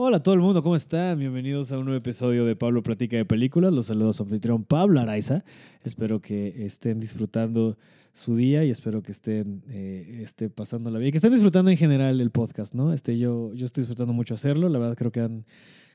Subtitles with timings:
[0.00, 1.18] Hola a todo el mundo, ¿cómo están?
[1.18, 3.72] Bienvenidos a un nuevo episodio de Pablo Platica de Películas.
[3.72, 5.42] Los saludos a anfitrión Pablo Araiza.
[5.82, 7.76] Espero que estén disfrutando
[8.12, 11.10] su día y espero que estén eh, esté pasándola bien.
[11.10, 12.92] Que estén disfrutando en general el podcast, ¿no?
[12.92, 14.68] Este, yo, yo estoy disfrutando mucho hacerlo.
[14.68, 15.46] La verdad creo que han,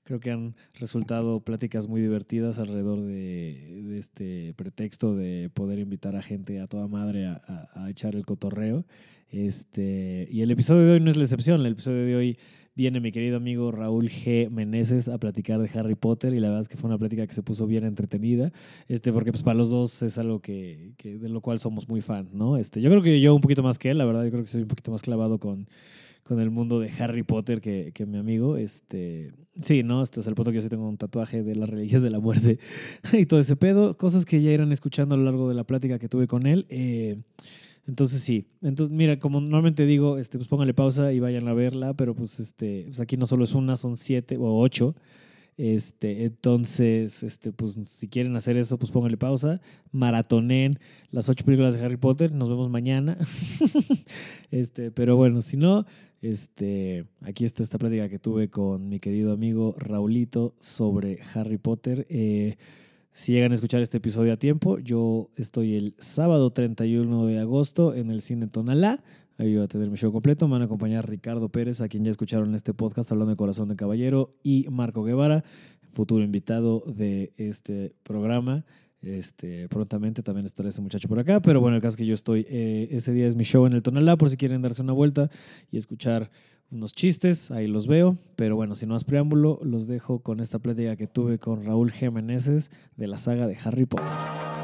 [0.03, 6.21] creo que han resultado pláticas muy divertidas alrededor de, este pretexto de poder invitar a
[6.21, 8.83] gente a toda madre a echar el cotorreo.
[9.33, 11.59] Este, y el episodio de hoy no es la excepción.
[11.61, 12.37] El episodio de hoy
[12.75, 14.51] viene mi querido amigo Raúl G.
[14.51, 17.33] Meneses a platicar de Harry Potter y la verdad es que fue una plática que
[17.33, 18.51] se puso bien entretenida,
[18.87, 22.29] este, porque pues para los dos es algo que, de lo cual somos muy fan,
[22.31, 22.57] ¿no?
[22.57, 24.49] Este, yo creo que yo un poquito más que él, la verdad, yo creo que
[24.49, 25.67] soy un poquito más clavado con,
[26.21, 28.57] con el mundo de Harry Potter que, que mi amigo.
[28.57, 30.03] Este, sí, ¿no?
[30.03, 32.19] Este es el punto que yo sí tengo un tatuaje de las reliquias de la
[32.19, 32.59] muerte
[33.13, 35.97] y todo ese pedo, cosas que ya irán escuchando a lo largo de la plática
[35.97, 36.67] que tuve con él.
[36.69, 37.17] Eh,
[37.87, 41.93] entonces sí, entonces mira, como normalmente digo, este, pues pónganle pausa y vayan a verla,
[41.93, 44.95] pero pues este, pues aquí no solo es una, son siete o ocho.
[45.55, 50.79] Este, entonces, este, pues si quieren hacer eso, pues pónganle pausa, maratonen
[51.11, 53.17] las ocho películas de Harry Potter, nos vemos mañana.
[54.51, 55.85] este, pero bueno, si no,
[56.21, 62.07] este, aquí está esta plática que tuve con mi querido amigo Raulito sobre Harry Potter.
[62.09, 62.57] Eh,
[63.13, 67.93] si llegan a escuchar este episodio a tiempo, yo estoy el sábado 31 de agosto
[67.93, 69.03] en el Cine Tonalá.
[69.37, 70.47] Ahí voy a tener mi show completo.
[70.47, 73.35] Me van a acompañar Ricardo Pérez, a quien ya escucharon en este podcast hablando de
[73.35, 75.43] Corazón de Caballero, y Marco Guevara,
[75.91, 78.65] futuro invitado de este programa.
[79.03, 82.13] Este, prontamente también estará ese muchacho por acá, pero bueno, el caso es que yo
[82.13, 84.93] estoy, eh, ese día es mi show en el Tonalá, por si quieren darse una
[84.93, 85.29] vuelta
[85.71, 86.31] y escuchar
[86.71, 90.95] unos chistes, ahí los veo, pero bueno, sin más preámbulo, los dejo con esta plática
[90.95, 94.62] que tuve con Raúl Jiménez de la saga de Harry Potter.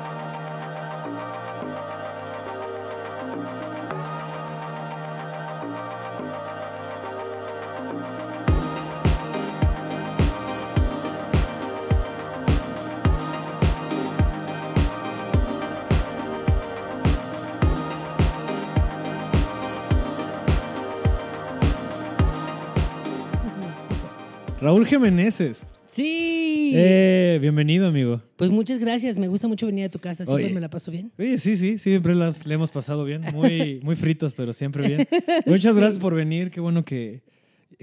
[24.61, 25.63] Raúl Jiménez.
[25.91, 26.73] Sí.
[26.75, 28.21] Eh, bienvenido, amigo.
[28.35, 29.15] Pues muchas gracias.
[29.17, 30.25] Me gusta mucho venir a tu casa.
[30.25, 30.53] Siempre Oye.
[30.53, 31.11] me la paso bien.
[31.17, 33.21] Oye, sí, sí, siempre las le hemos pasado bien.
[33.33, 35.07] Muy, muy fritos, pero siempre bien.
[35.45, 36.51] Muchas gracias por venir.
[36.51, 37.21] Qué bueno que,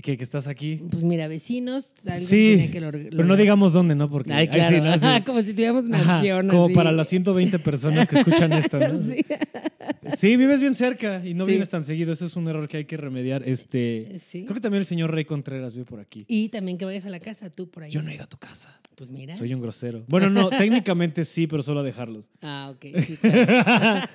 [0.02, 0.80] que, que estás aquí.
[0.90, 1.92] Pues mira, vecinos.
[2.06, 4.08] algo Sí, que pero no digamos dónde, ¿no?
[4.10, 5.00] Porque Ay, ahí sí, claro.
[5.00, 5.14] ¿no?
[5.16, 5.22] Sí.
[5.24, 6.48] Como si tuviéramos Ajá, mansión.
[6.48, 6.74] como así.
[6.74, 8.86] para las 120 personas que escuchan esto, ¿no?
[10.18, 10.36] Sí.
[10.36, 11.50] Vives bien cerca y no Sí.
[11.52, 12.12] vienes tan seguido.
[12.12, 13.42] Eso es un error que hay que remediar.
[13.48, 14.44] Este, Sí.
[14.44, 16.24] Creo que también el señor Rey Contreras vive por aquí.
[16.28, 17.90] Y también que vayas a la casa tú por ahí.
[17.90, 18.80] Yo no he ido a tu casa.
[18.96, 19.36] Pues mira.
[19.36, 20.04] Soy un grosero.
[20.08, 20.48] Bueno, no,
[20.84, 22.30] técnicamente sí, pero solo a dejarlos.
[22.40, 22.86] Ah, ok.
[23.04, 24.08] Sí, claro.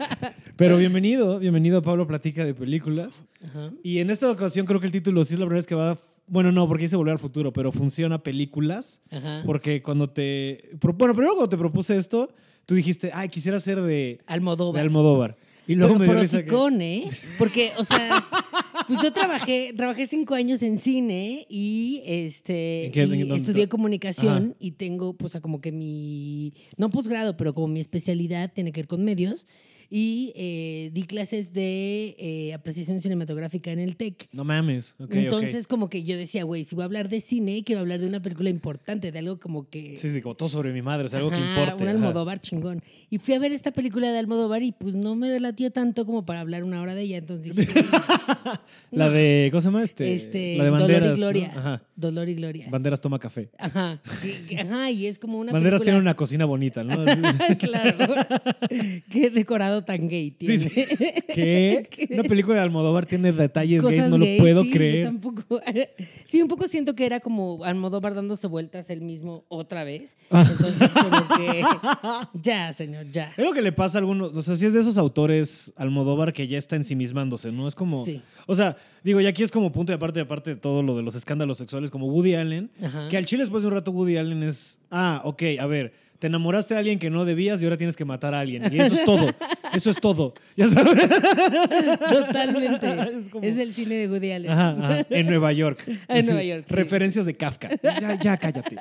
[0.56, 3.24] Pero bienvenido, bienvenido a Pablo Platica de Películas.
[3.44, 3.72] Ajá.
[3.84, 5.98] Y en esta ocasión creo que el título sí es la primera vez que va.
[6.28, 9.02] Bueno, no, porque dice Volver al Futuro, pero funciona películas.
[9.12, 9.44] Ajá.
[9.46, 10.70] Porque cuando te.
[10.82, 12.34] Bueno, primero cuando te propuse esto,
[12.66, 15.38] tú dijiste, ay, quisiera ser de, de Almodóvar.
[15.68, 16.48] Y luego Pero me risa que-
[16.82, 17.08] ¿eh?
[17.38, 18.26] Porque, o sea,
[18.88, 23.70] pues yo trabajé, trabajé cinco años en cine y este ¿En qué- y en estudié
[23.70, 24.56] comunicación Ajá.
[24.60, 28.88] y tengo, pues, como que mi, no posgrado, pero como mi especialidad tiene que ver
[28.88, 29.46] con medios
[29.94, 34.30] y eh, di clases de eh, apreciación cinematográfica en el TEC.
[34.32, 34.96] No mames.
[35.00, 35.14] Ok.
[35.16, 38.08] Entonces, como que yo decía, güey, si voy a hablar de cine, quiero hablar de
[38.08, 39.98] una película importante, de algo como que...
[39.98, 41.74] Sí, sí, como todo sobre mi madre, es algo que importe.
[41.76, 41.92] Un ajá.
[41.92, 42.82] Almodóvar chingón.
[43.10, 46.26] Y fui a ver esta película de Almodóvar y pues no me latió tanto como
[46.26, 47.18] para hablar una hora de ella.
[47.18, 47.74] Entonces dije,
[48.92, 49.12] La no.
[49.12, 49.84] de, ¿cómo se llama?
[49.84, 51.18] Este, este, la de Dolor Banderas.
[51.18, 51.52] y Gloria.
[51.54, 51.60] ¿no?
[51.60, 51.84] Ajá.
[51.98, 52.68] Dolor y Gloria.
[52.70, 53.50] Banderas toma café.
[53.58, 54.02] Ajá.
[54.50, 57.04] Y- Ajá, y es como una Banderas tiene una cocina bonita, ¿no?
[57.60, 58.16] claro.
[59.12, 60.58] Qué decorado tan gay tiene.
[60.58, 60.86] Sí, sí.
[61.34, 62.08] ¿Qué?
[62.12, 65.06] Una película de Almodóvar tiene detalles gays, no lo puedo sí, yo creer.
[65.06, 65.44] tampoco.
[66.26, 70.18] Sí, un poco siento que era como Almodóvar dándose vueltas él mismo otra vez.
[70.32, 71.62] Entonces, como que.
[72.42, 73.34] Ya, señor, ya.
[73.38, 76.34] Es lo que le pasa a algunos, o sea, si es de esos autores Almodóvar
[76.34, 77.68] que ya está ensimismándose, ¿no?
[77.68, 78.22] Es como, Sí.
[78.48, 80.96] o sea, digo, y aquí es como punto de aparte de aparte de todo lo
[80.96, 83.10] de los escándalos sexuales, como Woody Allen, Ajá.
[83.10, 86.28] que al chile después de un rato Woody Allen es, ah, ok, a ver, te
[86.28, 88.72] enamoraste de alguien que no debías y ahora tienes que matar a alguien.
[88.72, 89.28] Y eso es todo,
[89.74, 91.10] eso es todo, ya sabes.
[92.00, 92.88] Totalmente.
[93.22, 94.52] Es como- Es el cine de Woody Allen.
[94.52, 95.84] Ajá, ajá, en Nueva York.
[96.08, 96.76] En Sí, Nueva York, sí.
[96.76, 97.70] Referencias de Kafka.
[97.82, 98.76] Ya, ya, cállate.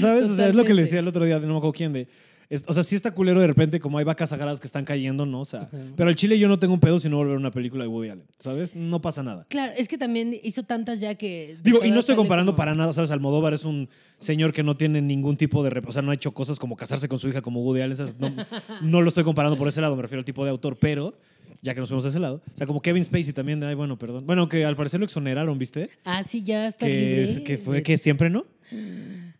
[0.00, 0.24] ¿Sabes?
[0.30, 2.08] O sea, es lo que le decía el otro día, no me acuerdo quién, de...
[2.50, 5.26] es- o sea, sí está culero de repente como hay vacas sagradas que están cayendo,
[5.26, 5.40] ¿no?
[5.40, 7.50] O sea, pero al chile yo no tengo un pedo si no volver a una
[7.50, 8.76] película de Woody Allen, ¿sabes?
[8.76, 9.46] No pasa nada.
[9.48, 11.56] Claro, es que también hizo tantas ya que.
[11.56, 13.10] de Digo, y no estoy comparando como- para nada, ¿sabes?
[13.10, 13.88] Almodóvar es un
[14.18, 15.82] señor que no tiene ningún tipo de...
[15.86, 18.14] O sea, no ha hecho cosas como casarse con su hija como Woody Allen, ¿sabes?
[18.18, 18.32] No,
[18.82, 21.14] no lo estoy comparando por ese lado, me refiero al tipo de autor, pero
[21.62, 22.42] ya que nos fuimos a ese lado.
[22.52, 24.26] O sea, como Kevin Spacey también, ay, bueno, perdón.
[24.26, 25.88] Bueno, que al parecer lo exoneraron, ¿viste?
[26.04, 27.42] Ah, sí, ya está Que, libre.
[27.44, 28.44] que fue de- que siempre no.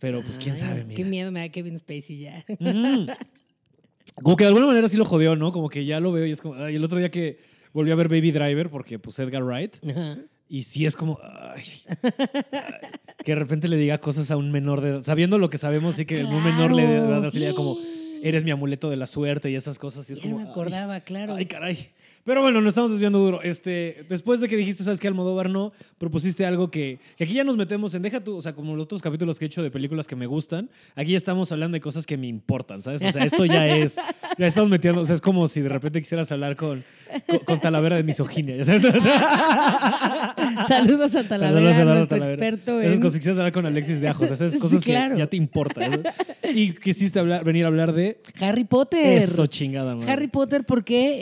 [0.04, 1.08] Pero pues quién Ay, sabe, Qué mira.
[1.08, 2.44] miedo me da Kevin Spacey ya.
[4.22, 5.50] Como que de alguna manera sí lo jodió, ¿no?
[5.50, 6.54] Como que ya lo veo y es como.
[6.62, 7.38] ay, el otro día que
[7.72, 10.18] volví a ver Baby Driver, porque pues Edgar Wright, Ajá.
[10.48, 11.18] y sí es como.
[11.22, 11.62] ay,
[13.24, 15.02] que de repente le diga cosas a un menor de edad.
[15.02, 17.20] Sabiendo lo que sabemos, sí que un menor le Claro.
[17.22, 17.76] da así como.
[18.22, 20.08] Eres mi amuleto de la suerte y esas cosas.
[20.08, 20.38] Y es Ya como.
[20.38, 21.34] no me acordaba, claro.
[21.34, 21.88] Ay, caray.
[22.24, 23.42] Pero bueno, nos estamos desviando duro.
[23.42, 25.08] Este, después de que dijiste, ¿sabes qué?
[25.08, 28.54] Almodóvar no, propusiste algo que, que aquí ya nos metemos en, deja tú, o sea,
[28.54, 31.52] como los otros capítulos que he hecho de películas que me gustan, aquí ya estamos
[31.52, 33.02] hablando de cosas que me importan, ¿sabes?
[33.02, 33.96] O sea, esto ya es,
[34.38, 36.82] ya estamos metiendo, o sea, es como si de repente quisieras hablar con,
[37.28, 38.82] con, con Talavera de misoginia, ¿ya sabes?
[40.68, 42.32] Saludos a Talavera, Saludos a nuestro Talavera.
[42.32, 43.00] experto Esas en...
[43.00, 45.14] cosas que quisieras hablar con Alexis de Ajos, esas Sí, cosas claro.
[45.14, 46.02] que ya te importan.
[46.54, 49.18] Y quisiste hablar, venir a hablar de Harry Potter.
[49.22, 50.10] eso, chingada, madre.
[50.12, 51.18] Harry Potter porque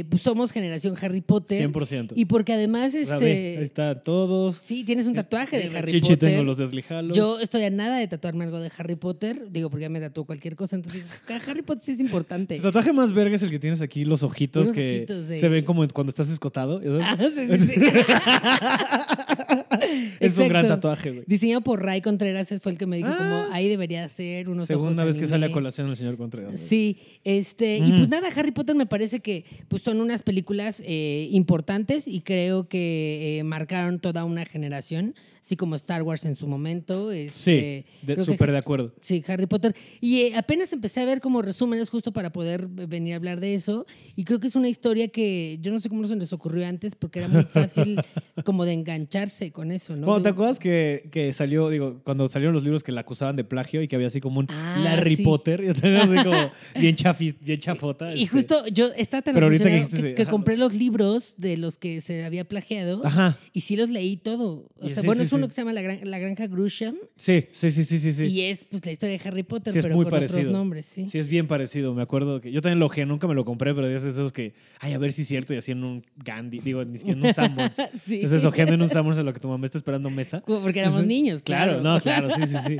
[0.00, 1.70] eh, pues somos generación Harry Potter.
[1.70, 2.12] 100%.
[2.16, 4.56] Y porque además sea, este, ahí está todos.
[4.56, 6.30] sí, tienes un tatuaje de Harry Chichi Potter.
[6.30, 7.16] tengo los Deathly Hallows.
[7.16, 9.50] Yo estoy a nada de tatuarme algo de Harry Potter.
[9.50, 10.76] Digo, porque ya me tatuó cualquier cosa.
[10.76, 11.04] Entonces,
[11.46, 12.56] Harry Potter sí es importante.
[12.56, 15.38] Tu tatuaje más verga es el que tienes aquí, los ojitos Unos que ojitos de-
[15.38, 16.80] se ven como cuando estás escotado.
[16.82, 17.80] ¿ya Ah, sí, sí, sí.
[20.20, 21.24] es un gran tatuaje, güey.
[21.26, 23.16] Diseñado por Ray Contreras, fue el que me dijo Ah.
[23.16, 26.52] como ahí debería ser unos Segunda ojos vez que sale a colación el señor Contreras.
[26.52, 26.62] güey.
[26.64, 27.96] Sí, este, y Mm.
[27.96, 32.68] pues nada, Harry Potter me parece que pues son unas películas eh, importantes y creo
[32.68, 37.10] que eh, marcaron toda una generación, así como Star Wars en su momento.
[37.30, 38.92] Sí, este, que- súper de acuerdo.
[39.00, 39.74] Sí, Harry Potter.
[40.00, 43.54] Y eh, apenas empecé a ver como resúmenes justo para poder venir a hablar de
[43.54, 43.86] eso.
[44.16, 46.94] Y creo que es una historia que yo no sé cómo se les ocurrió antes
[46.94, 48.00] porque era muy fácil
[48.44, 50.06] como de engancharse con eso, ¿no?
[50.06, 53.44] Bueno, ¿Te acuerdas que, que salió, digo, cuando salieron los libros que la acusaban de
[53.44, 55.22] plagio y que había así como un Ah, Larry sí.
[55.24, 55.60] Potter?
[55.64, 56.36] Y así como
[56.80, 58.14] bien, chafi- bien chafota.
[58.14, 58.36] Y este.
[58.36, 63.04] justo yo estaba tan que que, compré los libros de los que se había plagiado
[63.04, 63.38] Ajá.
[63.52, 64.68] y sí los leí todo.
[64.80, 66.96] O sea, sí, bueno, sí, es uno que se llama La, Gran- La Granja Grisham
[67.16, 68.12] Sí, sí, sí, sí, sí.
[68.12, 68.24] sí.
[68.26, 70.40] y es pues la historia de Harry Potter, Sí, pero muy con parecido.
[70.40, 71.08] otros nombres, sí.
[71.08, 71.94] Sí, es bien parecido.
[71.94, 74.32] Me acuerdo que yo también lo ojeé, nunca me lo compré, pero es de esos
[74.32, 77.18] que, ay, a ver si es cierto, y así en un Gandhi, digo, ni siquiera
[77.20, 77.76] en un Sanborns.
[78.04, 78.16] Sí.
[78.16, 80.42] Entonces, ojeando en un Sanborns en lo que tu mamá está esperando mesa.
[80.46, 81.80] Porque éramos niños, claro.
[81.80, 82.76] no, claro, sí, sí, sí.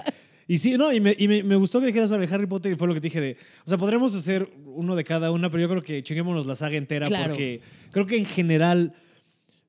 [0.48, 2.74] Y sí, no, y, me, y me, me gustó que dijeras sobre Harry Potter y
[2.74, 5.68] fue lo que dije de, o sea, podremos hacer uno de cada una, pero yo
[5.68, 7.28] creo que chinguémonos la saga entera Claro.
[7.28, 7.60] porque
[7.92, 8.92] creo que en general,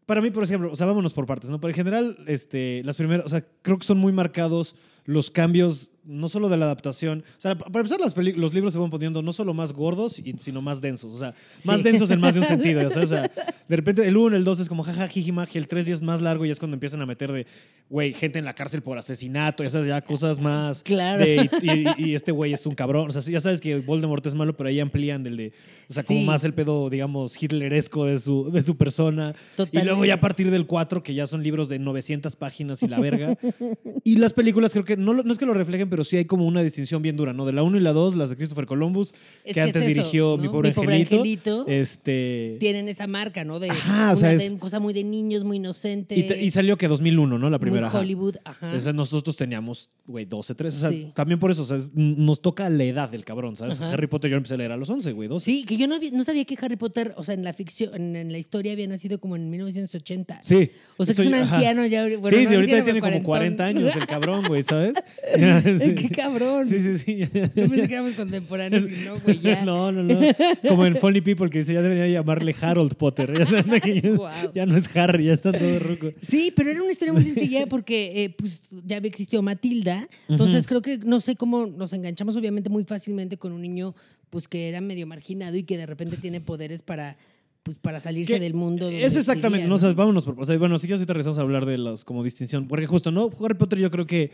[0.05, 1.59] para mí, por ejemplo, o sea, vámonos por partes, ¿no?
[1.59, 4.75] Pero en general, este, las primeras, o sea, creo que son muy marcados
[5.05, 8.79] los cambios, no solo de la adaptación, o sea, para empezar, las los libros se
[8.79, 11.83] van poniendo no solo más gordos, y- sino más densos, o sea, más Sí.
[11.83, 13.21] densos en más de un sentido, sabes, o sea,
[13.67, 15.07] de repente el 1, el 2 es como jaja,
[15.53, 17.45] el 3 ya es más largo y es cuando empiezan a meter de,
[17.87, 21.23] güey, gente en la cárcel por asesinato, ya sabes, ya cosas más Claro.
[21.23, 24.25] de, y, y- y este güey es un cabrón, o sea, ya sabes que Voldemort
[24.25, 25.53] es malo, pero ahí amplían del de,
[25.87, 26.25] o sea, como Sí.
[26.25, 29.35] más el pedo, digamos, hitleresco de su, de su persona.
[29.53, 29.85] Y Totalmente.
[29.85, 32.99] luego ya a partir del 4, que ya son libros de 900 páginas y la
[32.99, 33.37] verga.
[34.03, 36.45] y las películas creo que, no, no es que lo reflejen, pero sí hay como
[36.45, 37.45] una distinción bien dura, ¿no?
[37.45, 39.87] De la 1 y la 2, las de Christopher Columbus, Es que, es antes eso,
[39.87, 40.43] dirigió ¿no?
[40.43, 41.65] Mi Pobre, Angelito.
[41.67, 42.57] Este...
[42.59, 43.59] Tienen esa marca, ¿no?
[43.59, 46.15] De Ajá, o una sea, de- es- cosa muy de niños, muy inocente.
[46.17, 47.49] Y, te- y salió que 2001, ¿no?
[47.49, 47.81] La primera.
[47.83, 47.99] muy ajá.
[47.99, 48.73] Hollywood, ajá.
[48.75, 50.77] O sea, nosotros teníamos, güey, 12, 13.
[50.77, 51.11] O sea, Sí.
[51.13, 53.79] también por eso, o sea, nos toca la edad del cabrón, ¿sabes?
[53.79, 53.91] Ajá.
[53.93, 55.45] Harry Potter yo empecé a leer a los 11, güey, 12.
[55.45, 57.93] Sí, que yo no, había- no sabía que Harry Potter, o sea, en la ficción,
[57.95, 60.39] en, en la historia había nacido como en 1980.
[60.43, 60.71] Sí.
[60.97, 61.55] O sea, que es un yo- ajá.
[61.55, 62.03] anciano ya.
[62.17, 63.65] Bueno, sí, no sí, ahorita tiene como 40 cuarentón.
[63.65, 64.80] años el cabrón, güey, ¿sabes?
[65.95, 66.67] ¡Qué cabrón!
[66.67, 67.17] Sí, sí, sí.
[67.19, 69.65] Yo pensé que éramos contemporáneos y no, güey, ya.
[69.65, 70.19] No, no, no.
[70.67, 73.37] Como en Funny People que dice, ya debería llamarle Harold Potter.
[73.37, 76.11] Ya, saben que ya, ya no es Harry, ya está todo ruco.
[76.21, 80.07] Sí, pero era una historia muy sencilla porque eh, pues, ya había existido Matilda.
[80.27, 83.95] Entonces creo que no sé cómo nos enganchamos obviamente muy fácilmente con un niño
[84.29, 87.17] pues que era medio marginado y que de repente tiene poderes para
[87.63, 88.89] pues para salirse Que del mundo.
[88.89, 91.37] Es exactamente, vivía, no, o sea, vámonos por, o sea, bueno, sí que ahorita regresamos
[91.37, 93.29] a hablar de las como distinción, porque justo, ¿no?
[93.43, 94.31] Harry Potter yo creo que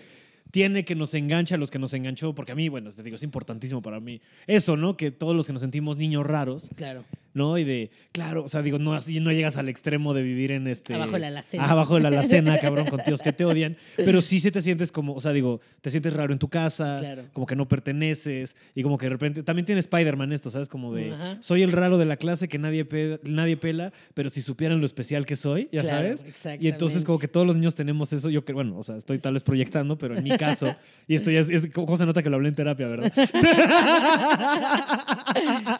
[0.52, 3.16] tiene que nos engancha a los que nos enganchó, porque a mí, bueno, te digo,
[3.16, 4.98] es importantísimo para mí eso, ¿no?
[4.98, 7.04] Que todos los que nos sentimos niños raros, Claro.
[7.38, 7.58] ¿No?
[7.58, 10.68] Y de, claro, o sea, digo, no, así no llegas al extremo de vivir en
[10.68, 10.94] este...
[10.96, 11.64] Abajo de la alacena.
[11.66, 14.62] Ah, abajo de la alacena, cabrón, con tíos que te odian, pero sí se te
[14.62, 17.24] sientes como, o sea, digo, te sientes raro en tu casa, Claro.
[17.32, 20.68] como que no perteneces, y como que de repente, también tiene Spider-Man esto, ¿sabes?
[20.68, 21.38] Como de, Ajá.
[21.40, 24.86] soy el raro de la clase que nadie, pe- nadie pela, pero si supieran lo
[24.86, 26.60] especial que soy, ya Claro, sabes.
[26.60, 29.20] Y entonces como que todos los niños tenemos eso, yo creo, bueno, o sea, estoy
[29.20, 30.76] tal vez proyectando, pero en mi caso,
[31.08, 33.14] y esto ya es, es- ¿cómo se nota que lo hablé en terapia, verdad?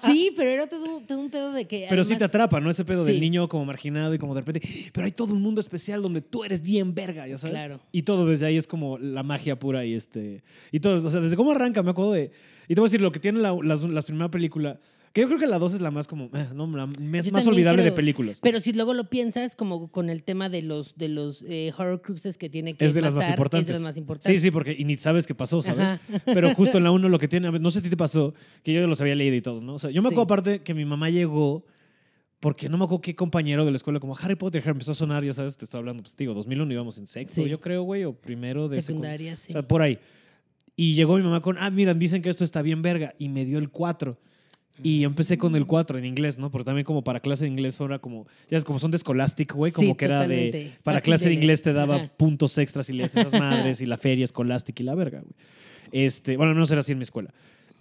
[0.06, 1.88] Sí, pero era todo, todo un pedo de que.
[1.90, 2.70] Pero sí te atrapa, ¿no?
[2.70, 3.12] Ese pedo Sí.
[3.12, 6.22] del niño como marginado y como de repente, pero hay todo un mundo especial donde
[6.22, 7.54] tú eres bien verga, ya sabes.
[7.56, 7.80] Claro.
[7.92, 10.44] Y todo desde ahí es como la magia pura y este.
[10.72, 12.32] Y todo, o sea, desde cómo arranca, me acuerdo de.
[12.68, 14.80] Y te voy a decir, lo que tiene la, las, las primera película,
[15.18, 17.32] Que yo creo que la 2 es la más como, eh, no, la más, Yo
[17.32, 17.96] más olvidable de creo.
[17.96, 18.40] películas.
[18.40, 22.04] Pero si luego lo piensas, como con el tema de los, de los eh, horror
[22.04, 23.64] cruises que tiene que es de las más matar, importantes.
[23.64, 24.40] Es de las más importantes.
[24.42, 25.86] Sí, sí, porque y ni sabes qué pasó, ¿sabes?
[25.88, 26.00] Ajá.
[26.26, 28.80] Pero justo en la 1 lo que tiene, no sé si te pasó, que yo
[28.82, 29.74] ya los había leído y todo, ¿no?
[29.74, 30.14] O sea, yo me Sí.
[30.14, 31.66] acuerdo aparte que mi mamá llegó
[32.40, 35.24] porque no me acuerdo qué compañero de la escuela, como Harry Potter, empezó a sonar,
[35.24, 37.50] ya sabes, te estoy hablando, pues digo, 2001 íbamos en sexto, Sí.
[37.50, 39.48] yo creo, güey, o primero de secund- Secundaria, sí.
[39.50, 39.98] O sea, por ahí.
[40.76, 43.16] Y llegó mi mamá con, ah, miran, dicen que esto está bien verga.
[43.18, 44.20] Y me dio el 4.
[44.84, 46.52] Y yo empecé con el 4 en inglés, ¿no?
[46.52, 49.54] Porque también como para clase de inglés fuera como, ya es como son de Scholastic,
[49.54, 52.12] güey, como Sí, que era de, para clase de de inglés te daba Ajá.
[52.16, 55.34] puntos extras y leías esas madres y la feria Scholastic y la verga, güey.
[55.92, 57.34] Este, bueno, al menos era así en mi escuela.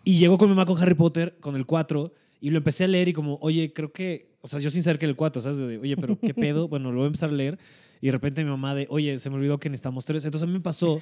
[0.05, 2.89] Y llegó con mi mamá con Harry Potter, con el 4, y lo empecé a
[2.89, 5.43] leer y como, oye, creo que, o sea, yo sin saber que era el 4,
[5.43, 5.59] ¿sabes?
[5.59, 6.69] De, oye, pero ¿qué pedo?
[6.69, 7.59] Bueno, lo voy a empezar a leer.
[8.01, 10.25] Y de repente mi mamá de, oye, se me olvidó que necesitamos tres.
[10.25, 11.01] Entonces a mí me pasó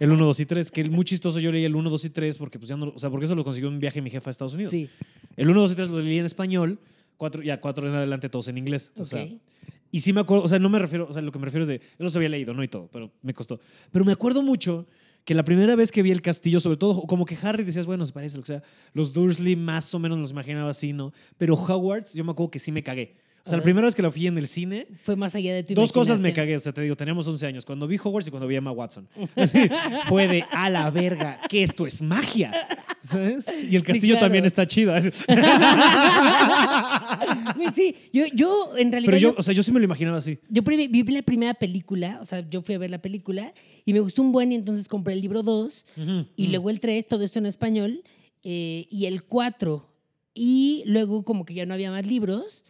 [0.00, 1.40] el 1, 2 y 3, que es muy chistoso.
[1.40, 3.34] Yo leí el 1, 2 y 3 porque pues ya no, o sea, porque eso
[3.34, 4.70] lo consiguió en un viaje mi jefa a Estados Unidos.
[4.70, 4.88] Sí,
[5.36, 6.78] El 1, 2 y 3 lo leí en español,
[7.16, 8.92] cuatro, ya 4 en adelante todos en inglés.
[8.96, 9.06] O ok.
[9.06, 9.28] sea,
[9.92, 11.62] y sí me acuerdo, o sea, no me refiero, o sea, lo que me refiero
[11.62, 13.60] es de, yo los había leído, no y todo, pero me costó.
[13.90, 14.86] Pero me acuerdo mucho
[15.24, 18.04] que la primera vez que vi el castillo, sobre todo, como que Harry decías, bueno,
[18.04, 18.62] se parece, lo que sea,
[18.94, 21.12] los Dursley más o menos los imaginaba así, ¿no?
[21.38, 23.16] Pero Hogwarts, yo me acuerdo que sí me cagué.
[23.44, 25.62] O sea, la primera vez que lo fui en el cine, Fue más allá de
[25.64, 27.64] tu Dos cosas me cagué, o sea, te digo, teníamos 11 años.
[27.64, 29.08] Cuando vi Hogwarts y cuando vi Emma Watson.
[29.36, 29.58] Así,
[30.08, 32.52] fue de a la verga, que esto es magia.
[33.02, 33.46] ¿Sabes?
[33.70, 34.26] Y el castillo claro.
[34.26, 34.92] también está chido.
[37.74, 39.10] Sí, yo, yo en realidad.
[39.10, 40.38] Pero yo, yo- o sea, yo sí me lo imaginaba así.
[40.48, 43.52] Yo vi la primera película, o sea, yo fui a ver la película
[43.84, 45.86] y me gustó un buen y entonces compré el libro 2
[46.36, 48.02] y luego el 3, todo esto en español,
[48.42, 49.86] eh, y el 4.
[50.34, 52.64] Y luego como que ya no había más libros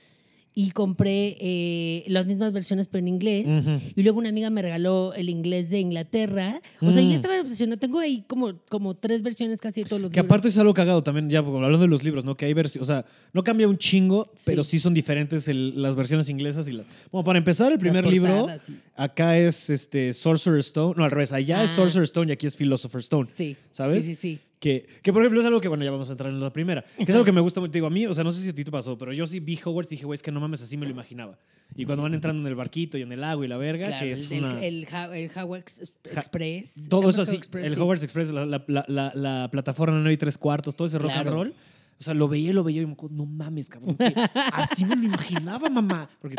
[0.52, 3.46] y compré eh, las mismas versiones pero en inglés.
[3.48, 3.80] Ujú.
[3.94, 6.60] Y luego una amiga me regaló el inglés de Inglaterra.
[6.80, 7.08] O sea, Mm.
[7.08, 7.78] yo estaba obsesionada.
[7.78, 10.26] Tengo ahí como, como tres versiones casi de todos los Que libros.
[10.28, 12.36] aparte es algo cagado también, ya hablando de los libros, ¿no?
[12.36, 15.94] Que hay versiones, o sea, no cambia un chingo, pero sí son diferentes el- las
[15.94, 16.86] versiones inglesas y las...
[17.12, 18.74] Bueno, para empezar, el primer libro, sí.
[18.96, 21.76] acá es este Sorcerer's Stone, no, al revés, allá es Ah.
[21.76, 23.28] Sorcerer's Stone y aquí es Philosopher's Stone.
[23.34, 23.56] Sí.
[23.70, 24.04] ¿Sabes?
[24.04, 24.40] Sí, sí, sí.
[24.60, 26.84] Que, que, por ejemplo, es algo que, bueno, ya vamos a entrar en la primera.
[26.96, 27.72] Que es algo que me gusta mucho.
[27.72, 29.40] Digo, a mí, o sea, no sé si a ti te pasó, pero yo sí
[29.40, 31.38] vi Hogwarts y dije, güey, es que no mames, así me lo imaginaba.
[31.76, 34.00] Y cuando van entrando en el barquito y en el agua y la verga, Claro,
[34.02, 34.62] que el, es del- una.
[34.64, 36.88] el, el Ex- Express.
[36.90, 37.78] todo ¿Se eso así, el.
[37.78, 41.12] Hogwarts Express, la, la, la, la, la plataforma 9 y 3 cuartos, todo ese rock
[41.12, 41.54] and roll.
[42.00, 43.94] O sea, lo veía lo veía y me acuerdo, no mames, cabrón.
[43.98, 44.20] es que
[44.54, 46.08] así me lo imaginaba, mamá.
[46.18, 46.34] Porque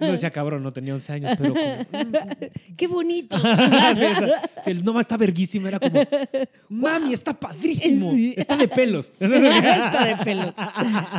[0.00, 1.84] no decía cabrón, no tenía 11 años, pero como.
[2.78, 3.36] ¡Qué bonito!
[3.38, 6.00] sí, o sea, sí, el no, está verguísima, era como,
[6.70, 8.12] mami, está padrísimo.
[8.14, 8.32] Sí.
[8.38, 9.12] Está de pelos.
[9.20, 10.54] Está de pelos.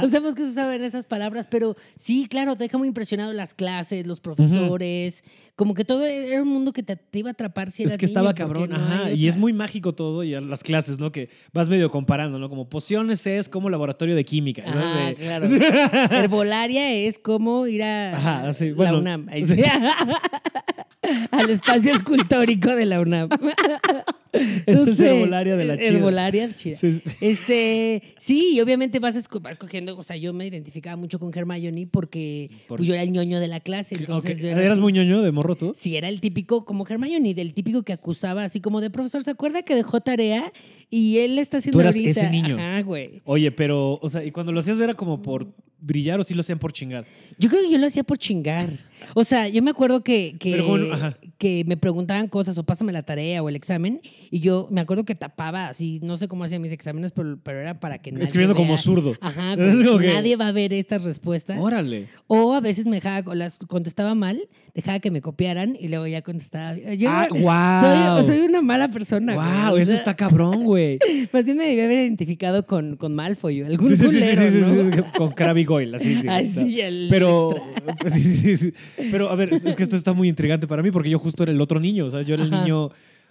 [0.01, 3.53] No sabemos qué se saben esas palabras, pero sí, claro, te deja muy impresionado las
[3.53, 5.23] clases, los profesores.
[5.55, 7.97] Como que todo era un mundo que te, te iba a atrapar si eras Es
[7.99, 9.05] que estaba niño, cabrón, no ajá.
[9.05, 11.11] hay Y es muy mágico todo y las clases, ¿no?
[11.11, 12.49] Que vas medio comparando, ¿no?
[12.49, 14.63] Como pociones es como laboratorio de química.
[14.63, 14.85] ¿sabes?
[14.85, 15.45] Ah, De- claro.
[16.15, 19.27] Herbolaria es como ir a Ajá, sí, la bueno, UNAM.
[19.29, 19.59] Ahí sí.
[21.31, 23.29] Al espacio escultórico de la UNAM.
[24.65, 25.87] Esa es herbolaria de la chida.
[25.87, 26.77] Herbolaria chida.
[26.77, 27.01] Sí.
[27.21, 31.31] Este, sí, y obviamente vas, esco- vas escogiendo, o sea, yo me identificaba mucho con
[31.35, 34.41] Hermione porque Por- pues, yo era el ñoño de la clase, entonces Ok.
[34.43, 34.81] yo era ¿Eras así.
[34.81, 35.73] muy ñoño de morro tú?
[35.77, 39.31] Sí, era el típico, como Hermione, del típico que acusaba, así como de profesor, ¿se
[39.31, 40.51] acuerda que dejó tarea?
[40.89, 42.11] Y él está haciendo Tú eras ahorita.
[42.11, 42.55] ese niño.
[42.55, 43.21] Ajá, güey.
[43.25, 45.47] Oye, pero, o sea, ¿y cuando lo hacías era como por
[45.81, 47.05] brillar o sí lo hacían por chingar?
[47.37, 48.69] Yo creo que yo lo hacía por chingar.
[49.13, 51.17] O sea, yo me acuerdo que, que, bueno, ajá.
[51.37, 55.05] que me preguntaban cosas o pásame la tarea o el examen y yo me acuerdo
[55.05, 58.25] que tapaba así, no sé cómo hacía mis exámenes, pero, pero era para que nadie
[58.25, 59.15] Escribiendo como zurdo.
[59.21, 61.57] Ajá, Es como que nadie va a ver estas respuestas.
[61.59, 62.07] Órale.
[62.27, 64.37] O a veces me dejaba, o las contestaba mal,
[64.75, 66.75] dejaba que me copiaran y luego ya contestaba.
[66.75, 68.23] Yo Ah, soy, guau.
[68.25, 69.33] soy una mala persona.
[69.35, 69.47] güey.
[69.47, 70.99] Wow, eso sea, está cabrón, güey.
[71.31, 74.41] Más bien me debía haber identificado con, con Malfoy o algún Sí, sí, sí, culero,
[74.41, 74.73] sí, sí, ¿no?
[74.91, 76.09] sí, sí, con Krabby Goyle, así.
[76.15, 77.55] digo, Ay, o sea, sí, el Pero,
[77.87, 78.09] extra.
[78.15, 78.73] sí, sí, sí,
[79.11, 81.51] pero a ver, es que esto está muy intrigante para mí porque yo justo era
[81.51, 82.63] el otro niño, o sea, yo era el Ajá.
[82.63, 82.89] niño,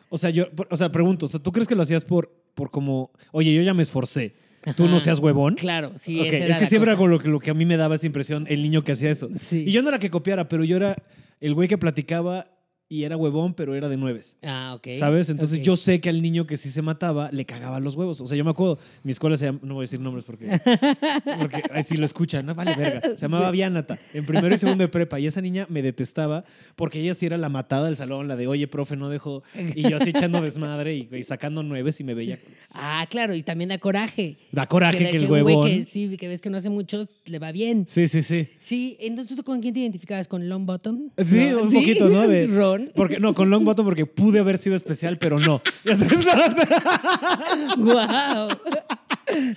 [0.09, 2.71] o sea, yo, o sea, pregunto, o sea, ¿tú crees que lo hacías por, por
[2.71, 4.35] como, oye, yo ya me esforcé,
[4.77, 5.55] tú no seas huevón?
[5.57, 6.21] Claro, sí.
[6.21, 7.09] Ok, esa era es que la siempre cosa.
[7.11, 9.29] lo que, lo que a mí me daba esa impresión, el niño que hacía eso.
[9.41, 9.65] Sí.
[9.67, 10.97] Y yo no era que copiara, pero yo era
[11.41, 12.47] el güey que platicaba
[12.91, 14.37] y era huevón, pero era de nueves.
[14.43, 14.89] Ah, ok.
[14.99, 15.29] ¿Sabes?
[15.29, 18.21] Entonces yo sé que al niño que sí se mataba le cagaba los huevos.
[18.21, 20.47] O sea, yo me acuerdo, mi escuela se llama, no voy a decir nombres porque,
[21.39, 23.01] porque ay, si lo escuchan, no vale verga.
[23.01, 25.21] Se llamaba Vianata, en primero y segundo de prepa.
[25.21, 26.45] Y esa niña me detestaba
[26.77, 29.43] porque ella sí era la matada del salón, la de, oye, profe, no dejó.
[29.75, 32.39] Y yo así echando desmadre y, y sacando nueves y me veía.
[32.71, 34.39] Ah, claro, y también da coraje.
[34.53, 35.69] Da coraje que el güey huevón.
[35.69, 37.85] que sí, que ves que no hace mucho, le va bien.
[37.89, 38.49] Sí, sí, sí.
[38.59, 40.27] Sí, entonces ¿tú con quién te identificabas?
[40.29, 41.11] ¿Con Longbottom?
[41.27, 41.63] Sí, ¿No?
[41.63, 42.27] un poquito, ¿no?
[42.29, 42.47] De-
[42.95, 45.61] Porque, no, con Longbottom porque pude haber sido especial, pero no.
[47.77, 48.49] ¡Wow!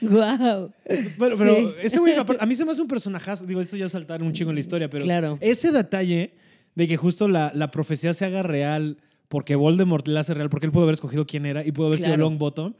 [0.01, 0.71] Wow.
[1.17, 1.67] Pero, pero Sí.
[1.83, 3.45] ese güey, aparte, a mí se me hace un personajazo.
[3.45, 5.37] Digo, esto ya saltar un chingo en la historia, pero Claro.
[5.41, 6.33] ese detalle
[6.75, 8.97] de que justo la, la profecía se haga real
[9.29, 11.99] porque Voldemort la hace real, porque él pudo haber escogido quién era y pudo haber
[11.99, 12.23] sido Claro.
[12.23, 12.73] Longbottom.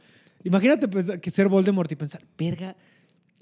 [0.44, 2.76] Imagínate pensar que ser Voldemort y pensar, verga,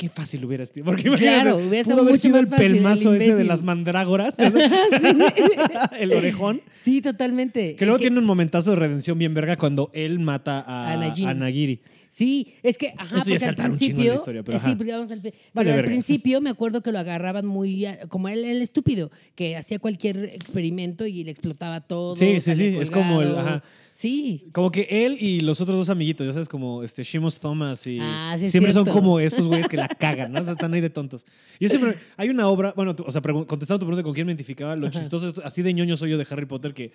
[0.00, 0.86] qué fácil hubiera sido.
[0.86, 4.34] Porque Claro, hubiera estado haber sido el pelmazo ese de las mandrágoras,
[5.98, 6.62] el orejón.
[6.82, 7.76] Sí, totalmente.
[7.76, 10.96] Que luego Es tiene un momentazo de redención bien verga cuando él mata a
[11.34, 11.80] Nagiri.
[12.20, 14.58] Sí, es que, ajá, Eso ya porque al saltar un chingo en principio, historia, pero
[14.58, 15.20] eh, sí, porque vamos al,
[15.54, 15.90] Vale al verga.
[15.90, 20.24] principio me acuerdo que lo agarraban muy, a- como el, el estúpido, que hacía cualquier
[20.26, 22.16] experimento y le explotaba todo.
[22.16, 23.48] Sí, sí, salía sí, es como el- colgado.
[23.48, 23.64] ajá.
[23.94, 27.86] Sí, Como que él y los otros dos amiguitos, ya sabes, como este Shimos Thomas
[27.86, 28.98] y Ah, sí es siempre son cierto.
[29.00, 30.40] como esos güeyes que la cagan, ¿no?
[30.40, 31.24] O sea, están ahí de tontos.
[31.58, 34.26] Yo siempre, hay una obra, bueno, tú- o sea, pregun- contestando tu pregunta con quién
[34.26, 36.92] me identificaba, lo chistoso, así de ñoño soy yo de Harry Potter que,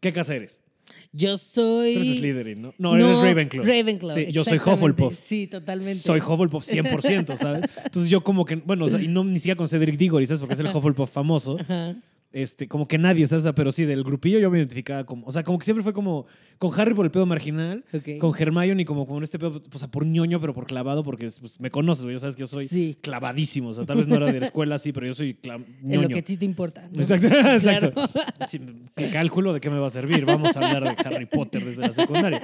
[0.00, 0.60] ¿qué casa eres?
[1.12, 1.94] Yo soy...
[1.94, 2.74] Tú eres Slytherin, ¿no?
[2.78, 3.64] No, eres Ravenclaw.
[3.64, 4.58] Ravenclaw, Sí, yo soy.
[4.58, 5.18] Hufflepuff.
[5.18, 5.94] Sí, totalmente.
[5.94, 7.64] Soy Hufflepuff 100%, ¿sabes?
[7.84, 10.40] Entonces yo como que, bueno, o sea, y no ni siquiera con Cedric Diggory, ¿sabes?
[10.40, 11.58] Porque es el Hufflepuff famoso.
[11.60, 11.96] Ajá.
[12.30, 13.46] Este, como que nadie, ¿sabes?
[13.56, 16.26] Pero sí, del grupillo yo me identificaba como, o sea, como que siempre fue como
[16.58, 17.86] con Harry por el pedo marginal,
[18.20, 21.58] con Hermione como con este pedo, o sea, por ñoño, pero por clavado, porque pues,
[21.58, 22.98] me conoces, ya sabes que yo soy Sí.
[23.00, 25.54] clavadísimo, o sea, tal vez no era de la escuela así, pero yo soy cla-
[25.82, 26.02] En ñoño.
[26.02, 26.86] lo que sí te importa.
[26.94, 27.00] ¿no?
[27.00, 28.10] Exacto, exacto.
[28.46, 28.60] Sí,
[28.96, 30.26] el cálculo de qué me va a servir.
[30.26, 32.42] Vamos a hablar de Harry Potter desde la secundaria.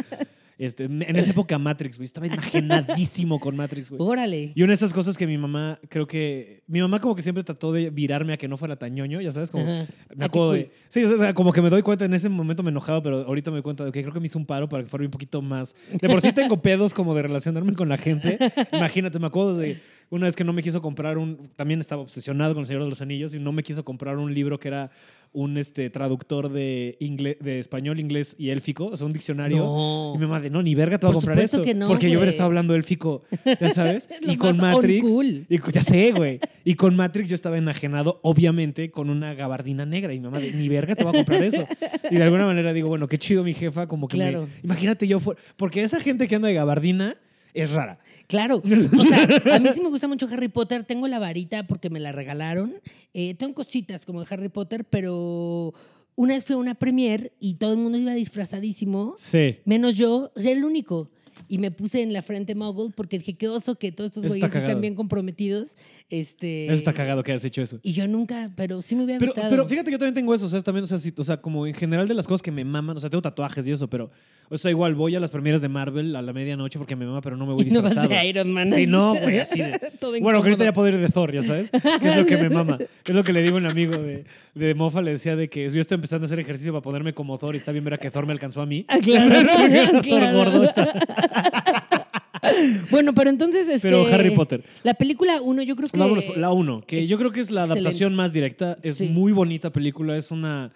[0.58, 4.00] Este, en esa época Matrix, güey, estaba enajenadísimo con Matrix, güey.
[4.00, 4.52] Órale.
[4.54, 6.62] Y una de esas cosas que mi mamá, creo que.
[6.66, 9.32] Mi mamá, como que siempre trató de virarme a que no fuera tan ñoño, ya
[9.32, 9.64] sabes, como.
[9.64, 9.86] Ajá.
[10.14, 10.70] Me acuerdo de.
[10.88, 13.50] Sí, o sea, como que me doy cuenta, en ese momento me enojaba, pero ahorita
[13.50, 15.10] me doy cuenta de que creo que me hizo un paro para que fuera un
[15.10, 15.74] poquito más.
[15.90, 18.38] De por sí tengo pedos como de relacionarme con la gente.
[18.72, 19.80] Imagínate, me acuerdo de
[20.10, 21.50] una vez que no me quiso comprar un.
[21.56, 24.32] También estaba obsesionado con El Señor de los Anillos y no me quiso comprar un
[24.32, 24.90] libro que era
[25.34, 29.58] un este, traductor de, inglés, de español, inglés y élfico, o sea, un diccionario.
[29.58, 30.12] No.
[30.14, 31.60] Y mi mamá de, no, ni verga te va a comprar eso.
[31.60, 33.24] que no, porque yo hubiera estado hablando élfico,
[33.60, 34.08] ya sabes.
[34.22, 35.12] Y con Matrix.
[35.50, 36.38] Y, ya sé, güey.
[36.64, 40.14] Y con Matrix yo estaba enajenado, obviamente, con una gabardina negra.
[40.14, 41.66] Y mi mamá de, ni verga te va a comprar eso.
[42.10, 44.48] Y de alguna manera digo, bueno, qué chido mi jefa, como que me- Claro.
[44.62, 47.16] imagínate yo, fuera- porque esa gente que anda de gabardina
[47.54, 47.98] es rara.
[48.26, 48.56] Claro.
[48.64, 50.84] O sea, a mí sí me gusta mucho Harry Potter.
[50.84, 52.74] Tengo la varita porque me la regalaron.
[53.14, 55.72] Eh, tengo cositas como de Harry Potter, pero
[56.16, 59.58] una vez fui a una premiere y todo el mundo iba disfrazadísimo, Sí.
[59.64, 61.10] menos yo, o sea, el único.
[61.48, 64.54] Y me puse en la frente Muggle porque dije, qué oso que todos estos güeyes
[64.54, 65.76] están bien comprometidos.
[66.10, 67.78] Este, Eso está cagado que hayas hecho eso.
[67.82, 69.50] Y yo nunca, pero sí me hubiera Pero, gustado.
[69.50, 71.38] pero fíjate que yo también tengo eso, o sea, también, o sea, sí, o sea,
[71.38, 73.88] como en general de las cosas que me maman, o sea, tengo tatuajes y eso,
[73.88, 74.10] pero,
[74.48, 77.20] o sea, igual voy a las premieras de Marvel a la medianoche porque me mama,
[77.20, 78.08] pero no me voy Y no disfrazado.
[78.08, 78.70] de Iron Man.
[78.72, 81.42] Sí, no, güey, así de- Todo Bueno, que ahorita ya puedo ir de Thor, ya
[81.42, 82.78] sabes, que es lo que me mama.
[83.04, 85.68] Es lo que le digo a un amigo de, de Mofa, le decía de que
[85.68, 87.98] yo estoy empezando a hacer ejercicio para ponerme como Thor y está bien ver a
[87.98, 88.86] que Thor me alcanzó a mí.
[88.88, 89.46] Ah, claro,
[89.92, 90.36] Thor claro.
[90.38, 90.92] gordo está-
[92.90, 93.66] Bueno, pero entonces.
[93.68, 94.62] Este, Pero Harry Potter.
[94.82, 95.98] La película 1, yo creo que.
[95.98, 98.16] Vámonos la 1, que yo creo que es la adaptación excelente.
[98.16, 98.76] más directa.
[98.82, 99.08] Es Sí.
[99.08, 100.16] muy bonita película.
[100.16, 100.70] Es una.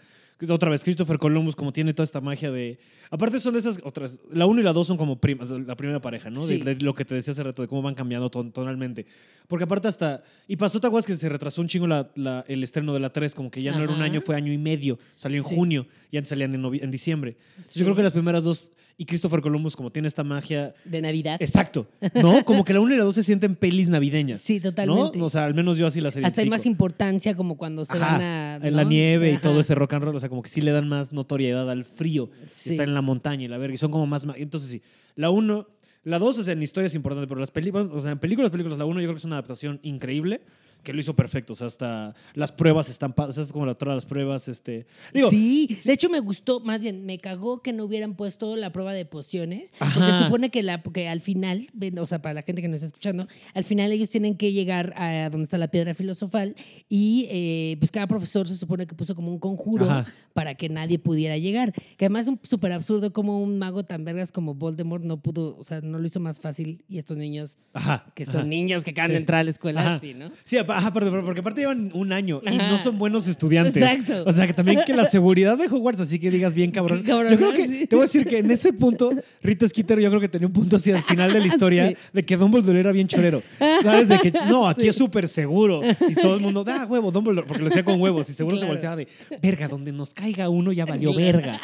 [0.49, 2.79] Otra vez, Christopher Columbus, como tiene toda esta magia de.
[3.11, 4.19] Aparte, son de esas otras.
[4.33, 6.47] La 1 y la 2 son como primas, la primera pareja, ¿no?
[6.47, 9.05] De, lo que te decía hace rato, de cómo van cambiando ton- tonalmente.
[9.49, 10.23] Porque aparte, hasta.
[10.47, 13.11] Y pasó, ¿te acuerdas que se retrasó un chingo la- la- el estreno de la
[13.13, 13.35] 3?
[13.35, 14.99] Como que ya no era un año, fue año y medio.
[15.15, 15.55] Salió en Sí.
[15.57, 17.37] junio y antes salían en, en diciembre.
[17.57, 17.79] Entonces, Sí.
[17.81, 18.71] Yo creo que las primeras dos.
[19.01, 20.75] Y Christopher Columbus, como tiene esta magia.
[20.85, 21.37] De Navidad.
[21.41, 21.87] Exacto.
[22.15, 22.45] ¿No?
[22.45, 24.43] Como que la 1 y la 2 se sienten pelis navideñas.
[24.43, 25.17] Sí, totalmente.
[25.19, 25.25] ¿no?
[25.27, 26.51] O sea, al menos yo así las Hasta hay identifico.
[26.57, 28.57] más importancia como cuando se Ajá, van a.
[28.57, 30.73] En la nieve y todo ese rock and roll, o sea, como que sí le
[30.73, 32.29] dan más notoriedad al frío.
[32.49, 32.71] Sí.
[32.71, 34.27] Está en la montaña y la verga, y son como más...
[34.37, 34.83] Entonces sí,
[35.15, 35.69] la uno,
[36.09, 38.51] la dos, o sea, en historia es importante, pero las películas, o sea, en películas,
[38.51, 40.41] películas, la uno yo creo que es una adaptación increíble
[40.83, 43.75] que lo hizo perfecto, o sea, hasta las pruebas están, o sea, es como la
[43.75, 44.87] todas las pruebas, este...
[45.13, 48.73] Digo, sí, de hecho me gustó, más bien, me cagó que no hubieran puesto la
[48.73, 50.19] prueba de pociones, porque Ajá.
[50.19, 51.67] se supone que, la, que al final,
[51.99, 54.95] o sea, para la gente que nos está escuchando, al final ellos tienen que llegar
[54.97, 56.55] a donde está la piedra filosofal
[56.89, 60.13] y eh, pues cada profesor se supone que puso como un conjuro Ajá.
[60.33, 64.05] para que nadie pudiera llegar, que además es un súper absurdo como un mago tan
[64.05, 67.59] vergas como Voldemort no pudo, o sea, no lo hizo más fácil y estos niños,
[67.75, 68.07] Ajá.
[68.15, 69.13] que son niños que acaban Sí.
[69.15, 70.01] de entrar a la escuela, Ajá.
[70.01, 70.31] sí, ¿no?
[70.45, 73.77] Sí, ajá, pero- porque aparte llevan un año y no son buenos estudiantes.
[73.83, 74.25] Exacto.
[74.27, 77.03] O sea, que también que la seguridad de Hogwarts, así que digas bien cabrón.
[77.05, 77.87] Yo creo que, Sí.
[77.87, 79.11] te voy a decir que en ese punto,
[79.43, 81.97] Rita Skeeter yo creo que tenía un punto hacia el final de la historia Sí.
[82.13, 83.43] de que Dumbledore era bien chorero.
[83.83, 84.09] ¿Sabes?
[84.09, 84.89] De que, no, aquí Sí.
[84.89, 85.81] es súper seguro.
[86.09, 88.29] Y todo el mundo, da huevo, Dumbledore, porque lo hacía con huevos.
[88.31, 89.09] Y seguro se volteaba de,
[89.43, 91.59] verga, donde nos caiga uno ya valió verga.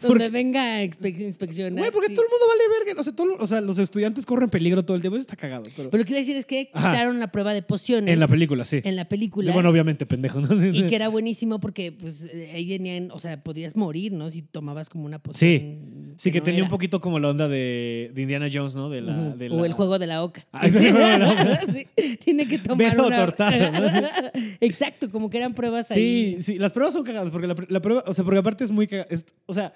[0.00, 1.78] Donde venga a inspeccionar.
[1.78, 3.00] Güey, porque todo el mundo vale verga.
[3.00, 5.16] O sea, todo- o sea, los estudiantes corren peligro todo el tiempo.
[5.16, 5.64] Eso está cagado.
[5.76, 6.92] Pero, Pero lo que iba a decir es que Ajá.
[6.92, 7.62] quitaron la prueba de
[8.08, 8.80] en la película, sí.
[8.84, 9.52] En la película.
[9.52, 10.40] Bueno, obviamente, pendejo.
[10.40, 10.48] ¿no?
[10.66, 14.30] y que era buenísimo porque pues ahí tenían, o sea, podías morir, ¿no?
[14.30, 15.22] Si tomabas como una Sí.
[15.22, 16.14] poción.
[16.16, 16.64] Sí, que, no tenía era.
[16.66, 18.90] un poquito como la onda de, de Indiana Jones, ¿no?
[18.90, 20.46] De la, de O el juego de la oca.
[20.52, 20.68] Ah.
[20.70, 23.16] Sí, Tiene que tomar Beto una...
[23.16, 23.86] Tortada, ¿no?
[24.60, 26.42] Exacto, como que eran pruebas Sí, ahí.
[26.42, 29.08] sí, las pruebas son cagadas, porque la prueba, o sea, porque aparte es muy cagada,
[29.46, 29.72] o sea,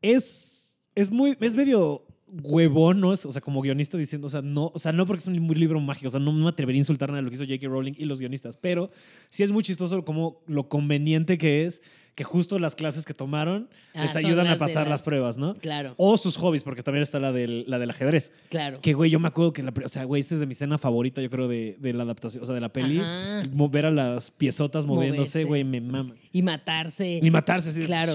[0.00, 2.04] es, es muy, es medio
[2.42, 3.12] huevón, ¿no?
[3.12, 5.46] Es- o sea, como guionista diciendo, o sea, no, o sea, no porque es un
[5.48, 7.66] libro mágico, o sea, no me atrevería a insultar nada de lo que hizo J.K.
[7.68, 8.90] Rowling y los guionistas, pero
[9.28, 11.82] sí es muy chistoso como lo conveniente que es
[12.14, 15.54] que justo las clases que tomaron Ah, les ayudan a pasar las- las pruebas, ¿no?
[15.54, 18.32] Claro, O sus hobbies, porque también está la del, la del ajedrez.
[18.50, 18.80] claro.
[18.82, 20.76] Que, güey, yo me acuerdo que, la, o sea, güey, esta es de mi escena
[20.76, 22.98] favorita, yo creo, de, de la adaptación, o sea, de la peli.
[23.00, 23.42] Ajá.
[23.54, 25.44] Mo- Ver a las piezotas moviéndose, Moverse.
[25.44, 26.14] güey, me mama.
[26.32, 27.18] Y matarse.
[27.22, 28.12] Ni matarse, de- Claro.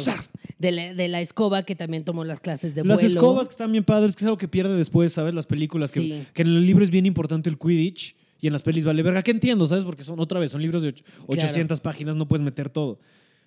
[0.59, 3.07] De la, de la escoba que también tomó las clases de Las vuelo.
[3.07, 5.35] escobas que están bien padres, que es algo que pierde después, ¿sabes?
[5.35, 6.25] Las películas, que, Sí.
[6.33, 9.21] que en el libro es bien importante el Quidditch y en las pelis vale verga.
[9.21, 9.85] Que entiendo, ¿sabes?
[9.85, 12.99] Porque son, otra vez, son libros de och- 800 páginas, no puedes meter todo.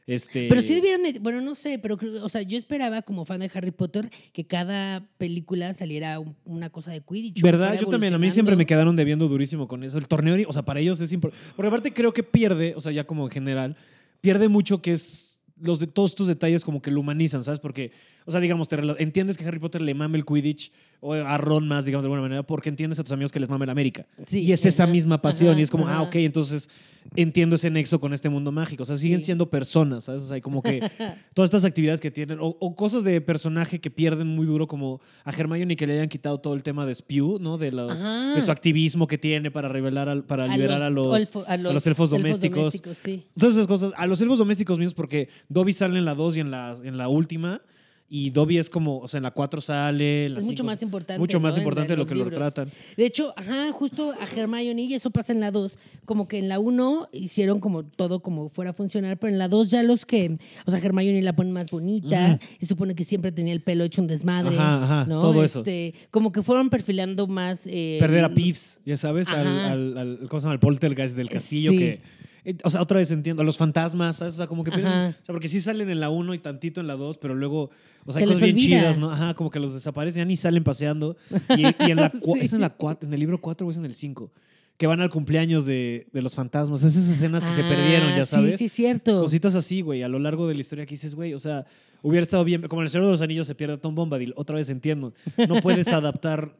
[0.07, 3.41] Este, Pero sí debieron, met- bueno, no sé, pero o sea, yo esperaba como fan
[3.41, 7.43] de Harry Potter que cada película saliera un- una cosa de Quidditch.
[7.43, 7.79] ¿Verdad?
[7.79, 8.15] Yo también.
[8.15, 9.99] A mí siempre me quedaron debiendo durísimo con eso.
[9.99, 11.45] El torneo, o sea, para ellos es importante.
[11.55, 13.77] Porque aparte creo que pierde, o sea, ya como en general,
[14.21, 15.30] pierde mucho que es
[15.63, 17.61] los de todos estos detalles como que lo humanizan, ¿sabes?
[17.61, 17.93] Porque,
[18.27, 21.67] o sea, digamos, te entiendes que Harry Potter le mame el Quidditch o a Ron
[21.67, 24.07] más, digamos, de alguna manera, porque entiendes a tus amigos que les mame el América.
[24.27, 25.53] Sí, y es esa misma pasión.
[25.53, 26.69] ajá, y es como, ah, ok, entonces
[27.17, 28.83] entiendo ese nexo con este mundo mágico.
[28.83, 29.27] O sea, siguen Sí.
[29.27, 30.25] siendo personas, ¿sabes?
[30.25, 30.81] O sea, hay como que
[31.35, 35.01] todas estas actividades que tienen, o, o cosas de personaje que pierden muy duro, como
[35.25, 37.57] a Hermione que le hayan quitado todo el tema de Spew, ¿no?
[37.57, 41.07] De, los, de su activismo que tiene para revelar, al- para A liberar a los,
[41.07, 42.83] olfo- a los elfos domésticos.
[42.93, 43.25] sí.
[43.39, 46.41] Todas esas cosas, a los elfos domésticos mismos, porque Dobby sale en la 2 y
[46.41, 47.63] en la, en la última,
[48.13, 50.27] y Dobby es como, o sea, en la 4 sale.
[50.27, 51.21] En la Es mucho cinco- más importante.
[51.21, 52.69] Mucho más importante de lo que lo tratan.
[52.97, 56.49] De hecho, ajá, justo a Hermione, y eso pasa en la 2, como que en
[56.49, 60.05] la 1 hicieron como todo como fuera a funcionar, pero en la 2 ya los
[60.07, 63.85] que, o sea, Hermione la ponen más bonita, y supone que siempre tenía el pelo
[63.85, 64.57] hecho un desmadre.
[64.59, 65.21] Ajá, ajá, ¿no?
[65.21, 65.61] todo eso.
[65.61, 67.67] Este, Como que fueron perfilando más.
[67.69, 70.55] eh, Perder a Peeves, ya sabes, al, al, al- ¿cómo se llama?
[70.55, 71.79] El poltergeist del castillo Sí.
[71.79, 72.20] que...
[72.45, 74.35] eh, O sea, otra vez entiendo, a los fantasmas, ¿sabes?
[74.35, 75.09] O sea, como que Ajá.
[75.21, 77.71] O sea, porque sí salen en la 1 y tantito en la 2, pero luego,
[78.05, 78.67] o sea, Se hay cosas bien olvida.
[78.81, 79.11] chidas, ¿no?
[79.11, 81.17] Ajá, como que los desaparecen, ya ni salen paseando.
[81.57, 82.19] Y, y en la Sí.
[82.41, 84.31] es en la 4, en el libro 4 o es en el 5,
[84.77, 86.83] que van al cumpleaños de, de los fantasmas.
[86.83, 88.53] Esas escenas que se ah, perdieron, ya sabes.
[88.59, 89.21] Sí, sí, cierto.
[89.21, 91.67] Cositas así, güey, a lo largo de la historia que dices, güey, o sea,
[92.03, 94.57] hubiera estado bien, como en el Señor de los Anillos se pierde Tom Bombadil, otra
[94.57, 95.13] vez entiendo,
[95.49, 96.55] no puedes adaptar.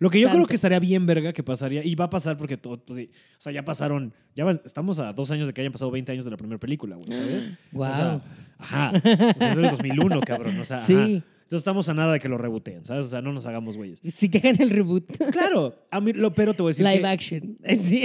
[0.00, 2.56] Lo que yo creo que estaría bien, verga, que pasaría, y va a pasar porque
[2.56, 5.60] todo, pues sí, o sea, ya pasaron, ya va- estamos a dos años de que
[5.60, 7.48] hayan pasado 20 años de la primera película, güey, ¿sabes?
[7.74, 8.20] O sea,
[8.58, 9.00] ajá, o
[9.38, 10.86] sea, es del 2001, cabrón, o sea, ajá.
[10.86, 11.22] Sí.
[11.48, 13.06] Entonces estamos a nada de que lo reboteen, ¿sabes?
[13.06, 14.02] O sea, no nos hagamos güeyes.
[14.02, 15.10] Que hagan el reboot.
[15.32, 17.56] Claro, a mí, lo, pero te voy a decir Live que action.
[17.82, 18.02] Sí.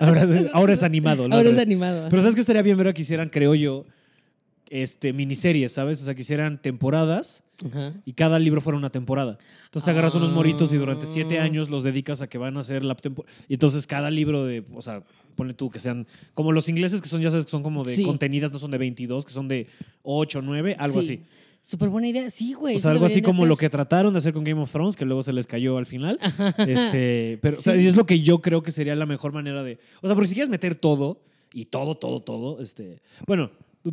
[0.00, 1.34] ahora, ahora es animado, ¿no?
[1.34, 2.06] Ahora es animado.
[2.08, 3.84] Pero ¿sabes que estaría bien ver que hicieran, creo yo,
[4.70, 6.00] este, miniseries, ¿sabes?
[6.02, 7.94] O sea, que hicieran temporadas Ajá.
[8.04, 9.38] y cada libro fuera una temporada.
[9.64, 11.44] Entonces te agarras unos moritos y durante siete Ah.
[11.44, 13.32] años los dedicas a que van a hacer la temporada.
[13.48, 15.02] Y entonces cada libro de, o sea,
[15.36, 17.96] ponle tú que sean como los ingleses que son, ya sabes, que son como de
[17.96, 18.02] Sí.
[18.04, 19.66] contenidas, no son de 22, que son de
[20.02, 21.14] 8, 9, algo Sí.
[21.14, 21.22] así.
[21.60, 22.30] Súper buena idea.
[22.30, 22.76] Sí, güey.
[22.76, 25.04] O sea, algo así como lo que trataron de hacer con Game of Thrones, que
[25.04, 26.18] luego se les cayó al final.
[26.58, 29.62] Este, pero o sea, y es lo que yo creo que sería la mejor manera
[29.62, 29.78] de.
[30.00, 31.20] O sea, porque si quieres meter todo,
[31.52, 33.00] y todo, todo, todo, este.
[33.26, 33.50] Bueno,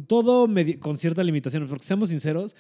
[0.07, 0.47] todo
[0.79, 2.55] con cierta limitación, porque seamos sinceros.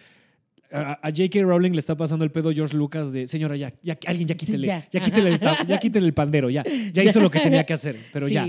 [0.71, 1.41] A, a J.K.
[1.43, 4.65] Rowling le está pasando el pedo George Lucas de señora, ya, ya alguien ya quítele,
[4.67, 4.87] ya.
[4.91, 7.99] ya, quítele el, ya quítele el pandero, ya, ya hizo lo que tenía que hacer,
[8.11, 8.33] pero Sí.
[8.33, 8.47] ya.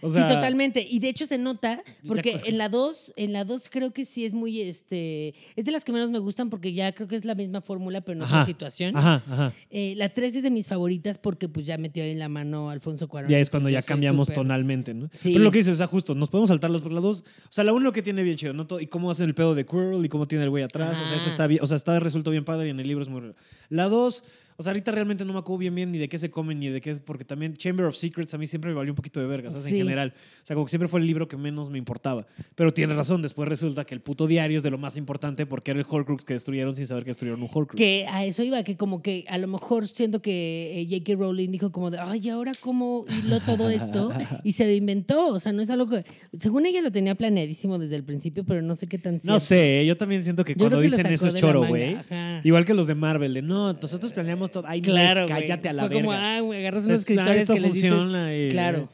[0.00, 0.86] O sea, sí, totalmente.
[0.88, 4.04] Y de hecho se nota, porque Ya- en la 2, en la 2 creo que
[4.04, 7.16] sí es muy, este, es de las que menos me gustan porque ya creo que
[7.16, 8.96] es la misma fórmula, pero en Ajá, otra situación.
[8.96, 9.52] Ajá, ajá.
[9.70, 12.70] Eh, la 3 es de mis favoritas porque pues ya metió ahí en la mano
[12.70, 13.30] Alfonso Cuarón.
[13.30, 15.08] Ya es cuando ya cambiamos tonalmente, ¿no?
[15.20, 15.32] Sí.
[15.32, 17.20] Pero lo que dices, o sea, justo, nos podemos saltar los por las dos.
[17.44, 18.66] O sea, la uno lo que tiene bien chido, ¿no?
[18.80, 21.00] Y cómo hacen el pedo de Quirrell y cómo tiene el güey atrás.
[21.00, 23.02] O sea, eso está bien, o sea, está resuelto bien padre y en el libro
[23.02, 23.32] es muy.
[23.68, 24.24] La dos,
[24.60, 26.66] o sea, ahorita realmente no me acuerdo bien bien ni de qué se comen ni
[26.66, 29.20] de qué es, porque también Chamber of Secrets a mí siempre me valió un poquito
[29.20, 29.66] de verga, ¿sabes?
[29.66, 29.78] Sí.
[29.78, 30.12] En general.
[30.16, 32.26] O sea, como que siempre fue el libro que menos me importaba.
[32.56, 35.70] Pero tiene razón, después resulta que el puto diario es de lo más importante porque
[35.70, 37.76] era el Horcrux que destruyeron sin saber que destruyeron un Horcrux.
[37.76, 41.14] Que a eso iba, que como que a lo mejor siento que eh, J.K.
[41.16, 44.12] Rowling dijo como de, ay, ¿ahora cómo hiló todo esto?
[44.42, 45.34] Y se lo inventó.
[45.34, 46.04] O sea, no es algo que,
[46.40, 49.40] según ella lo tenía planeadísimo desde el principio, pero no sé qué tan No cierto.
[49.40, 51.96] sé, yo también siento que Yo cuando que dicen eso es choro, güey.
[52.42, 54.64] Igual que los de Marvel, de no, nosotros planeamos todo.
[54.66, 56.02] Ay, Claro, cállate a la Fue verga.
[56.04, 58.88] como, ah, güey, agarras unos escritores esto que les dices, funciona y- claro,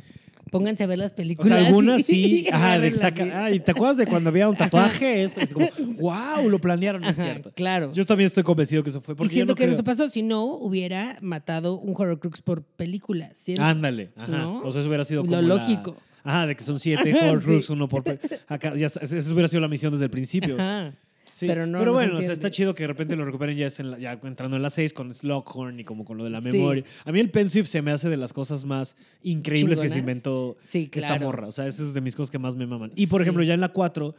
[0.50, 1.48] pónganse a ver las O películas.
[1.58, 2.44] sea, algunas y- sí.
[2.46, 3.30] y Ajá, de agárrenlas saca- así.
[3.34, 5.24] Ay, ¿te acuerdas de cuando había un tatuaje?
[5.24, 5.68] Es, es como,
[6.00, 7.52] wow, lo planearon, no es Ajá, cierto.
[7.54, 7.92] claro.
[7.92, 9.14] Yo también estoy convencido que eso fue.
[9.14, 12.40] y Porque yo siento no que creo- eso pasó si no hubiera matado un Horrocrux
[12.42, 13.30] por película.
[13.34, 13.64] siento.
[13.64, 14.28] Ándale, ajá.
[14.30, 14.58] ¿No?
[14.60, 15.96] O sea, eso hubiera sido Lo como la- lógico.
[16.26, 17.72] Ajá, de que son siete Ajá, Horcrux, sí.
[17.74, 18.02] uno por...
[18.02, 20.54] pe- Acá, ya, eso hubiera sido la misión desde el principio.
[20.54, 20.92] Ajá.
[21.34, 21.80] Sí, pero no.
[21.80, 23.98] Pero bueno, o sea, está chido que de repente lo recuperen ya, es en la-
[23.98, 26.46] ya entrando en la 6 con Slughorn y como con lo de la Sí.
[26.52, 26.84] memoria.
[27.04, 30.56] A mí el Pensive se me hace de las cosas más increíbles que se inventó
[30.64, 31.26] Sí, esta claro.
[31.26, 31.48] morra.
[31.48, 32.92] O sea, eso es de mis cosas que más me maman.
[32.94, 34.14] Y por ejemplo, ya en la 4,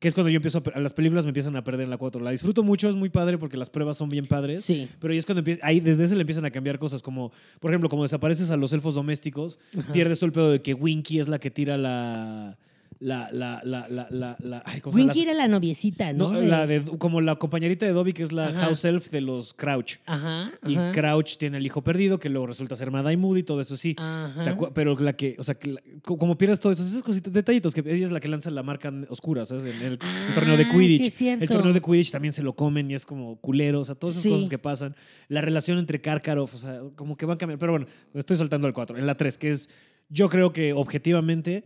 [0.00, 2.22] que es cuando yo empiezo a, las películas me empiezan a perder en la 4.
[2.22, 4.64] La disfruto mucho, es muy padre porque las pruebas son bien padres.
[4.64, 4.88] Sí.
[5.00, 7.72] Pero ahí es cuando empieza, ahí desde ese le empiezan a cambiar cosas como, por
[7.72, 9.58] ejemplo, como desapareces a los elfos domésticos,
[9.92, 12.56] pierdes todo el pedo de que Winky es la que tira la
[13.00, 14.80] la la la la la, la- ay.
[14.84, 16.32] Winky era la noviecita, ¿no?
[16.32, 18.66] No, De- la de, como la compañerita de Dobby, que es la Ajá.
[18.66, 19.96] house elf de los Crouch.
[20.06, 20.50] Ajá.
[20.66, 23.76] Y ajá, Crouch tiene el hijo perdido, que luego resulta ser Madame Moody, todo eso
[23.76, 23.94] sí.
[23.98, 24.44] Ajá.
[24.44, 27.74] ¿Te acu- Pero la que, o sea, que como pierdes todo eso, esas cositas, detallitos,
[27.74, 29.64] que ella es la que lanza la marca oscura, ¿sabes?
[29.64, 31.00] En el, el Ah, torneo de Quidditch.
[31.00, 31.42] sí, es cierto.
[31.44, 34.14] el torneo de Quidditch también se lo comen y es como culero, o sea, todas
[34.16, 34.30] esas Sí.
[34.30, 34.96] cosas que pasan.
[35.28, 37.58] La relación entre Karkaroff, o sea, como que van cambiando.
[37.60, 38.96] Pero bueno, estoy saltando al 4.
[38.96, 39.68] En la 3, que es,
[40.08, 41.64] yo creo que objetivamente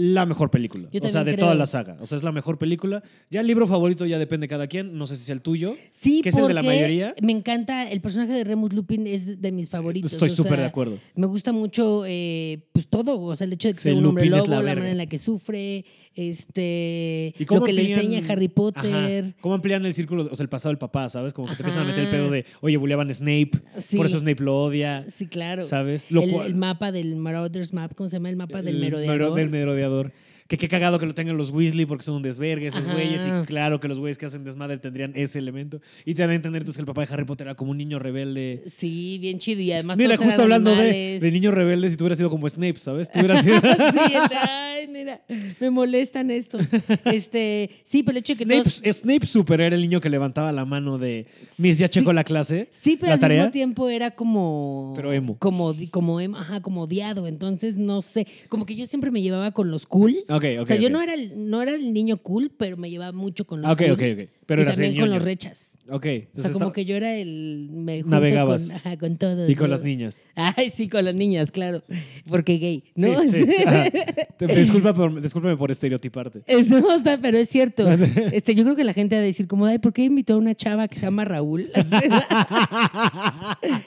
[0.00, 0.88] la mejor película.
[0.92, 1.46] Yo o sea, de creo.
[1.46, 1.96] toda la saga.
[2.00, 3.02] O sea, es la mejor película.
[3.30, 4.96] Ya el libro favorito ya depende de cada quien.
[4.96, 5.74] No sé si es el tuyo.
[5.90, 7.14] Sí, que es el de la mayoría.
[7.20, 10.12] Me encanta, el personaje de Remus Lupin es de mis favoritos.
[10.12, 10.98] Estoy súper de acuerdo.
[11.16, 14.06] Me gusta mucho eh, pues todo, o sea, el hecho de que Sí, sea un
[14.06, 15.84] hombre lobo, la manera en la que sufre,
[16.14, 19.24] este, ¿Y cómo lo que le enseña Harry Potter.
[19.24, 19.36] Ajá.
[19.40, 21.32] ¿Cómo amplían el círculo, o sea, el pasado del papá, ¿sabes?
[21.32, 23.96] Como que te empiezan a meter el pedo de, oye, bulleaban a Snape, Sí.
[23.96, 25.64] por eso Snape lo odia, Sí, claro.
[25.64, 26.10] ¿sabes?
[26.12, 28.30] Lo el, cual- el mapa del Marauders Map, ¿cómo se llama?
[28.30, 29.18] El mapa del el merodeador.
[29.18, 30.12] mero- del merodeador creador.
[30.48, 32.94] Que qué cagado que lo tengan los Weasley porque son un desvergue esos Ajá.
[32.94, 33.24] güeyes.
[33.26, 35.80] Y claro que los güeyes que hacen desmadre tendrían ese elemento.
[36.06, 37.76] Y te dan a entender entonces que el papá de Harry Potter era como un
[37.76, 38.62] niño rebelde.
[38.74, 39.60] Sí, bien chido.
[39.60, 42.78] Y además Mira, justo hablando de, de niño rebelde, si tú hubieras sido como Snape,
[42.78, 43.10] ¿sabes?
[43.12, 43.56] Tú hubieras sido...
[43.60, 44.14] sí,
[44.48, 45.20] ay, mira,
[45.60, 46.64] me molestan estos.
[47.04, 48.82] Este, sí, pero el hecho que Snape, todos...
[48.84, 51.26] Snape Super era el niño que levantaba la mano de
[51.58, 51.94] Miss, ya Sí.
[52.00, 52.68] checo la clase.
[52.70, 53.38] Sí, pero al tarea.
[53.42, 54.92] mismo tiempo era como.
[54.96, 55.36] Pero emo.
[55.38, 57.26] Como, como emo, ajá, como odiado.
[57.26, 58.26] Entonces, no sé.
[58.48, 60.16] Como que yo siempre me llevaba con los cool.
[60.60, 63.46] O sea, yo no era, el, no era el niño cool, pero me llevaba mucho
[63.46, 63.90] con los Ok, cool.
[63.92, 64.28] ok, ok.
[64.46, 65.18] Pero y eras también el con ñoño.
[65.18, 65.74] los rechas.
[65.90, 66.06] Ok.
[66.36, 67.68] O sea, como está- que yo era el.
[67.70, 68.62] Me Navegabas.
[68.62, 69.48] Con, ajá, con todo.
[69.50, 70.22] Y con yo- las niñas.
[70.34, 71.82] Ay, sí, con las niñas, claro.
[72.26, 73.20] Porque gay, ¿no?
[73.28, 73.44] Sí,
[74.56, 76.42] Disculpa por, discúlpame por estereotiparte.
[76.46, 77.86] Es- no, o sea, pero es cierto.
[78.32, 80.36] Este, yo creo que la gente va a decir como, ay, ¿por qué invitó a
[80.38, 81.70] una chava que se llama Raúl?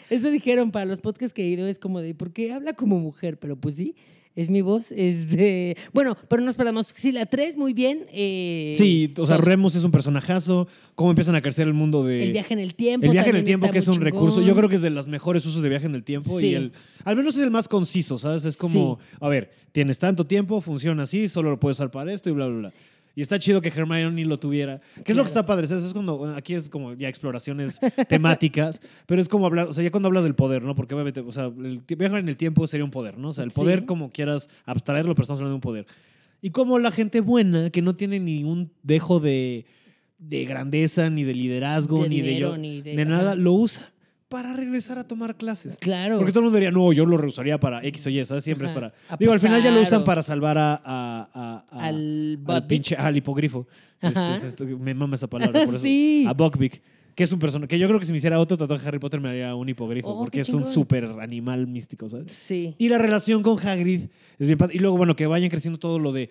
[0.10, 3.00] Eso dijeron para los podcasts que he ido, es como de, ¿por qué habla como
[3.00, 3.38] mujer?
[3.40, 3.96] Pero pues sí,
[4.36, 4.92] es mi voz.
[4.92, 6.88] Es de- Bueno, pero nos perdamos.
[6.96, 8.06] Sí, la 3, muy bien.
[8.14, 9.46] eh, Sí, o sea, todo.
[9.46, 10.68] Remus es un personajazo.
[10.96, 12.24] Cómo empiezan a crecer el mundo de.
[12.24, 13.06] El viaje en el tiempo.
[13.06, 14.42] El viaje en el tiempo, que es un recurso.
[14.42, 16.40] Yo creo que es de los mejores usos de viaje en el tiempo.
[16.40, 16.48] Sí.
[16.48, 16.72] Y el.
[17.04, 18.46] Al menos es el más conciso, ¿sabes?
[18.46, 22.30] Es como, a ver, tienes tanto tiempo, funciona así, solo lo puedes usar para esto
[22.30, 22.74] y bla, bla, bla.
[23.16, 24.80] Y está chido que Hermione lo tuviera.
[25.04, 25.66] ¿Qué es lo que está padre?
[25.66, 29.84] Es cuando, bueno, aquí es como ya exploraciones temáticas, pero es como hablar, o sea,
[29.84, 30.76] ya cuando hablas del poder, ¿no?
[30.76, 33.30] Porque obviamente, o sea, el viajar en el tiempo sería un poder, ¿no?
[33.30, 33.86] O sea, el poder Sí.
[33.86, 35.86] como quieras abstraerlo, pero estamos hablando de un poder.
[36.42, 39.66] Y como la gente buena, que no tiene ni un dejo de,
[40.18, 43.54] de grandeza, ni de liderazgo, De ni, de dinero, yo- ni de- de nada, lo
[43.54, 43.92] usa
[44.32, 45.78] para regresar a tomar clases.
[45.78, 46.18] Claro.
[46.18, 48.44] Porque todo el mundo diría, no, yo lo reusaría para X o Y, ¿sabes?
[48.46, 48.74] Siempre Ajá.
[48.88, 49.18] es para.
[49.20, 50.74] Digo, al final ya lo usan o- para salvar a.
[50.76, 52.68] a- a- a- Al al Buckbeak.
[52.68, 52.96] pinche.
[52.96, 53.68] Al hipogrifo.
[54.02, 55.66] Este, es este- me mama esa palabra.
[55.66, 55.86] Por eso.
[56.30, 56.82] A Buckbeak.
[57.14, 57.68] Que es un personaje.
[57.68, 59.68] Que yo creo que si me hiciera otro tatuaje de Harry Potter me haría un
[59.68, 60.08] hipogrifo.
[60.08, 62.32] Oh, porque es un súper animal místico, ¿sabes?
[62.32, 62.74] Sí.
[62.78, 64.04] Y la relación con Hagrid
[64.40, 64.78] es bien padre.
[64.78, 66.30] Y luego, bueno, que vayan creciendo todo lo de.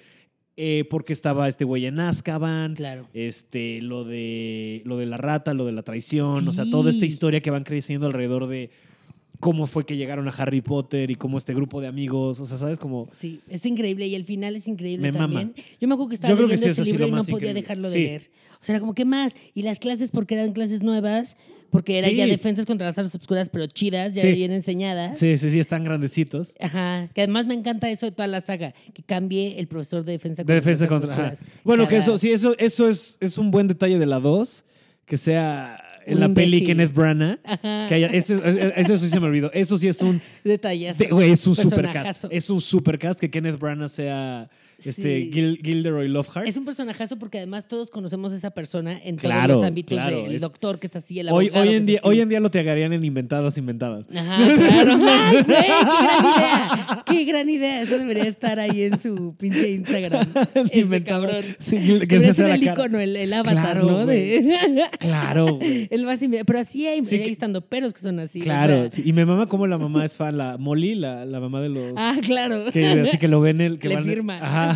[0.62, 2.74] Eh, porque estaba este güey en Azkaban.
[2.74, 3.08] Claro.
[3.14, 7.06] Este, lo de, lo de la rata, lo de la traición, o sea, toda esta
[7.06, 8.68] historia que van creciendo alrededor de
[9.38, 12.58] cómo fue que llegaron a Harry Potter y cómo este grupo de amigos, o sea,
[12.58, 12.78] ¿sabes?
[12.78, 13.08] Como...
[13.18, 15.40] Sí, es increíble y el final es increíble Me mama.
[15.40, 15.64] también.
[15.80, 17.32] Yo me acuerdo que estaba Yo creo que leyendo sí, ese libro y no podía
[17.36, 17.60] increíble.
[17.62, 18.02] dejarlo de Sí.
[18.04, 18.30] leer.
[18.52, 19.34] O sea, era como, ¿qué más?
[19.54, 21.38] Y las clases, porque eran clases nuevas,
[21.70, 22.16] porque eran Sí.
[22.16, 24.33] ya defensas contra las artes obscuras, pero chidas, ya Sí.
[24.33, 25.18] bien enseñadas.
[25.18, 26.54] Sí, sí, sí, están grandecitos.
[26.61, 30.12] Ajá, que además me encanta eso de toda la saga, que cambie el profesor de
[30.12, 31.26] defensa De contra defensa las artes contra...
[31.33, 31.61] ajá.
[31.64, 34.64] Bueno, que eso, sí, eso, eso es, es un buen detalle de la 2,
[35.06, 36.66] que sea en Un la peli imbécil.
[36.66, 37.38] Kenneth Branagh.
[37.44, 37.87] Ajá.
[37.88, 38.35] Que haya, este,
[38.76, 39.50] eso sí se me olvidó.
[39.52, 40.20] Eso sí es un...
[40.44, 42.24] De- Güey, es un supercast.
[42.30, 44.48] Es un supercast que Kenneth Branagh sea
[44.84, 45.30] este, Sí.
[45.32, 46.46] Gil- Gilderoy Lockhart.
[46.46, 50.22] Es un personajazo porque además todos conocemos a esa persona en todos los ámbitos claro,
[50.24, 52.08] del es- doctor que es así, el Hoy, abogado hoy, en es día, así.
[52.08, 54.04] hoy en día lo te agarían en inventadas, inventadas.
[54.14, 54.98] Ajá, claro.
[55.10, 57.04] Ay, güey, qué gran idea.
[57.06, 57.82] Qué gran idea.
[57.82, 60.26] Eso debería estar ahí en su pinche Instagram.
[60.72, 61.44] Ese cabrón.
[61.58, 64.06] Sí, que Debería se ser el icono, el, el avatar, Claro, ¿no?
[64.06, 65.58] De, Claro,
[66.04, 66.46] más inmediato.
[66.46, 68.40] Pero así hay, Sí, hay estando peros que son así.
[68.40, 69.04] o Claro, sea.
[69.04, 71.92] y me mama como la mamá es fan, la Molly, la, la mamá de los...
[71.96, 72.64] Ah, claro.
[72.72, 73.78] que, así que lo ven el...
[73.78, 74.69] Que Le van, firma Ajá,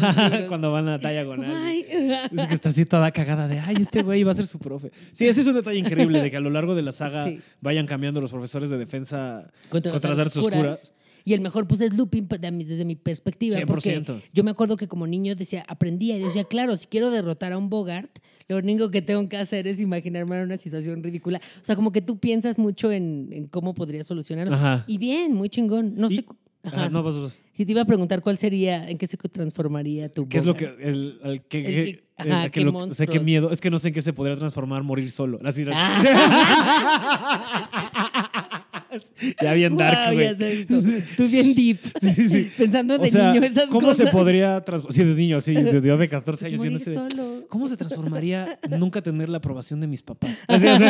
[0.49, 1.55] cuando van a Diagonal.
[1.57, 1.85] Ay.
[2.31, 4.91] Dice que está así toda cagada de, ay, este güey va a ser su profe.
[5.13, 7.41] Sí, ese es un detalle increíble de que a lo largo de la saga Sí.
[7.61, 10.95] vayan cambiando los profesores de defensa Contra, contra, las artes oscuras.
[11.27, 13.59] Y el mejor, pues, es Lupin desde mi perspectiva.
[13.67, 14.21] Porque 100%.
[14.35, 17.57] yo me acuerdo que como niño decía, aprendía y decía, claro, si quiero derrotar a
[17.57, 21.41] un Bogart, lo único que tengo que hacer es imaginarme una situación ridícula.
[21.63, 24.55] O sea, como que tú piensas mucho en, en cómo podría solucionarlo.
[24.55, 24.85] Ajá.
[24.87, 25.95] Y bien, muy chingón.
[25.97, 26.25] No Y- sé.
[26.65, 26.89] Ajá, Ajá.
[26.91, 27.39] no, vas, vas.
[27.57, 30.55] Y te iba a preguntar cuál sería, en qué se transformaría tu ¿Qué es lo
[30.55, 33.61] que, el, el que, El que- ajá, el que qué lo- sé qué miedo, es
[33.61, 35.39] que no sé en qué se podría transformar morir solo.
[35.45, 35.65] Así,
[39.43, 40.81] ya bien dark, ya sé, tú,
[41.17, 41.79] tú bien deep.
[42.57, 44.07] Pensando de O sea, niño esas ¿cómo cosas.
[44.07, 44.95] se podría transformar?
[44.95, 47.45] Sí, de niño, sí, de, de, de 14 años Morir solo.
[47.49, 50.39] ¿Cómo se transformaría nunca tener la aprobación de mis papás?
[50.47, 50.85] Así, así,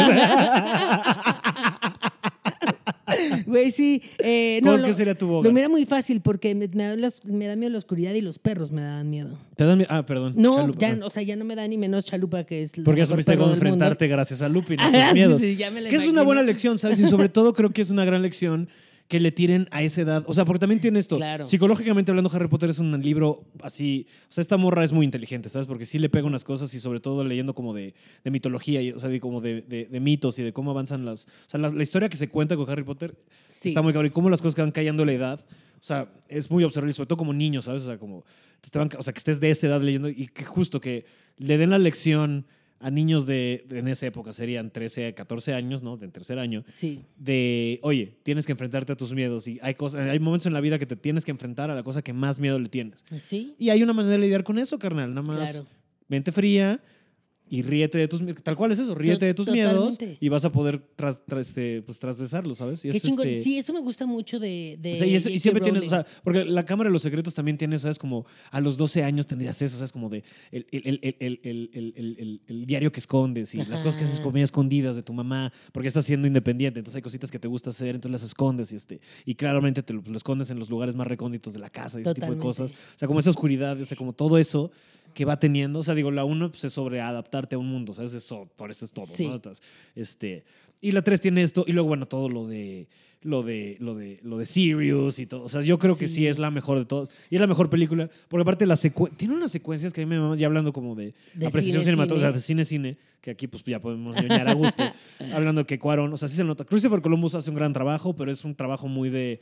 [3.46, 4.02] Güey, sí.
[4.18, 5.54] Eh, ¿Cómo no, es que lo- sería tu Lo Bogart?
[5.54, 8.38] mira muy fácil porque me, me da los- me da miedo la oscuridad y los
[8.38, 9.38] perros me daban miedo.
[9.56, 9.88] ¿Te dan miedo?
[9.92, 10.34] Ah, perdón.
[10.36, 10.78] No, Chalupa.
[10.80, 13.06] ya, o sea, ya no me da ni menos chalupa que es Porque ya mejor
[13.08, 13.74] supiste perro cómo del mundo.
[13.74, 16.24] enfrentarte gracias a Lupin, a Ah, sí, sí, ya me que es una imagino.
[16.24, 17.00] buena lección, ¿sabes?
[17.00, 18.68] Y sobre todo creo que es una gran lección
[19.08, 20.24] que le tiren a esa edad.
[20.26, 21.16] O sea, porque también tiene esto.
[21.16, 21.44] Claro.
[21.44, 24.06] Psicológicamente hablando, Harry Potter es un libro así.
[24.30, 25.66] O sea, esta morra es muy inteligente, ¿sabes?
[25.66, 28.92] Porque sí le pega unas cosas y sobre todo leyendo como de, de mitología, y,
[28.92, 31.24] o sea, de, como de, de- de mitos y de cómo avanzan las.
[31.26, 33.14] O sea, la, la historia que se cuenta con Harry Potter
[33.48, 33.68] Sí.
[33.68, 34.06] está muy cabrón.
[34.06, 35.40] Y cómo las cosas que van cayendo la edad.
[35.74, 37.82] O sea, es muy observable, sobre todo como niño, ¿sabes?
[37.82, 38.24] O sea, como.
[38.70, 41.04] te van- o sea, que estés de esa edad leyendo y que justo que
[41.36, 42.46] le den la lección
[42.80, 45.96] a niños de, de- en esa época, serían 13, 14 años, ¿no?
[45.96, 47.00] Del tercer año, Sí.
[47.16, 50.60] de, oye, tienes que enfrentarte a tus miedos y hay, cosas, hay momentos en la
[50.60, 53.04] vida que te tienes que enfrentar a la cosa que más miedo le tienes.
[53.16, 53.54] Sí.
[53.58, 55.66] Y hay una manera de lidiar con eso, carnal, nada más Claro.
[56.08, 56.80] mente fría
[57.54, 58.42] y ríete de tus miedos.
[58.42, 61.82] Tal cual es eso, ríete de tus miedos y vas a poder tras, tras- este,
[61.82, 62.84] pues, transgresarlos, ¿sabes?
[62.84, 63.28] Y Qué es, chingón.
[63.28, 64.76] este, Sí, eso me gusta mucho de.
[64.80, 65.38] de o sea, y, es- y J.K.
[65.40, 66.04] siempre tienes, o Rowling.
[66.04, 67.98] sea, porque la Cámara de los Secretos también tiene, ¿sabes?
[67.98, 69.92] Como a los 12 años tendrías eso, ¿sabes?
[69.92, 74.36] Como de el, el, el, el, diario que escondes y las cosas que haces como
[74.38, 77.94] escondidas de tu mamá, porque estás siendo independiente, entonces hay cositas que te gusta hacer,
[77.94, 81.06] entonces las escondes y, este, y claramente te lo, lo escondes en los lugares más
[81.06, 82.72] recónditos de la casa y ese tipo de cosas.
[82.72, 84.72] O sea, como esa oscuridad, ese, como todo eso
[85.14, 85.78] que va teniendo.
[85.78, 88.12] O sea, digo, la uno pues, es sobre adaptarte a un mundo, ¿sabes?
[88.14, 89.28] Eso, por eso es todo, Sí.
[89.28, 89.40] ¿no?
[89.94, 90.44] Este,
[90.80, 92.88] y la 3 tiene esto, y luego, bueno, todo lo de
[93.22, 95.44] lo de lo de lo de Sirius y todo.
[95.44, 97.08] O sea, yo creo que sí es la mejor de todas.
[97.30, 98.76] Y es la mejor película, porque aparte la
[99.16, 101.94] tiene unas secuencias que a mí me maman, ya hablando como de, De apreciación cine,
[101.94, 102.58] cinematográfica, cine.
[102.60, 104.82] de cine cine, que aquí pues ya podemos ñoñar a gusto.
[105.32, 106.66] hablando que Cuarón, o sea, sí se nota.
[106.66, 109.40] Christopher Columbus hace un gran trabajo, pero es un trabajo muy de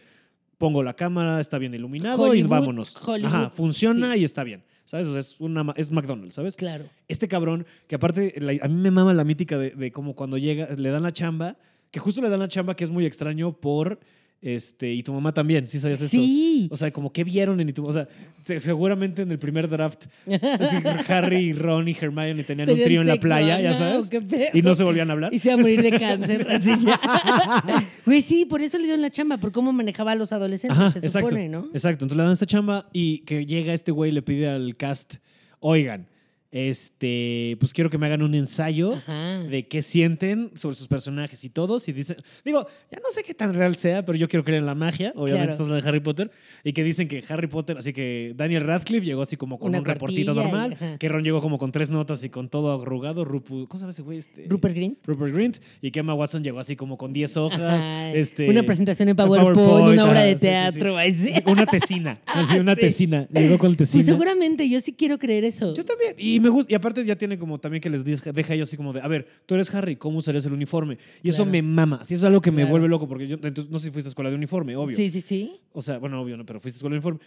[0.63, 2.97] pongo la cámara, está bien iluminado y vámonos.
[3.05, 4.21] Hollywood, Ajá, funciona sí.
[4.21, 4.63] y está bien.
[4.85, 5.09] ¿Sabes?
[5.09, 6.55] O sea, es, una, es McDonald's, ¿sabes?
[6.55, 6.85] Claro.
[7.09, 10.39] Este cabrón, que aparte, la- a mí me mama la mítica de, de como cuando
[10.39, 11.57] llega, le dan la chamba,
[11.91, 13.99] que justo le dan la chamba que es muy extraño por,
[14.43, 16.11] este, y tu mamá también, ¿sí sabías esto?
[16.17, 16.69] Sí.
[16.71, 18.09] O sea, como que vieron en y tu, o sea,
[18.45, 20.07] se- seguramente en el primer draft,
[21.09, 24.11] Harry, y Ron y Hermione tenían un Tenían trío en la playa, ya sabes,
[24.53, 25.33] y no se volvían a hablar.
[25.33, 27.01] Y se va a morir de cáncer, así ya.
[28.05, 30.91] Güey, sí, por eso le dieron la chamba, por cómo manejaba a los adolescentes, Ajá,
[30.91, 31.67] se exacto, supone, ¿no?
[31.73, 32.05] Exacto.
[32.05, 35.15] Entonces le dan esta chamba y que llega este güey y le pide al cast,
[35.61, 36.09] oigan,
[36.53, 39.39] este, pues quiero que me hagan un ensayo Ajá.
[39.41, 41.89] de qué sienten sobre sus personajes y todos.
[41.89, 44.67] Y dicen, digo, ya no sé qué tan real sea, pero yo quiero creer en
[44.67, 45.13] la magia.
[45.17, 45.53] Obviamente, Claro.
[45.53, 46.31] esto es lo de Harry Potter.
[46.65, 49.79] Y que dicen que Harry Potter, así que Daniel Radcliffe llegó así como con Una
[49.81, 50.75] un reportito y- normal.
[50.75, 50.99] ajá.
[50.99, 53.25] Que Ron llegó como con tres notas y con todo arrugado.
[53.25, 54.19] Rupu, ¿Cómo se llama ese güey?
[54.19, 54.99] Este, Rupert Grint.
[55.07, 55.57] Rupert Grint.
[55.81, 57.85] Y que Emma Watson llegó así como con 10 hojas.
[58.15, 60.47] Este, una presentación en en PowerPoint, una obra de sí, sí, sí.
[60.47, 60.97] teatro.
[61.15, 61.33] sí.
[61.47, 62.21] Una tesina.
[62.27, 62.81] Así, una Sí.
[62.83, 63.29] tesina.
[63.33, 63.99] Llegó con tesina.
[64.03, 65.75] Pues seguramente, yo sí quiero creer eso.
[65.75, 66.15] Yo también.
[66.19, 66.71] Y me gusta.
[66.73, 69.09] Y aparte ya tiene como también que les deja, deja ellos así como de, a
[69.09, 70.99] ver, tú eres Harry, ¿cómo usarías el uniforme?
[71.23, 72.01] Y eso me mama.
[72.05, 72.71] Sí, eso es algo que me Claro.
[72.73, 74.97] vuelve loco porque yo entonces, no sé si fuiste a escuela de uniforme, obvio.
[74.97, 75.61] Sí, sí, sí.
[75.73, 77.21] O sea, bueno, obvio no, pero fuiste a escuela de uniforme.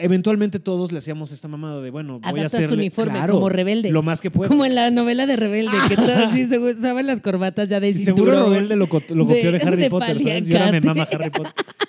[0.00, 3.48] Eventualmente todos le hacíamos esta mamada de, bueno, voy a Adaptas tu uniforme Claro, como
[3.48, 3.90] rebelde.
[3.90, 4.48] Lo más que puedo.
[4.48, 7.88] Como en la novela de Rebelde, que todos así se usaban las corbatas ya de
[7.88, 8.52] Y Seguro cinturón.
[8.54, 10.48] Rebelde lo, co- lo copió de, de- Harry de Potter, ¿sabes?
[10.48, 11.52] Y ahora me mama Harry Potter.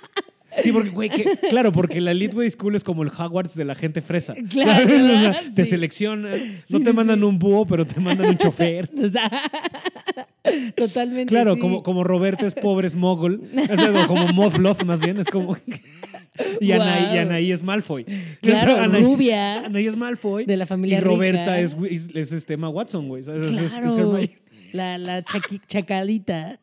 [0.64, 3.66] Sí, porque, güey, que, claro, porque la Elite Way School es como el Hogwarts de
[3.66, 4.34] la gente fresa.
[4.50, 6.32] Claro, Te seleccionan,
[6.70, 7.24] no Sí, te mandan sí.
[7.26, 8.90] un búho, pero te mandan un chofer.
[8.98, 9.32] O sea,
[10.76, 11.28] Totalmente.
[11.32, 12.96] Claro, como, como Roberto es pobre, es
[13.76, 15.56] sea, o como Mothblood, más bien, es como...
[16.62, 17.18] Y Anaí, y Guau.
[17.20, 18.06] Anaí es Malfoy.
[18.42, 19.66] Claro, Anaí- rubia.
[19.66, 20.46] Anaí es Malfoy.
[20.46, 23.22] De la familia Y Roberta es, es, es este Emma Watson, güey.
[23.22, 24.32] Es- es- es.
[24.72, 26.60] La, la chaqui- chacalita.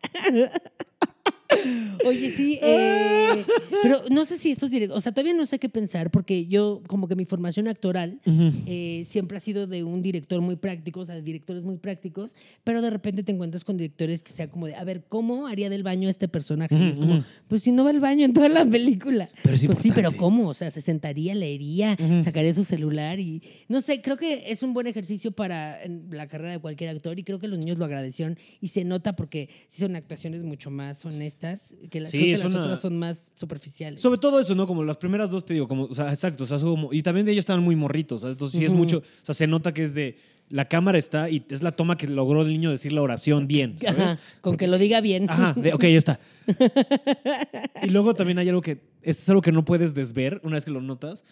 [2.05, 3.45] Oye, sí, eh,
[3.83, 6.83] pero no sé si estos directores, o sea, todavía no sé qué pensar porque yo
[6.89, 8.21] como que mi formación actoral
[8.67, 12.35] eh, siempre ha sido de un director muy práctico, o sea, de directores muy prácticos,
[12.65, 15.71] pero de repente te encuentras con directores que sea como de, a ver, ¿cómo haría
[15.71, 16.75] del baño este personaje?
[16.75, 19.29] Y es como, pues si no va al baño en toda la película.
[19.42, 20.17] Pero es pues sí, pero.
[20.17, 20.49] ¿cómo?
[20.49, 24.75] O sea, se sentaría, leería, sacaría su celular y no sé, creo que es un
[24.75, 25.79] buen ejercicio para
[26.11, 29.15] la carrera de cualquier actor y creo que los niños lo agradecieron y se nota
[29.15, 32.63] porque sí son actuaciones mucho más honestas que, la- Sí, creo que es las una-
[32.65, 34.01] otras son más superficiales.
[34.01, 34.67] Sobre todo eso, ¿no?
[34.67, 37.27] Como las primeras dos, te digo, como, o sea, exacto, o sea, como- y también
[37.27, 38.35] de ellos estaban muy morritos, ¿sabes?
[38.35, 38.79] Entonces sí es Ujú.
[38.83, 40.17] mucho, o sea, se nota que es de,
[40.49, 43.79] la cámara está y es la toma que logró el niño decir la oración bien,
[43.81, 44.01] ¿sabes?
[44.13, 45.29] Ajá, con que lo diga bien.
[45.29, 46.21] Ajá, de, ok, ya está.
[47.83, 50.65] y luego también hay algo que, esto es algo que no puedes desver una vez
[50.65, 51.25] que lo notas.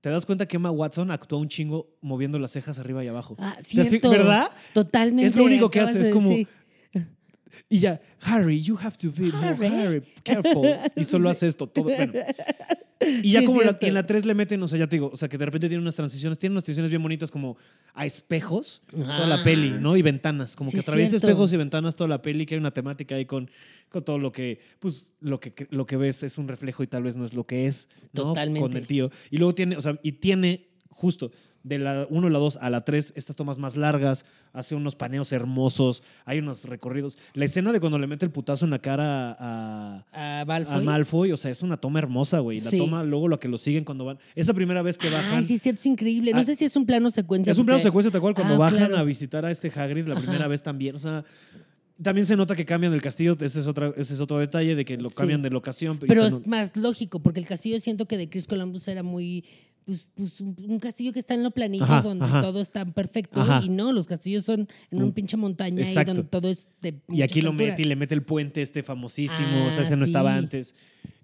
[0.00, 3.36] Te das cuenta que Emma Watson actuó un chingo moviendo las cejas arriba y abajo.
[3.38, 4.10] Ah, ¿Te has fi- cierto.
[4.10, 4.50] ¿Verdad?
[4.74, 5.26] Totalmente.
[5.26, 6.46] Es lo único que hace, es como- decir.
[7.68, 9.66] Y ya, Harry, you have to be more Harry.
[9.66, 10.68] Harry, careful.
[10.96, 11.84] Y solo hace esto, todo.
[11.84, 12.12] Bueno.
[13.22, 13.86] Y ya Sí, como en la, cierto.
[13.86, 15.44] y en la 3 le meten, o sea, ya te digo, o sea, que de
[15.44, 17.56] repente tiene unas transiciones, tiene unas transiciones bien bonitas como
[17.92, 19.96] a espejos, toda la peli, ¿no?
[19.96, 21.26] Y ventanas, como Sí, que atraviesa cierto.
[21.26, 23.50] espejos y ventanas toda la peli, que hay una temática ahí con,
[23.90, 27.02] con todo lo que, pues, lo que, lo que ves es un reflejo y tal
[27.02, 28.22] vez no es lo que es, ¿no?
[28.24, 28.60] Totalmente.
[28.60, 29.10] Con el tío.
[29.30, 31.30] Y luego tiene, o sea, y tiene justo
[31.64, 34.94] de la 1 a la 2 a la 3 estas tomas más largas, hace unos
[34.94, 37.16] paneos hermosos, hay unos recorridos.
[37.32, 40.74] La escena de cuando le mete el putazo en la cara a, A Malfoy.
[40.74, 42.60] a Malfoy, o sea, es una toma hermosa, güey.
[42.60, 42.78] La Sí.
[42.78, 44.18] toma luego lo que lo siguen cuando van.
[44.34, 45.38] Esa primera vez que bajan.
[45.38, 46.32] Ay, sí, es cierto, es increíble.
[46.32, 47.50] No Ah, sé si es un plano secuencia.
[47.50, 48.98] es un plano secuencia tal cual cuando Ah, bajan claro.
[48.98, 50.22] a visitar a este Hagrid la Ajá.
[50.22, 50.94] primera vez también.
[50.94, 51.24] O sea,
[52.02, 53.36] también se nota que cambian el castillo.
[53.40, 55.16] Ese es, otra, ese es otro detalle de que lo Sí.
[55.16, 55.98] cambian de locación.
[55.98, 59.02] Pero se es no- más lógico, porque el castillo siento que de Chris Columbus era
[59.02, 59.44] muy.
[59.86, 62.40] Pues, pues un, un castillo que está en lo planito, Ajá, donde ajá.
[62.40, 63.40] todo está perfecto.
[63.42, 63.60] Ajá.
[63.62, 67.00] Y no, los castillos son en Un- pinche montaña y donde todo es de.
[67.08, 69.66] y aquí lo mete y le mete el puente este famosísimo.
[69.66, 70.38] o sea, Ah, ese no estaba sí.
[70.38, 70.74] antes.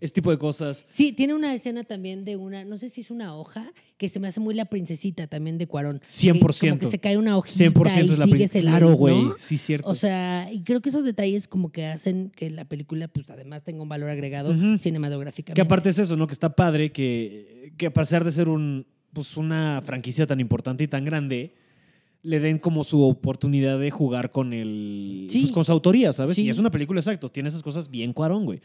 [0.01, 0.87] Ese tipo de cosas.
[0.89, 4.19] Sí, tiene una escena también de una, no sé si es una hoja, que se
[4.19, 6.01] me hace muy la princesita también de Cuarón.
[6.01, 6.59] 100%.
[6.61, 8.97] Que, como que se cae una hojita 100% y es la sigues el Claro, ¿no?
[8.97, 9.17] güey.
[9.39, 9.89] Sí, cierto.
[9.89, 13.63] O sea, y creo que esos detalles como que hacen que la película, pues además
[13.63, 14.79] tenga un valor agregado Ujú.
[14.79, 15.55] cinematográficamente.
[15.55, 16.27] Que aparte es eso, ¿no?
[16.27, 20.85] Que está padre que, que a pesar de ser un, pues una franquicia tan importante
[20.85, 21.53] y tan grande,
[22.23, 25.27] le den como su oportunidad de jugar con el.
[25.29, 25.41] Sí.
[25.41, 26.37] pues, con su autoría, ¿sabes?
[26.37, 26.45] Sí.
[26.45, 27.29] Y es una película, exacto.
[27.29, 28.61] Tiene esas cosas bien cuarón, güey.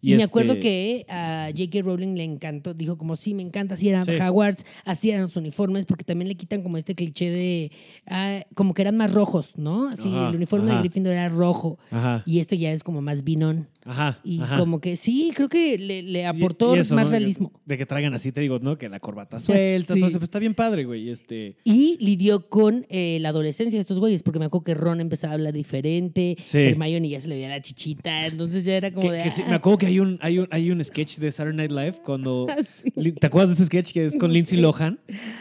[0.00, 1.82] Y, me acuerdo este, que a J.K.
[1.82, 4.12] Rowling le encantó, dijo como sí, me encanta, así eran Sí.
[4.12, 7.72] Hogwarts, así eran los uniformes, porque también le quitan como este cliché de,
[8.06, 9.88] ah, como que eran más rojos, ¿no?
[9.88, 10.76] Así, Ajá, el uniforme ajá.
[10.76, 12.22] de Gryffindor era rojo Ajá.
[12.26, 13.68] y esto ya es como más vinón.
[13.84, 14.20] Ajá.
[14.22, 17.10] Y como que sí, creo que le, aportó y eso, más ¿no?
[17.10, 17.52] realismo.
[17.64, 18.76] De que traigan así, te digo, ¿no?
[18.76, 19.98] Que la corbata suelta, Sí.
[19.98, 21.08] entonces pues, está bien padre, güey.
[21.08, 21.56] Este.
[21.64, 25.32] Y lidió con eh, la adolescencia de estos güeyes, porque me acuerdo que Ron empezaba
[25.32, 26.58] a hablar diferente, Sí.
[26.58, 29.22] Hermione ya se le veía la chichita, entonces ya era como Que- de...
[29.22, 31.72] que ah, me acuerdo que hay un, hay, un, hay un sketch de Saturday Night
[31.72, 32.46] Live cuando.
[32.58, 32.62] Ah,
[33.02, 33.12] sí.
[33.12, 34.60] ¿Te acuerdas de ese sketch que es con No Lindsay.
[34.60, 34.98] Lohan?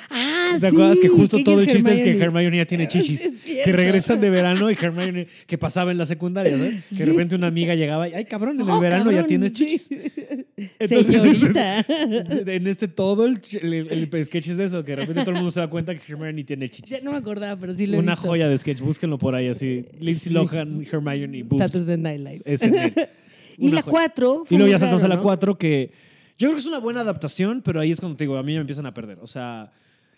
[0.10, 2.58] ah, ¿Te acuerdas que justo ¿quién todo el chiste es que Hermione?
[2.58, 3.30] Ya tiene chichis?
[3.64, 6.84] Que regresan de verano y Hermione, que pasaba en la secundaria, ¿sabes?
[6.90, 9.54] Que de repente una amiga llegaba y, ay, cabrón, en el Oh, verano ya tienes
[9.54, 9.90] chichis.
[10.80, 11.86] Entonces, Señorita.
[11.88, 15.38] en este todo el, ch- el, el sketch es eso, que de repente todo el
[15.38, 17.04] mundo se da cuenta que Hermione tiene ya chichis.
[17.04, 18.28] no me acordaba, pero sí lo he Una visto.
[18.30, 19.84] joya de sketch, búsquenlo por ahí así.
[20.00, 20.34] Lindsay Sí.
[20.34, 21.64] Lohan, Hermione y boobs.
[21.64, 22.42] Saturday Night Live.
[22.46, 22.94] Es en él.
[23.58, 23.92] Y la joya.
[23.92, 25.92] 4 Y luego ya saltamos a la 4 que
[26.38, 28.54] yo creo que es una buena adaptación, pero ahí es cuando te digo, a mí
[28.54, 29.18] me empiezan a perder.
[29.22, 29.72] O sea,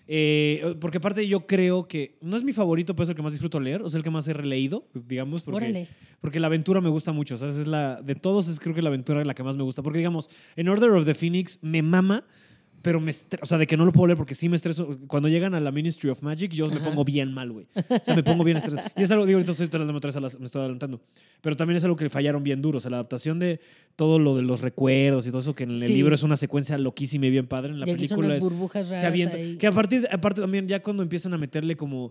[0.07, 3.31] eh, porque aparte yo creo que no es mi favorito, pero es el que más
[3.31, 5.87] disfruto leer, o es el que más he releído, digamos, porque, Órale.
[6.19, 7.37] porque la aventura me gusta mucho.
[7.37, 7.55] ¿sabes?
[7.55, 9.81] Es la, de todos es creo que la aventura es la que más me gusta.
[9.81, 12.25] Porque digamos, en Order of the Phoenix me mama,
[12.82, 13.11] pero me
[13.41, 14.97] o sea, de que no lo puedo leer porque sí me estreso.
[15.07, 16.86] Cuando llegan a la Ministry of Magic, yo me Ajá.
[16.89, 17.67] pongo bien mal, güey.
[17.75, 18.88] O sea, me pongo bien estresado.
[18.95, 21.01] Y es algo, digo, ahorita estoy a las- me estoy adelantando.
[21.41, 22.77] Pero también es algo que fallaron bien duro.
[22.77, 23.59] O sea, la adaptación de
[23.95, 25.93] todo lo de los recuerdos y todo eso, que en el Sí.
[25.93, 27.71] libro es una secuencia loquísima y bien padre.
[27.73, 29.38] En la y aquí son película unas es, burbujas raras se avienta.
[29.59, 32.09] Que aparte, aparte también, ya cuando empiezan a meterle como.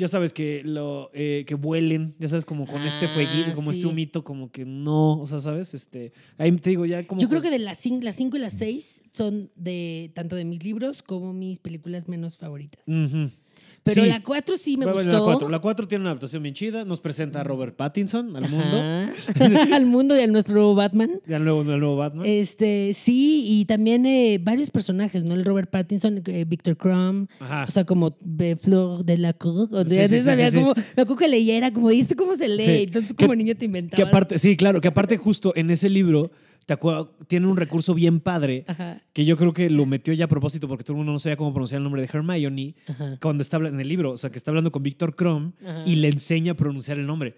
[0.00, 3.70] Ya sabes que lo eh, que vuelen, ya sabes, como con este Ah, fueguito, como
[3.70, 5.74] este humito, como que no, o sea, ¿sabes?
[5.74, 7.20] Este, ahí te digo, ya como.
[7.20, 10.46] Yo creo que de las 5 las cinco y las 6 son de tanto de
[10.46, 12.88] mis libros como mis películas menos favoritas.
[12.88, 13.30] Ujú.
[13.82, 14.08] Pero Sí.
[14.10, 15.18] la 4 sí me Bueno, gustó.
[15.18, 15.48] La 4.
[15.48, 16.84] La 4 tiene una adaptación bien chida.
[16.84, 18.76] Nos presenta a Robert Pattinson al mundo.
[19.74, 21.10] Al mundo y a nuestro nuevo Batman.
[21.26, 22.26] Ya el nuevo, nuevo Batman.
[22.26, 25.34] Este, sí, y también eh, varios personajes, ¿no?
[25.34, 27.64] El Robert Pattinson, eh, Victor Crumb, Ajá.
[27.68, 29.70] o sea, como eh, Flor de la Cruz.
[29.72, 32.34] O de, sí, sí, sabía como, me acuerdo que leía, era como, ¿y esto cómo
[32.36, 32.82] se lee?
[32.84, 33.96] Entonces tú como niño te inventabas.
[33.96, 36.30] Que aparte, sí, claro, que aparte justo en ese libro
[36.70, 40.26] te acuerdas, tiene un recurso bien padre Ajá, que yo creo que lo metió ya
[40.26, 43.18] a propósito porque todo el mundo no sabía cómo pronunciar el nombre de Hermione ajá.
[43.20, 45.82] cuando está en el libro, o sea, que está hablando con Víctor Ajá.
[45.84, 47.34] y le enseña a pronunciar el nombre.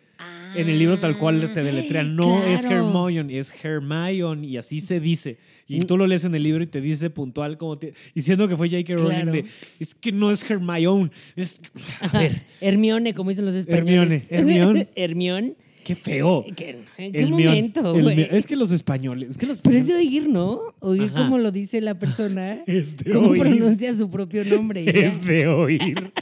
[0.54, 2.88] En el libro tal cual te deletrean, no es Ah, Claro.
[2.88, 5.38] Hermione, es Hermione y así se dice.
[5.66, 8.56] Y tú lo lees en el libro y te dice puntual como te, diciendo que
[8.58, 8.92] fue J.K.
[8.96, 9.32] Rowling Claro.
[9.32, 9.46] de,
[9.80, 11.62] es que no es Hermione, es
[12.02, 14.24] a ver, Hermione, como dicen los españoles.
[14.28, 14.88] Hermione, Hermione.
[14.94, 15.54] Hermione.
[15.84, 16.44] Qué feo.
[16.56, 19.94] ¿Qué- ¿En qué momento, el Es que los españoles, es que los Pero es de
[19.94, 20.60] oír, ¿no?
[20.80, 21.18] Oír Ajá.
[21.24, 22.58] cómo lo dice la persona.
[22.66, 23.40] es de cómo oír.
[23.42, 24.84] pronuncia su propio nombre.
[24.84, 24.90] ya.
[24.92, 25.82] Es de oír.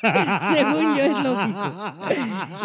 [0.00, 1.74] Según yo es lógico.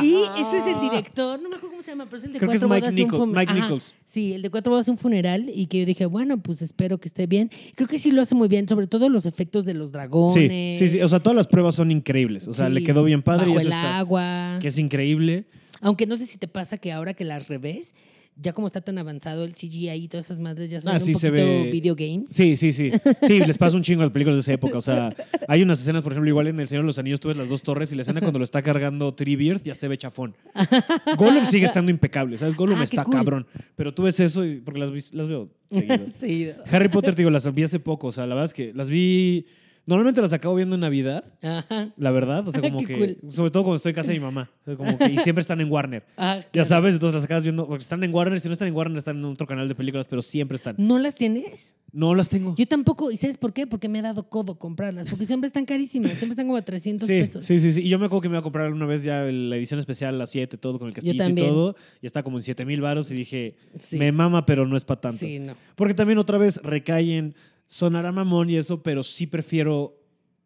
[0.02, 2.40] Y ese es el director, no me acuerdo cómo se llama, pero es el de
[2.40, 3.94] Creo que es cuatro Mike bodas un Nichol- fun- Mike Ajá, Nichols.
[4.06, 7.08] Sí, el de cuatro bodas un funeral y que yo dije, bueno, pues espero que
[7.08, 7.50] esté bien.
[7.76, 10.80] Creo que sí lo hace muy bien, sobre todo los efectos de los dragones.
[10.80, 11.02] sí, sí.
[11.02, 12.48] O sea, todas las pruebas son increíbles.
[12.48, 14.60] O sea, le quedó bien padre y bajo eso el está- agua.
[14.62, 15.46] que es increíble.
[15.86, 17.94] Aunque no sé si te pasa que ahora que las revés,
[18.38, 21.00] ya como está tan avanzado el CGI y todas esas madres ya son Ah, un
[21.00, 22.30] se poquito ve- video games.
[22.32, 22.92] Sí, sí, sí.
[23.26, 24.78] Sí, les pasa un chingo a las películas de esa época.
[24.78, 25.16] O sea,
[25.48, 27.48] hay unas escenas, por ejemplo, igual en El Señor de los Anillos tú ves las
[27.48, 30.36] dos torres y la escena cuando lo está cargando Treebeard ya se ve chafón.
[31.18, 32.56] Gollum sigue estando impecable, ¿sabes?
[32.56, 33.14] Gollum Ah, está cool.
[33.14, 33.48] cabrón.
[33.78, 36.06] Pero tú ves eso y, porque las, las veo seguido.
[36.20, 36.50] sí.
[36.72, 38.08] Harry Potter, te digo, las vi hace poco.
[38.08, 39.46] O sea, la verdad es que las vi...
[39.88, 41.94] Normalmente las acabo viendo en Navidad, Ajá.
[41.96, 42.48] la verdad.
[42.48, 43.18] O sea, como que...
[43.22, 43.32] cool.
[43.32, 44.50] Sobre todo cuando estoy en casa de mi mamá.
[44.62, 46.04] O sea, como que, y siempre están en Warner.
[46.18, 48.74] Ah, Ya sabes, entonces las acabas viendo, porque están en Warner, si no están en
[48.76, 50.76] Warner, están en otro canal de películas, pero siempre están.
[50.80, 51.76] ¿No las tienes?
[51.92, 52.56] No las tengo.
[52.58, 53.12] Yo tampoco.
[53.12, 53.68] ¿Y sabes por qué?
[53.68, 55.08] Porque me ha dado codo comprarlas.
[55.08, 56.12] Porque siempre están carísimas.
[56.14, 57.46] Siempre están como a 300 Sí, pesos.
[57.46, 57.82] sí, sí, sí.
[57.84, 60.18] Y yo me acuerdo que me iba a comprar una vez ya la edición especial,
[60.18, 61.76] la 7, todo con el castillito y todo.
[62.02, 63.98] Y está como en 7 mil baros y dije, Sí.
[63.98, 65.20] me mama, pero no es para tanto.
[65.20, 65.54] Sí, no.
[65.76, 67.34] Porque también otra vez recaen,
[67.68, 69.98] sonará mamón y eso, pero sí prefiero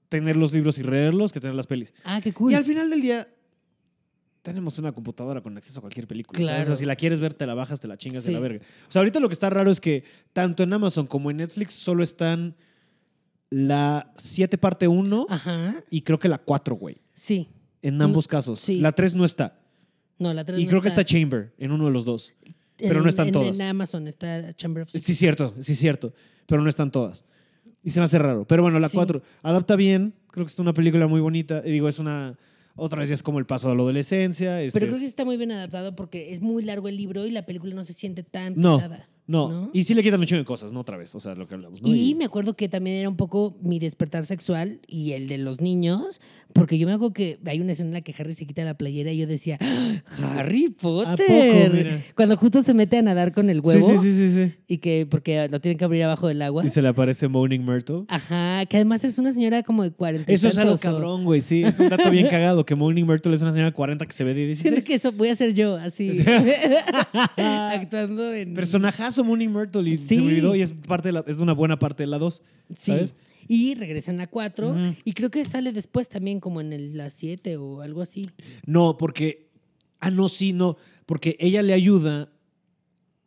[0.09, 1.93] tener los libros y leerlos que tener las pelis.
[2.03, 2.51] Ah, qué cool.
[2.51, 3.27] Y al final del día,
[4.41, 6.39] tenemos una computadora con acceso a cualquier película.
[6.39, 6.63] Claro.
[6.63, 8.33] O sea, si la quieres ver, te la bajas, te la chingas de Sí.
[8.33, 8.65] la verga.
[8.87, 10.03] O sea, ahorita lo que está raro es que
[10.33, 12.55] tanto en Amazon como en Netflix solo están
[13.49, 15.83] la 7 parte 1 Ajá.
[15.89, 16.97] y creo que la 4, güey.
[17.13, 17.49] Sí.
[17.81, 18.59] En ambos casos.
[18.59, 18.79] sí.
[18.79, 19.59] La 3 no está.
[20.17, 22.33] No, la 3 Y creo que está Chamber en uno de los dos.
[22.77, 23.59] pero no están en, todas.
[23.59, 26.13] En Amazon está Chamber of Sí, cierto, sí, cierto.
[26.49, 27.23] Pero no están todas.
[27.83, 28.43] Y se me hace raro.
[28.45, 28.97] Pero bueno, la Sí.
[28.97, 30.13] 4 adapta bien.
[30.31, 31.61] Creo que es una película muy bonita.
[31.65, 32.37] Y digo, es una.
[32.75, 34.61] Otra vez ya es como el paso a la adolescencia.
[34.61, 37.25] este Pero creo es- que está muy bien adaptado porque es muy largo el libro
[37.25, 39.07] y la película no se siente tan No, pesada.
[39.27, 39.49] No.
[39.49, 39.69] ¿no?
[39.73, 40.79] Y sí le quitan mucho de cosas, ¿no?
[40.79, 41.13] Otra vez.
[41.13, 41.81] O sea, lo que hablamos.
[41.81, 41.87] ¿no?
[41.87, 45.61] Y me acuerdo que también era un poco mi despertar sexual y el de los
[45.61, 46.19] niños,
[46.53, 48.73] porque yo me acuerdo que hay una escena en la que Harry se quita la
[48.75, 50.01] playera y yo decía, ¡Ah,
[50.37, 51.71] Harry Potter.
[51.71, 52.13] poco?
[52.15, 54.53] Cuando justo se mete a nadar con el huevo Sí, sí, sí, sí, sí.
[54.67, 56.65] y que porque lo tienen que abrir abajo del agua.
[56.65, 58.03] Y se le aparece Moaning Myrtle.
[58.07, 61.41] Ajá, que además es una señora como de 40 y Eso es algo cabrón, güey.
[61.41, 62.65] Sí, es un dato bien cagado.
[62.65, 64.61] Que Moaning Myrtle es una señora de 40 que se ve de 16.
[64.73, 66.23] Siento que eso voy a ser yo, así,
[67.37, 68.53] actuando en...
[68.53, 70.17] Personajazo Moaning Myrtle y se Sí.
[70.17, 72.41] me olvidó y es, parte de la- es una buena parte de la 2.
[72.75, 72.91] Sí.
[72.91, 73.13] ¿sabes?
[73.51, 74.95] Y regresa en la 4 Ujú.
[75.03, 78.29] y creo que sale después también como en el- la 7 o algo así.
[78.65, 79.49] No, porque.
[79.99, 80.77] Ah, no, sí, no.
[81.07, 82.31] Porque ella le ayuda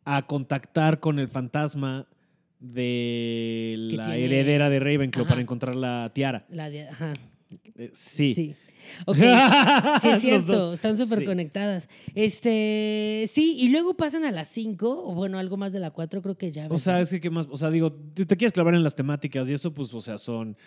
[0.05, 2.07] a contactar con el fantasma
[2.59, 5.29] de la tiene- heredera de Ravenclaw Ajá.
[5.29, 6.45] para encontrar la tiara.
[6.49, 7.13] La de, ajá,
[7.75, 8.33] Eh, sí.
[8.33, 8.55] sí.
[9.05, 9.17] Ok,
[10.01, 11.25] sí es cierto, están súper Sí.
[11.25, 11.89] conectadas.
[12.15, 16.21] Este, sí, y luego pasan a las 5, o bueno, algo más de la 4
[16.21, 16.67] creo que ya.
[16.69, 17.47] O sea, es que, ¿qué más?
[17.49, 20.17] O sea, digo, te, te quieres clavar en las temáticas y eso, pues, o sea,
[20.17, 20.57] son.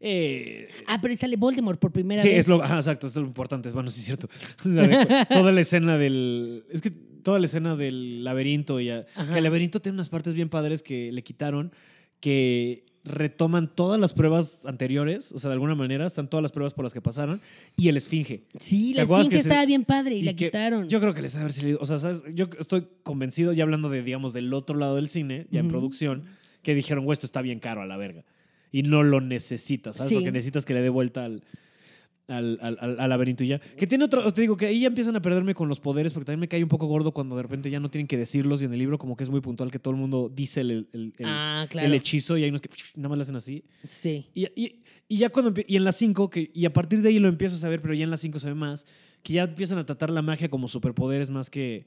[0.00, 2.38] eh, Ah, pero sale Voldemort por primera sí, vez.
[2.38, 3.68] es lo, ajá, exacto, es lo importante.
[3.70, 4.28] Bueno, sí es cierto.
[4.64, 6.64] O sea, de- toda la escena del.
[6.70, 10.34] Es que toda la escena del laberinto y a- que el laberinto tiene unas partes
[10.34, 11.72] bien padres que le quitaron,
[12.20, 16.74] que retoman todas las pruebas anteriores, o sea, de alguna manera, están todas las pruebas
[16.74, 17.40] por las que pasaron,
[17.76, 18.44] y el esfinge.
[18.60, 20.88] Sí, ¿Te la esfinge se- estaba bien padre y, Y la que- quitaron.
[20.88, 21.78] Yo creo que les ha haber salido.
[21.80, 22.22] O sea, ¿sabes?
[22.34, 26.24] yo estoy convencido, ya hablando de, digamos, del otro lado del cine, ya en producción,
[26.62, 28.24] que dijeron, güey, esto está bien caro a la verga.
[28.70, 30.10] Y no lo necesitas, ¿sabes?
[30.10, 30.14] Sí.
[30.16, 31.42] Porque necesitas que le dé vuelta al,
[32.28, 33.58] al, al- al- laberinto y ya.
[33.58, 36.26] Que tiene otro, te digo que ahí ya empiezan a perderme con los poderes, porque
[36.26, 38.66] también me cae un poco gordo cuando de repente ya no tienen que decirlos y
[38.66, 41.12] en el libro como que es muy puntual que todo el mundo dice el, el-
[41.18, 41.92] el- ah, el claro.
[41.94, 43.64] hechizo y hay unos que nada más lo hacen así.
[43.82, 44.26] Sí.
[44.34, 47.18] Y, y- y ya cuando y en las 5, que y a partir de ahí
[47.18, 48.86] lo empiezas a ver, pero ya en las 5 se ve más,
[49.22, 51.86] que ya empiezan a tratar la magia como superpoderes más que.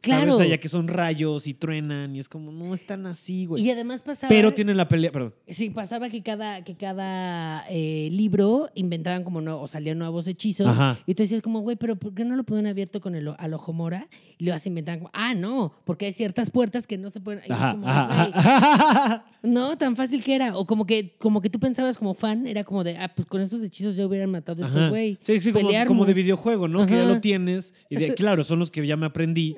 [0.00, 0.20] Claro.
[0.20, 0.34] ¿sabes?
[0.34, 3.64] O sea, ya que son rayos y truenan y es como, no están así, güey.
[3.64, 4.28] Y además pasaba.
[4.28, 5.34] Pero tienen la pelea, perdón.
[5.48, 10.68] Sí, pasaba que cada, que cada eh, libro inventaban como no, o salían nuevos hechizos.
[10.68, 10.98] Ajá.
[11.06, 13.54] Y tú decías como, güey, pero ¿por qué no lo pudieron abierto con el al
[13.54, 14.08] ojo mora?
[14.38, 17.42] Y luego se inventaban como, ah, no, porque hay ciertas puertas que no se pueden.
[17.46, 19.24] y es Ajá, como, ajá.
[19.42, 20.56] No, tan fácil que era.
[20.56, 23.40] O como que, como que tú pensabas como fan, era como de, ah, pues con
[23.40, 25.18] estos hechizos ya hubieran matado a este güey.
[25.20, 26.86] Sí, sí, como, como de videojuego, ¿no?
[26.86, 27.74] Que ya lo tienes.
[27.88, 29.56] Y de, claro, son los que ya me aprendí.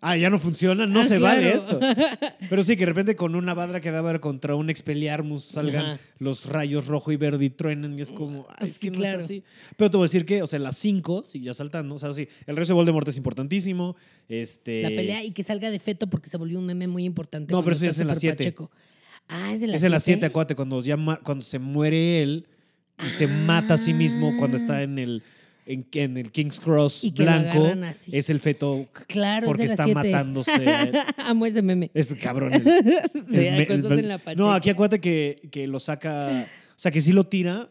[0.00, 1.36] Ah, ya no funciona, no Ah, se claro.
[1.36, 1.80] vale esto.
[2.50, 6.00] Pero sí, que de repente con una badra que daba contra un expeliarmus salgan Ajá.
[6.18, 9.18] los rayos rojo y verde y truenan y es como, ay, es que no claro.
[9.18, 9.42] es así.
[9.76, 12.12] Pero te voy a decir que, o sea, las cinco, sí, ya saltando, o sea,
[12.12, 13.96] sí, el resto de Voldemort es importantísimo.
[14.28, 17.52] Este, La pelea y que salga de feto porque se volvió un meme muy importante.
[17.52, 18.44] No, pero eso ya es en la súper siete.
[18.44, 18.70] pacheco.
[19.28, 20.26] Ah, es de la es en las 7, siete?
[20.26, 22.46] acuérdate, cuando, ya cuando se muere él
[23.06, 25.22] y se mata a sí mismo cuando está en el,
[25.68, 27.66] en, en el King's Cross Y blanco,
[28.10, 29.94] es el feto Claro, porque es está siete.
[29.94, 30.52] matándose.
[31.18, 31.90] Amo ese meme.
[31.94, 32.52] Es cabrón.
[32.54, 36.46] el- De el me- cuando el- hacen la no, aquí acuérdate que, que lo saca.
[36.70, 37.68] O sea, que sí lo tira.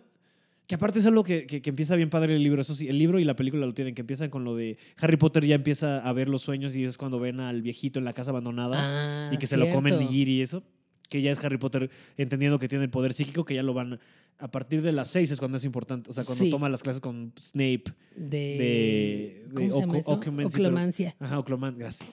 [0.67, 2.61] Que aparte es algo que, que, que empieza bien padre el libro.
[2.61, 5.15] Eso sí, el libro y la película lo tienen, que empiezan con lo de Harry
[5.15, 8.11] Potter ya empieza a ver los sueños y es cuando ven al viejito en la
[8.11, 10.63] casa abandonada Ah, y que se lo comen nigiri y eso.
[11.09, 13.99] Que ya es Harry Potter entendiendo que tiene el poder psíquico, que ya lo van.
[14.39, 16.09] A partir de las seis es cuando es importante.
[16.09, 16.51] O sea, cuando Sí.
[16.51, 17.85] toma las clases con Snape.
[18.15, 20.11] De, de- ¿Cómo de se llama oco- eso?
[20.11, 21.15] ocumency, pero- Oclomancia.
[21.19, 22.09] Ajá, Ocloman, gracias.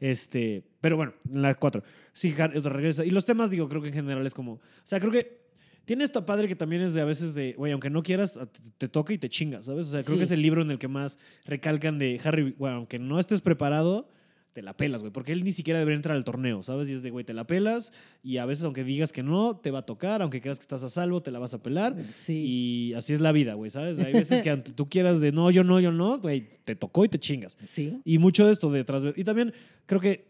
[0.00, 1.82] Este, pero bueno, en las cuatro.
[2.12, 3.04] Sí, Har- o sea, regresa.
[3.04, 4.54] Y los temas, digo, creo que en general es como.
[4.54, 5.38] O sea, creo que
[5.84, 8.60] tiene esta padre que también es de a veces de, güey, aunque no quieras, te,
[8.76, 9.86] te toca y te chingas, ¿sabes?
[9.86, 10.18] O sea, creo Sí.
[10.18, 13.40] que es el libro en el que más recalcan de Harry, güey, aunque no estés
[13.40, 14.10] preparado,
[14.58, 16.88] te la pelas, güey, porque él ni siquiera debería entrar al torneo, ¿sabes?
[16.90, 17.92] Y es de, güey, te la pelas
[18.24, 20.82] y a veces aunque digas que no, te va a tocar, aunque creas que estás
[20.82, 21.94] a salvo, te la vas a pelar.
[22.10, 22.44] Sí.
[22.90, 24.00] Y así es la vida, güey, ¿sabes?
[24.00, 27.04] Hay veces que aunque tú quieras de no, yo no, yo no, güey, te tocó
[27.04, 27.56] y te chingas.
[27.64, 28.00] Sí.
[28.04, 29.04] Y mucho de esto detrás.
[29.04, 29.52] de- Y también
[29.86, 30.26] creo que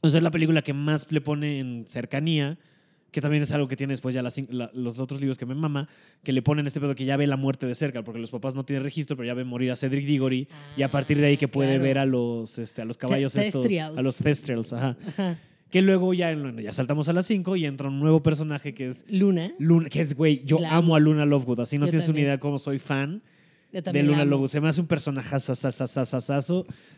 [0.00, 2.58] o sea, es la película que más le pone en cercanía,
[3.12, 5.46] que también es algo que tiene después ya las cin- la- los otros libros que
[5.46, 5.88] me mama,
[6.24, 8.56] que le ponen este pedo que ya ve la muerte de cerca, porque los papás
[8.56, 11.36] no tienen registro, pero ya ven morir a Cedric Diggory, y a partir de ahí
[11.36, 11.84] que puede Ah, claro.
[11.84, 14.96] ver a los, este, a los caballos estos, a los Thestrials, ajá.
[15.06, 15.38] Ajá.
[15.70, 19.04] Que luego ya, ya saltamos a las 5 y entra un nuevo personaje que es
[19.08, 19.52] Luna.
[19.58, 22.24] Luna, que es, güey, yo amo a Luna Lovegood, así no Yo tienes también.
[22.26, 23.22] una idea cómo soy fan
[23.72, 24.24] de Luna.
[24.26, 24.48] Lovegood.
[24.50, 25.34] Se me hace un personaje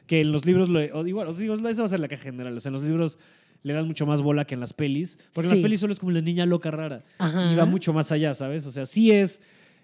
[0.06, 2.24] que en los libros, lo, o igual, os digo, esa va a ser la caja
[2.24, 2.56] general.
[2.56, 3.18] O sea, en los libros
[3.64, 5.98] le dan mucho más bola que en las pelis, porque en las pelis solo es
[5.98, 7.52] como la niña loca rara Ajá.
[7.52, 8.66] y va mucho más allá, ¿sabes?
[8.66, 9.40] O sea, sí es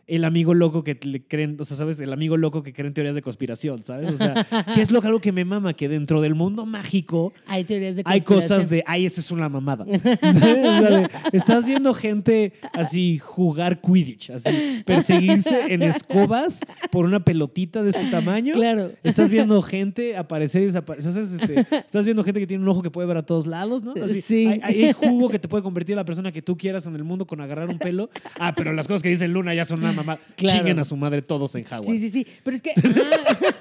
[0.06, 2.00] el amigo loco que le creen, o sea, ¿sabes?
[2.00, 4.10] El amigo loco que creen teorías de conspiración, ¿sabes?
[4.10, 7.64] O sea, que es lo algo que me mama, que dentro del mundo mágico Hay
[7.64, 9.84] teorías de hay cosas de, ay, esa es una mamada.
[10.20, 11.08] ¿Sabes?
[11.32, 18.10] Estás viendo gente así jugar Quidditch, así perseguirse en escobas por una pelotita de este
[18.10, 18.54] tamaño.
[18.54, 18.92] Claro.
[19.02, 21.22] Estás viendo gente aparecer y desaparecer.
[21.22, 23.94] Este, estás viendo gente que tiene un ojo que puede ver a todos lados, ¿no?
[24.02, 24.46] Así, Sí.
[24.62, 27.04] Hay, hay jugo que te puede convertir en la persona que tú quieras en el
[27.04, 28.10] mundo con agarrar un pelo.
[28.38, 30.16] Ah, pero las cosas que dice Luna ya son una.
[30.36, 30.58] Claro.
[30.58, 31.86] Chinguen a su madre todos en Howard.
[31.86, 32.26] Sí, sí, sí.
[32.42, 32.72] Pero es que.
[32.76, 33.54] ah,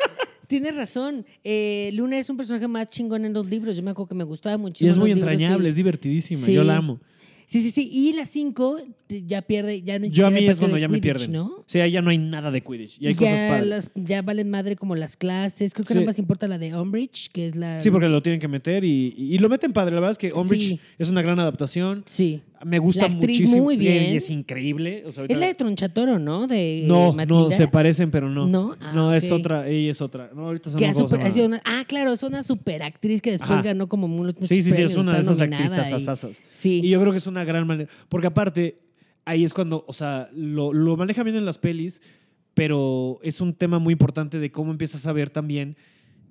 [0.47, 1.27] Tienes razón.
[1.43, 3.75] Eh, Luna es un personaje más chingón en los libros.
[3.75, 4.89] Yo me acuerdo que me gustaba Y muchísimo.
[4.89, 6.43] es muy entrañable, es divertidísima.
[6.43, 6.53] Sí.
[6.53, 6.99] Yo la amo.
[7.49, 7.89] Sí, sí, sí.
[7.91, 8.79] Y la 5
[9.25, 11.31] ya pierde, ya no Yo a mí es cuando ya me pierden.
[11.31, 11.45] ¿no?
[11.47, 12.97] O sea, ya no hay nada de Quidditch.
[13.01, 13.67] Y hay ya, cosas padres.
[13.67, 15.73] las- ya valen madre como las clases.
[15.73, 15.99] Creo que Sí.
[15.99, 17.81] nada más importa la de Umbridge, que es la.
[17.81, 19.95] Sí, porque lo tienen que meter y, y- y lo meten padre.
[19.95, 20.79] La verdad es que Umbridge Sí.
[20.99, 22.03] es una gran adaptación.
[22.05, 22.41] Sí.
[22.65, 23.63] Me gusta La actriz muchísimo.
[23.63, 24.13] muy bien.
[24.13, 25.03] Y es increíble.
[25.07, 26.45] O sea, Es la de Tronchatoro, ¿no?
[26.45, 27.39] De no, Matilda.
[27.39, 28.47] no, se parecen, pero no.
[28.47, 28.75] ¿No?
[28.81, 29.39] Ah, no, es ok.
[29.39, 29.67] otra.
[29.69, 30.29] Ella es otra.
[30.35, 33.49] No, ahorita se super- ha sido una- ah, claro, es una super actriz que después
[33.51, 33.61] Ajá.
[33.61, 36.43] ganó como muchos muchos Sí, sí, sí, premios, es una de esas actrices y-.
[36.49, 36.81] Sí.
[36.83, 37.89] Y yo creo que es una gran manera.
[38.09, 38.81] Porque aparte,
[39.25, 42.01] ahí es cuando, o sea, lo, lo maneja bien en las pelis,
[42.53, 45.77] pero es un tema muy importante de cómo empiezas a ver también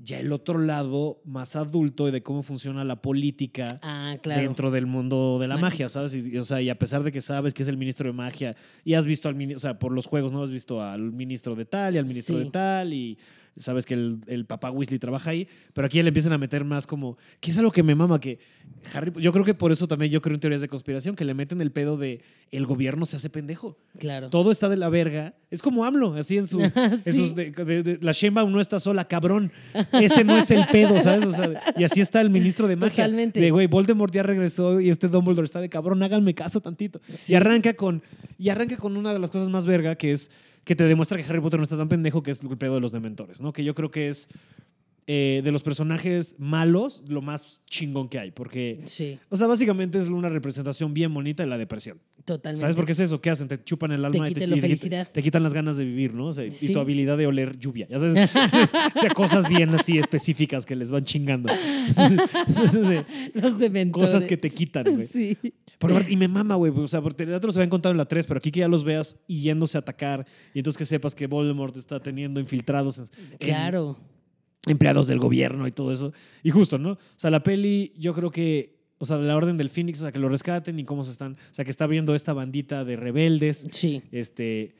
[0.00, 4.42] ya el otro lado más adulto y de cómo funciona la política Ah, claro.
[4.42, 6.14] dentro del mundo de la magia, ¿sabes?
[6.14, 8.12] Y, y, o sea, y a pesar de que sabes que es el ministro de
[8.12, 8.54] magia
[8.84, 10.42] y has visto al ministro, o sea, por los juegos, ¿no?
[10.42, 12.44] Has visto al ministro de tal y al ministro Sí.
[12.44, 13.18] de tal y
[13.58, 16.64] sabes que el, el papá Weasley trabaja ahí, pero aquí ya le empiezan a meter
[16.64, 18.38] más como, que es algo que me mama, que
[18.94, 21.34] Harry, yo creo que por eso también yo creo en teorías de conspiración, que le
[21.34, 23.76] meten el pedo de el gobierno se hace pendejo.
[23.98, 24.30] Claro.
[24.30, 25.34] Todo está de la verga.
[25.50, 26.74] Es como AMLO, así en sus...
[26.76, 27.12] en Sí.
[27.12, 29.52] sus de- de- de- la Sheinbaum no está sola, cabrón.
[29.92, 31.26] Ese no es el pedo, ¿sabes?
[31.26, 33.04] O sea, y así está el ministro de magia.
[33.04, 33.40] Totalmente.
[33.40, 37.00] De, güey, Voldemort ya regresó y este Dumbledore está de cabrón, háganme caso tantito.
[37.14, 37.32] Sí.
[37.32, 38.02] Y arranca con
[38.38, 40.30] y arranca con una de las cosas más verga que es
[40.68, 42.80] que te demuestra que Harry Potter no está tan pendejo, que es el pedo de
[42.82, 43.54] los dementores, ¿no?
[43.54, 44.28] Que yo creo que es
[45.10, 49.96] eh, de los personajes malos lo más chingón que hay, porque Sí, o sea, básicamente
[49.98, 51.98] es una representación bien bonita de la depresión.
[52.26, 52.60] totalmente.
[52.60, 53.18] ¿Sabes por qué es eso?
[53.22, 53.48] ¿Qué hacen?
[53.48, 55.08] Te chupan el alma y te, la y te- felicidad.
[55.10, 56.26] te quitan las ganas de vivir, ¿no?
[56.26, 57.86] O sea, Y tu habilidad de oler lluvia.
[57.88, 58.34] Ya sabes,
[58.96, 61.50] o sea, cosas bien así específicas que les van chingando.
[62.72, 63.04] De
[63.34, 64.10] Los dementores.
[64.10, 65.06] cosas que te quitan, güey.
[65.06, 65.38] Sí.
[65.78, 66.72] Por y me mama, güey.
[66.76, 68.68] O sea, porque ya te los habían contado en la 3, pero aquí que ya
[68.68, 72.98] los veas y yéndose a atacar y entonces que sepas que Voldemort está teniendo infiltrados
[72.98, 73.96] en, en Claro.
[74.66, 76.12] Empleados del gobierno y todo eso.
[76.42, 76.92] Y justo, ¿no?
[76.92, 80.02] O sea, la peli, yo creo que, o sea, de la Orden del Phoenix, o
[80.02, 82.84] sea, que lo rescaten y cómo se están, o sea, que está viendo esta bandita
[82.84, 83.66] de rebeldes.
[83.70, 84.02] Sí.
[84.12, 84.74] Este,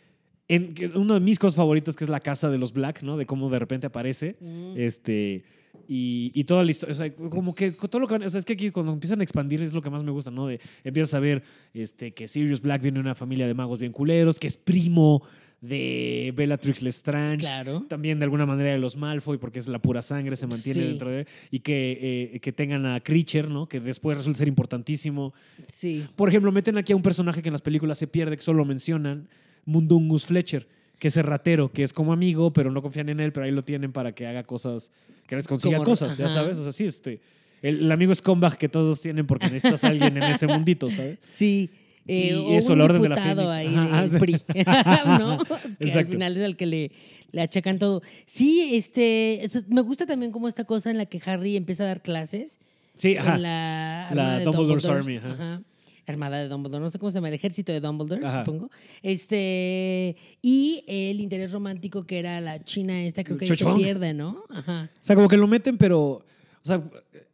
[0.49, 3.16] en, una de mis cosas favoritas que es la casa de los Black, ¿no?
[3.16, 4.37] De cómo de repente aparece.
[4.41, 4.74] Mm.
[4.76, 5.45] Este,
[5.87, 8.45] y, y toda la historia, o sea, como que todo lo que, o sea, es
[8.45, 10.47] que aquí cuando empiezan a expandir es lo que más me gusta, ¿no?
[10.47, 13.93] De, empiezas a ver este, que Sirius Black viene de una familia de magos bien
[13.93, 15.22] culeros, que es primo
[15.61, 17.39] de Bellatrix Lestrange.
[17.41, 17.81] Claro.
[17.89, 20.87] También de alguna manera de los Malfoy, porque es la pura sangre, se mantiene Sí.
[20.89, 21.27] dentro de...
[21.51, 23.69] Y que, eh, que tengan a Creature, ¿no?
[23.69, 25.35] Que después resulta ser importantísimo.
[25.73, 26.07] Sí.
[26.15, 28.65] Por ejemplo, meten aquí a un personaje que en las películas se pierde, que solo
[28.65, 29.29] mencionan,
[29.65, 33.33] Mundungus Fletcher, que es el ratero, que es como amigo, pero no confían en él,
[33.33, 34.91] pero ahí lo tienen para que haga cosas,
[35.27, 36.57] que les consiga Como- cosas, ya sabes.
[36.59, 37.21] O sea, sí, este,
[37.63, 41.19] el, el amigo scumbag que todos tienen porque necesitas a alguien en ese mundito, ¿sabes?
[41.27, 41.69] Sí.
[42.09, 43.77] Eh, Y o eso, un Orden de la diputado Fénix.
[43.79, 44.19] ahí Ajá, del.
[44.19, 44.33] PRI,
[45.19, 45.39] ¿no?
[45.79, 46.91] Que al final es al que le,
[47.33, 48.03] le achacan todo.
[48.25, 52.03] Sí, este, me gusta también como esta cosa en la que Harry empieza a dar
[52.03, 52.59] clases.
[52.97, 53.39] Sí, ajá.
[53.39, 55.63] La La armada de Dumbledore's Dumbledore's, Army, ajá.
[56.07, 58.71] Armada de Dumbledore, no sé cómo se llama, el ejército de Dumbledore, supongo.
[59.03, 64.15] Este, y el interés romántico que era la china esta, creo que ahí se pierde,
[64.15, 64.43] ¿no?
[64.49, 64.91] Ajá.
[64.95, 66.01] O sea, como que lo meten, pero.
[66.01, 66.25] O
[66.63, 66.83] sea,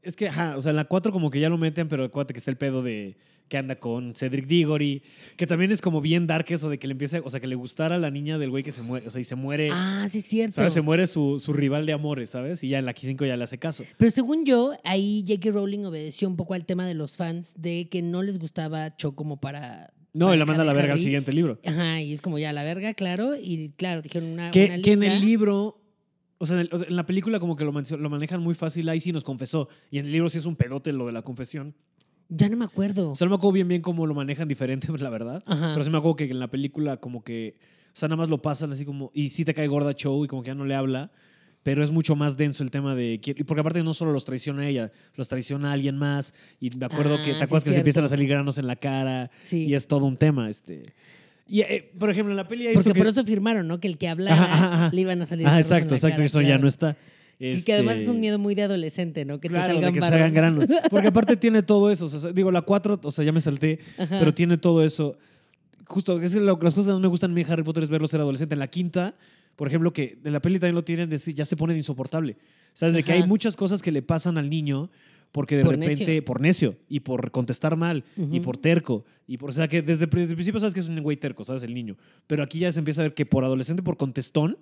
[0.03, 2.35] es que, ajá, o sea, en la 4 como que ya lo meten, pero acuérdate
[2.35, 3.17] que está el pedo de
[3.49, 5.03] que anda con Cedric Diggory,
[5.37, 7.55] que también es como bien dark eso de que le empieza, o sea, que le
[7.55, 10.19] gustara la niña del güey que se muere, o sea, y se muere, Ah, sí
[10.19, 10.57] es cierto.
[10.57, 10.73] ¿sabes?
[10.73, 12.65] Se muere su, su rival de amores, ¿sabes?
[12.65, 13.85] Y ya en la 5 ya le hace caso.
[13.97, 15.51] Pero según yo, ahí J.K.
[15.51, 19.15] Rowling obedeció un poco al tema de los fans de que no les gustaba Cho
[19.15, 19.93] como para.
[20.13, 21.59] No, y la manda a la verga al siguiente libro.
[21.65, 23.35] Ajá, y es como ya la verga, claro.
[23.37, 24.51] Y claro, dijeron una.
[24.51, 25.83] Que, una que en el libro,
[26.39, 29.25] o sea, en, la película como que lo, lo manejan muy fácil, ahí sí nos
[29.25, 29.69] confesó.
[29.91, 31.75] Y en el libro sí es un pedote lo de la confesión.
[32.29, 33.11] Ya no me acuerdo.
[33.13, 35.43] O sea, no me acuerdo bien bien cómo lo manejan diferente, la verdad.
[35.47, 35.73] Ajá.
[35.75, 37.57] Pero sí me acuerdo que en la película como que,
[37.89, 40.29] o sea, nada más lo pasan así como, y sí te cae gorda show y
[40.29, 41.11] como que ya no le habla,
[41.63, 44.63] pero es mucho más denso el tema de, y porque aparte no solo los traiciona
[44.63, 47.65] a ella, los traiciona a alguien más, y me acuerdo Ah, que, ¿te acuerdas es
[47.65, 49.31] que se empiezan a salir granos en la cara?
[49.43, 49.67] Sí.
[49.67, 50.93] Y es todo un tema, este.
[51.47, 53.79] Y, eh, por ejemplo, en la peli Porque que- por eso firmaron, ¿no?
[53.81, 54.91] Que el que hablara Ajá, ajá, ajá.
[54.95, 55.47] le iban a salir.
[55.47, 56.97] Ah, en exacto, la exacto, cara, eso ya no está.
[57.53, 59.41] Y que además es Este, un miedo muy de adolescente, ¿no?
[59.41, 60.15] Que claro, te de salgan que te barros.
[60.21, 60.67] salgan granos.
[60.91, 62.07] Porque aparte tiene todo eso.
[62.07, 64.19] o sea, digo, la 4, o sea, ya me salté, Ajá.
[64.19, 65.17] pero tiene todo eso.
[65.87, 67.91] Justo, es lo- las cosas que más me gustan a mí de Harry Potter es
[67.91, 68.55] verlo ser adolescente.
[68.55, 69.15] En la quinta,
[69.57, 72.37] por ejemplo, que en la peli también lo tienen, de ya se pone de insoportable.
[72.73, 72.95] ¿Sabes?
[72.95, 73.23] De que Ajá.
[73.23, 74.91] hay muchas cosas que le pasan al niño
[75.31, 76.25] porque de Por repente, necio.
[76.25, 78.43] por necio, y por contestar mal, y Ujú.
[78.43, 81.17] por terco, y por, o sea, que desde el principio sabes que es un güey
[81.17, 81.65] terco, ¿sabes?
[81.65, 81.97] El niño.
[82.29, 84.57] Pero aquí ya se empieza a ver que por adolescente, por contestón,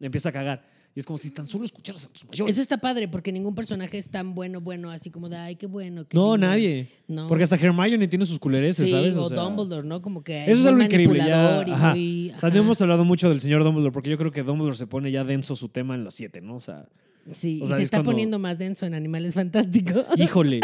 [0.00, 0.66] empieza a cagar.
[0.96, 2.54] Y es como si tan solo escucharas a tus mayores.
[2.54, 5.66] Eso está padre, porque ningún personaje es tan bueno, bueno, así como de, ay, qué
[5.66, 6.08] bueno.
[6.08, 6.48] qué No, lindo".
[6.48, 6.88] nadie.
[7.06, 7.28] No.
[7.28, 9.14] Porque hasta Hermione tiene sus culereces, sí, ¿sabes?
[9.14, 10.00] o, sea, Dumbledore, ¿no?
[10.00, 11.18] Como que Eso es algo increíble.
[11.18, 11.90] Ya, y ajá.
[11.90, 12.32] muy...
[12.34, 14.86] O sea, no hemos hablado mucho del señor Dumbledore porque yo creo que Dumbledore se
[14.86, 16.56] pone ya denso su tema en las 7, ¿no?
[16.56, 16.88] O sea,
[17.32, 20.04] Sí, o y se es está cuando- poniendo más denso en Animales Fantásticos.
[20.16, 20.60] híjole.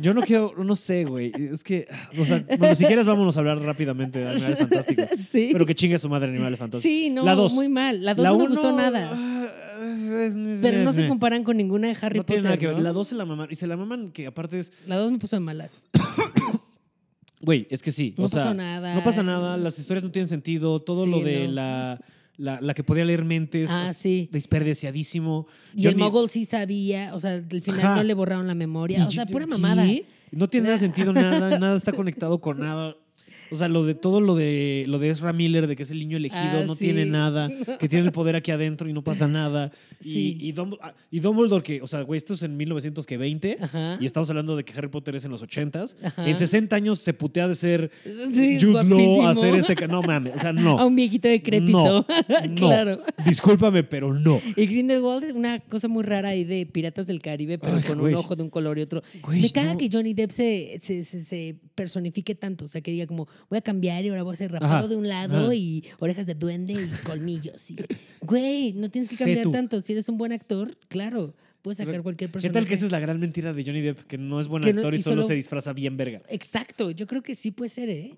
[0.00, 1.30] Yo no quiero, no sé, güey.
[1.36, 1.86] Es que,
[2.18, 5.06] o sea, bueno, si quieres vámonos a hablar rápidamente de Animales Fantásticos.
[5.30, 5.50] sí.
[5.52, 6.82] Pero que chingue su madre Animales Fantásticos.
[6.82, 7.52] Sí, no, La dos.
[7.52, 8.02] muy mal.
[8.04, 9.10] La 2 La no me uno, gustó nada.
[10.62, 12.76] Pero no se comparan con ninguna de Harry No tiene Potter, nada que ver.
[12.76, 12.82] ¿no?
[12.82, 13.48] La 2 se la maman.
[13.50, 15.86] Y se la maman que aparte es, La 2 me puso de malas.
[17.40, 18.14] Güey, es que sí.
[18.16, 18.94] No o sea, pasó nada.
[18.94, 21.52] No pasa nada, las historias no tienen sentido, todo Sí, lo de no.
[21.52, 22.00] la,
[22.38, 24.30] la, la que podía leer mentes Ah, sí.
[24.32, 25.46] desperdiciadísimo.
[25.74, 27.96] Y Yo el ni- Mogul sí sabía, o sea, al final Ajá.
[27.96, 29.06] no le borraron la memoria.
[29.06, 29.50] O sea, pura ¿qué?
[29.50, 29.86] mamada.
[30.30, 32.96] No tiene nada sentido, nada, nada está conectado con nada.
[33.54, 35.98] O sea, lo de todo lo de lo de Ezra Miller, de que es el
[35.98, 36.84] niño elegido, Ah, no sí.
[36.84, 37.48] tiene nada,
[37.80, 39.72] que tiene el poder aquí adentro y no pasa nada.
[40.00, 40.36] Sí.
[40.40, 43.98] Y, y, Dumbledore, ah, y Dumbledore, que, o sea, güey, esto es en 1920 Ajá.
[44.00, 45.96] y estamos hablando de que Harry Potter es en los 80s.
[46.02, 46.28] Ajá.
[46.28, 49.86] En 60 años se putea de ser Sí, Jude Law a hacer este.
[49.88, 50.78] No mames, o sea, no.
[50.78, 51.72] A un viejito decrépito.
[51.72, 52.06] No,
[52.48, 52.54] no.
[52.54, 53.02] claro.
[53.26, 54.40] Discúlpame, pero no.
[54.56, 57.98] Y Grindelwald es una cosa muy rara ahí de Piratas del Caribe, pero Ay, con
[57.98, 58.12] güey.
[58.14, 59.02] un ojo de un color y otro.
[59.22, 59.78] Güey, Me caga no.
[59.78, 62.64] que Johnny Depp se, se, se- se personifique tanto.
[62.64, 64.88] O sea, que diga como, voy a cambiar y ahora voy a ser rapado Ajá,
[64.88, 65.54] de un lado ajá.
[65.54, 67.70] y orejas de duende y colmillos.
[67.70, 67.76] Y,
[68.20, 69.80] güey, no tienes que cambiar tanto.
[69.80, 72.52] Si eres un buen actor, claro, puedes sacar cualquier ¿Qué personaje.
[72.58, 74.00] tal que esa es la gran mentira de Johnny Depp?
[74.06, 76.20] Que no es buen no- actor y, y solo, solo- se disfraza bien verga.
[76.28, 78.16] Exacto, yo creo que sí puede ser, ¿eh?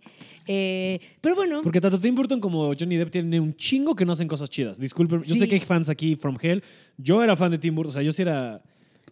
[0.48, 4.12] Eh, pero bueno, Porque tanto Tim Burton como Johnny Depp tienen un chingo que no
[4.12, 4.78] hacen cosas chidas.
[4.80, 6.62] Disculpen, yo sé que hay fans aquí from hell.
[6.98, 8.62] Yo era fan de Tim Burton, o sea, yo sí era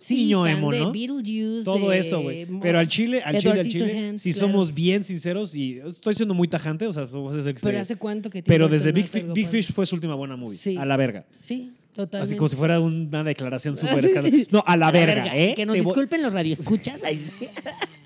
[0.05, 0.92] sí, niño emo, ¿no?
[0.92, 2.46] Beetlejuice, Todo de eso, güey.
[2.61, 4.48] Pero al chile, al chile, al chile, si claro.
[4.48, 8.30] somos bien sinceros y estoy siendo muy tajante, o sea, somos ese Pero hace cuánto
[8.30, 9.09] que Pero desde Big?
[9.48, 10.59] Fish fue su última buena movie.
[10.59, 10.76] Sí.
[10.76, 11.24] A la verga.
[11.40, 12.28] Sí, totalmente.
[12.28, 14.48] Así como si fuera una declaración súper escandalosa.
[14.50, 15.55] No, a la, verga, ¿eh?
[15.55, 17.00] Que nos Te disculpen los radioescuchas.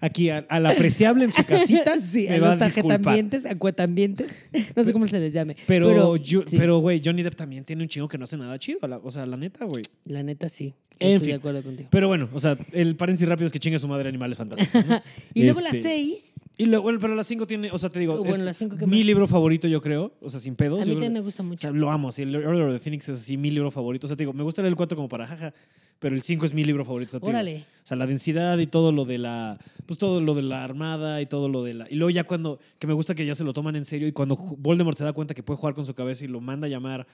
[0.00, 4.30] Aquí, al apreciable en su casita, sí, me a va los tarjetambientes, acuatambientes.
[4.74, 5.56] No sé cómo se les llame.
[5.66, 8.58] Pero, yo- sí, pero, güey, Johnny Depp también tiene un chingo que no hace nada
[8.58, 8.78] chido.
[8.88, 9.84] la- o sea, la neta, güey.
[10.06, 10.74] La neta, sí.
[10.98, 11.28] En Estoy fin.
[11.28, 11.88] de acuerdo contigo.
[11.90, 14.84] Pero bueno, o sea, el paréntesis rápido es que chingue su madre Animales Fantásticos.
[14.86, 15.02] ¿no?
[15.34, 16.34] Y luego Este, las seis.
[16.58, 18.76] Y luego, bueno, pero la 5 tiene, o sea, te digo, Oh, bueno, es cinco,
[18.76, 20.12] ¿qué mi libro favorito, yo creo.
[20.20, 20.82] O sea, sin pedos.
[20.82, 21.60] A mí también me gusta O mucho.
[21.62, 22.12] sea, lo amo.
[22.12, 24.06] Sí, el Order of the Phoenix es así mi libro favorito.
[24.06, 25.54] O sea, te digo, me gusta leer el 4 como para jaja,
[25.98, 27.08] pero el 5 es mi libro favorito.
[27.08, 27.64] O sea, digo, Órale.
[27.82, 29.58] o sea, la densidad y todo lo de la.
[29.86, 31.86] Pues todo lo de la armada y todo lo de la.
[31.90, 32.58] Y luego ya cuando.
[32.78, 35.14] Que me gusta que ya se lo toman en serio y cuando Voldemort se da
[35.14, 37.06] cuenta que puede jugar con su cabeza y lo manda a llamar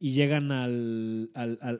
[0.00, 1.28] y llegan al.
[1.34, 1.78] al, al,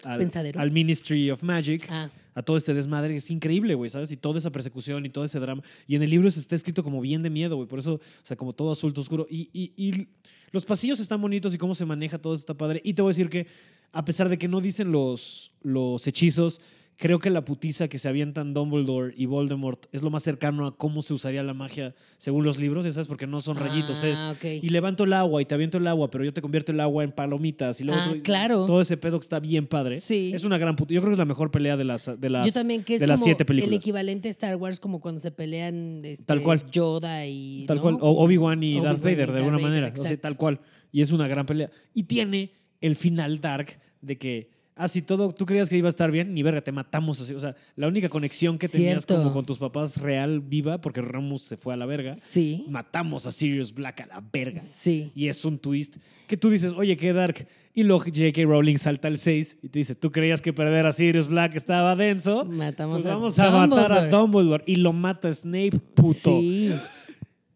[0.56, 1.86] al Ministry of Magic.
[1.88, 3.16] Ah, A todo este desmadre.
[3.16, 4.10] Es increíble, güey, ¿sabes?
[4.12, 5.62] Y toda esa persecución y todo ese drama.
[5.86, 7.68] Y en el libro se está escrito como bien de miedo, güey.
[7.68, 9.26] Por eso, o sea, como todo azul, oscuro.
[9.30, 10.08] Y, y, y
[10.50, 12.80] los pasillos están bonitos y cómo se maneja todo eso está padre.
[12.84, 13.46] Y te voy a decir que,
[13.92, 16.60] a pesar de que no dicen los, los hechizos,
[16.96, 20.76] creo que la putiza que se avientan Dumbledore y Voldemort es lo más cercano a
[20.76, 24.22] cómo se usaría la magia según los libros, ya sabes, porque no son rayitos, es
[24.22, 26.80] Ah, y levanto el agua y te aviento el agua, pero yo te convierto el
[26.80, 28.64] agua en palomitas y luego Ah, tú- claro.
[28.66, 30.00] todo ese pedo que está bien padre.
[30.00, 30.32] Sí.
[30.34, 30.94] Es una gran puta.
[30.94, 33.00] Yo creo que es la mejor pelea de las de las Yo también, que es
[33.00, 33.76] de las como siete el películas.
[33.76, 36.64] equivalente a Star Wars, como cuando se pelean este, Tal cual.
[36.70, 37.64] Yoda y.
[37.66, 37.82] Tal ¿no?
[37.82, 37.98] cual.
[38.00, 39.86] O Obi-Wan y Darth Vader, y de alguna Vader, manera.
[39.92, 40.22] O sea, exacto.
[40.22, 40.60] tal cual.
[40.92, 41.70] Y es una gran pelea.
[41.92, 46.10] Y tiene el final dark de que, así todo, tú creías que iba a estar
[46.10, 47.34] bien, ni verga, te matamos así.
[47.34, 49.16] O sea, la única conexión que tenías Cierto.
[49.16, 52.64] como con tus papás real viva, porque Ramus se fue a la verga, Sí.
[52.68, 54.60] matamos a Sirius Black a la verga.
[54.62, 55.12] Sí.
[55.14, 55.96] Y es un twist
[56.26, 57.46] que tú dices, oye, qué dark.
[57.76, 58.42] Y luego J.K.
[58.44, 61.96] Rowling salta al 6 y te dice, ¿tú creías que perder a Sirius Black estaba
[61.96, 62.44] denso?
[62.44, 64.10] Matamos Pues vamos a matar a Dumbledore.
[64.10, 64.64] Dumbledore.
[64.66, 66.30] Y lo mata Snape, puto.
[66.38, 66.72] Sí.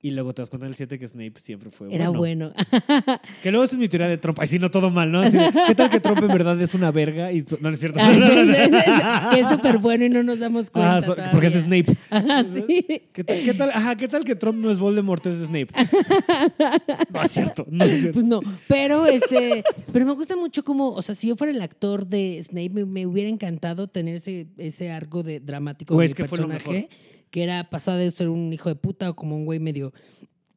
[0.00, 2.52] Y luego te das cuenta en el 7 que Snape siempre fue Era bueno.
[2.56, 2.66] bueno.
[3.42, 4.38] Que luego esa es mi teoría de Trump.
[4.40, 5.20] Ay, sí, no todo mal, ¿no?
[5.20, 5.36] Así
[5.66, 7.32] ¿Qué tal que Trump en verdad es una verga?
[7.32, 7.98] Y, no, no es cierto.
[7.98, 10.98] Que es súper bueno y no nos damos cuenta.
[10.98, 11.54] Ah, so- porque es.
[11.54, 11.96] Snape.
[12.10, 12.84] Ajá, sí.
[13.12, 15.68] ¿Qué tal, qué tal- ajá, ¿qué tal que Trump no es Voldemort, es Snape?
[17.12, 18.12] No es cierto, no es cierto.
[18.12, 21.60] Pues no, pero este, pero me gusta mucho como, o sea, si yo fuera el
[21.60, 26.10] actor de Snape, me, me hubiera encantado tener ese, ese arco de dramático Güey, de
[26.12, 26.88] es que fue lo personaje,
[27.30, 29.92] que era pasar de ser un hijo de puta o como un güey medio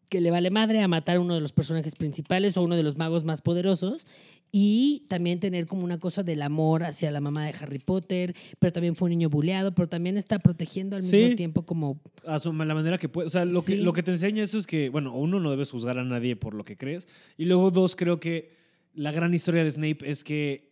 [0.10, 2.84] que le vale madre a matar a uno de los personajes principales o uno de
[2.84, 4.06] los magos más poderosos.
[4.54, 8.74] Y también tener como una cosa del amor hacia la mamá de Harry Potter, pero
[8.74, 12.02] también fue un niño buleado, pero también está protegiendo al mismo tiempo como...
[12.26, 13.28] A su- la manera que puede.
[13.28, 15.72] O sea, lo, que, lo que te enseña eso es que, bueno, uno, no debes
[15.72, 17.08] juzgar a nadie por lo que crees.
[17.38, 18.52] Y luego, dos, creo que
[18.94, 20.70] la gran historia de Snape es que.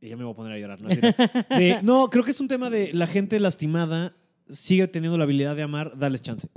[0.00, 0.88] Ya me voy a poner a llorar, ¿no?
[1.58, 4.16] De- no, creo que es un tema de la gente lastimada
[4.52, 6.48] sigue teniendo la habilidad de amar, darles chance.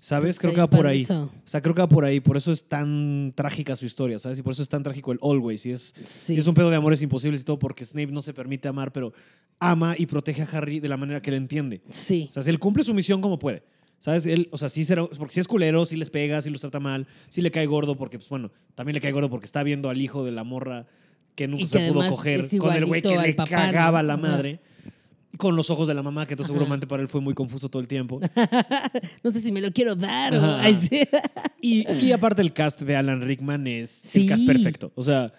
[0.00, 0.38] ¿Sabes?
[0.38, 1.06] Creo que va por ahí.
[1.10, 2.20] O sea, creo que va por ahí.
[2.20, 4.38] Por eso es tan trágica su historia, ¿sabes?
[4.38, 5.66] Y por eso es tan trágico el Always.
[5.66, 6.34] Y es, Sí.
[6.34, 8.92] y es un pedo de amores imposibles y todo porque Snape no se permite amar,
[8.92, 9.12] pero
[9.58, 11.82] ama y protege a Harry de la manera que él entiende.
[11.90, 12.26] Sí.
[12.30, 13.62] O sea, si él cumple su misión como puede.
[13.98, 14.26] ¿Sabes?
[14.26, 16.78] Él, o sea, sí será, porque si es culero, si les pega, si los trata
[16.78, 19.90] mal, si le cae gordo, porque, pues bueno, también le cae gordo porque está viendo
[19.90, 20.86] al hijo de la morra
[21.34, 24.22] que nunca se pudo coger con el güey que le cagaba la Ajá.
[25.36, 26.58] Con los ojos de la mamá, que entonces Ajá.
[26.58, 28.18] seguramente para él fue muy confuso todo el tiempo.
[29.22, 30.38] No sé si me lo quiero dar o...
[30.38, 30.60] Ajá.
[30.62, 31.00] Ay, sí.
[31.60, 34.22] Y, y aparte el cast de Alan Rickman es Sí.
[34.22, 34.92] el cast perfecto.
[34.94, 35.32] O sea,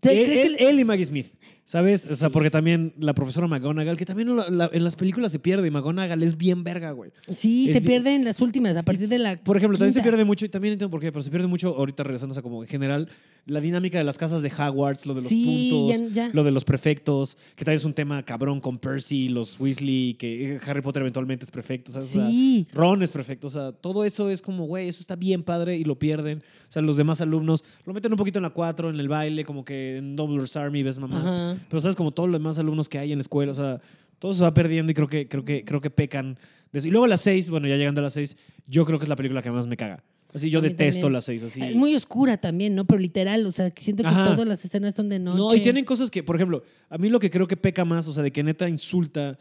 [0.00, 1.28] ¿Te- él, que él- y Maggie Smith,
[1.64, 2.04] ¿sabes?
[2.10, 2.32] O sea, Sí.
[2.32, 5.70] porque también la profesora McGonagall, que también la- la- en las películas se pierde y
[5.70, 7.10] McGonagall es bien verga, güey.
[7.34, 9.36] Sí, Es se bien- pierde en las últimas, a partir de la.
[9.38, 11.74] Por ejemplo, también se pierde mucho, y también entiendo por qué, pero se pierde mucho
[11.74, 12.04] ahorita
[12.34, 13.08] sea, como en general,
[13.46, 16.30] la dinámica de las casas de Hogwarts, lo de los Sí, puntos, ya- ya.
[16.32, 20.58] lo de los prefectos, que también es un tema cabrón con Percy, los Weasley, que
[20.66, 22.08] Harry Potter eventualmente es prefecto, ¿sabes?
[22.08, 22.66] O sea, Sí.
[22.72, 25.84] Ron es perfecto, o sea, todo eso es como, güey, eso está bien padre y
[25.84, 26.38] lo pierden.
[26.38, 29.44] O sea, los demás alumnos lo meten un poquito en la 4, en el baile,
[29.44, 31.26] como que en Dumbledore's Army ves mamás.
[31.26, 31.56] Ajá.
[31.68, 33.80] Pero sabes, como todos los demás alumnos que hay en la escuela, o sea,
[34.18, 36.38] todo se va perdiendo y creo que, creo que, creo que pecan.
[36.72, 36.88] de eso.
[36.88, 38.36] Y luego las 6, bueno, ya llegando a las 6,
[38.66, 40.02] yo creo que es la película que más me caga.
[40.34, 41.12] Así, yo detesto también.
[41.14, 41.62] las 6, así.
[41.62, 42.84] Es muy oscura también, ¿no?
[42.86, 44.32] Pero literal, o sea, siento que Ajá.
[44.34, 45.38] todas las escenas son de noche.
[45.38, 48.08] No, y tienen cosas que, por ejemplo, a mí lo que creo que peca más,
[48.08, 49.38] o sea, de que neta insulta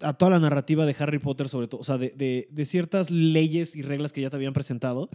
[0.00, 3.10] a toda la narrativa de Harry Potter, sobre todo, o sea, de, de- de ciertas
[3.10, 5.08] leyes y reglas que ya te habían presentado,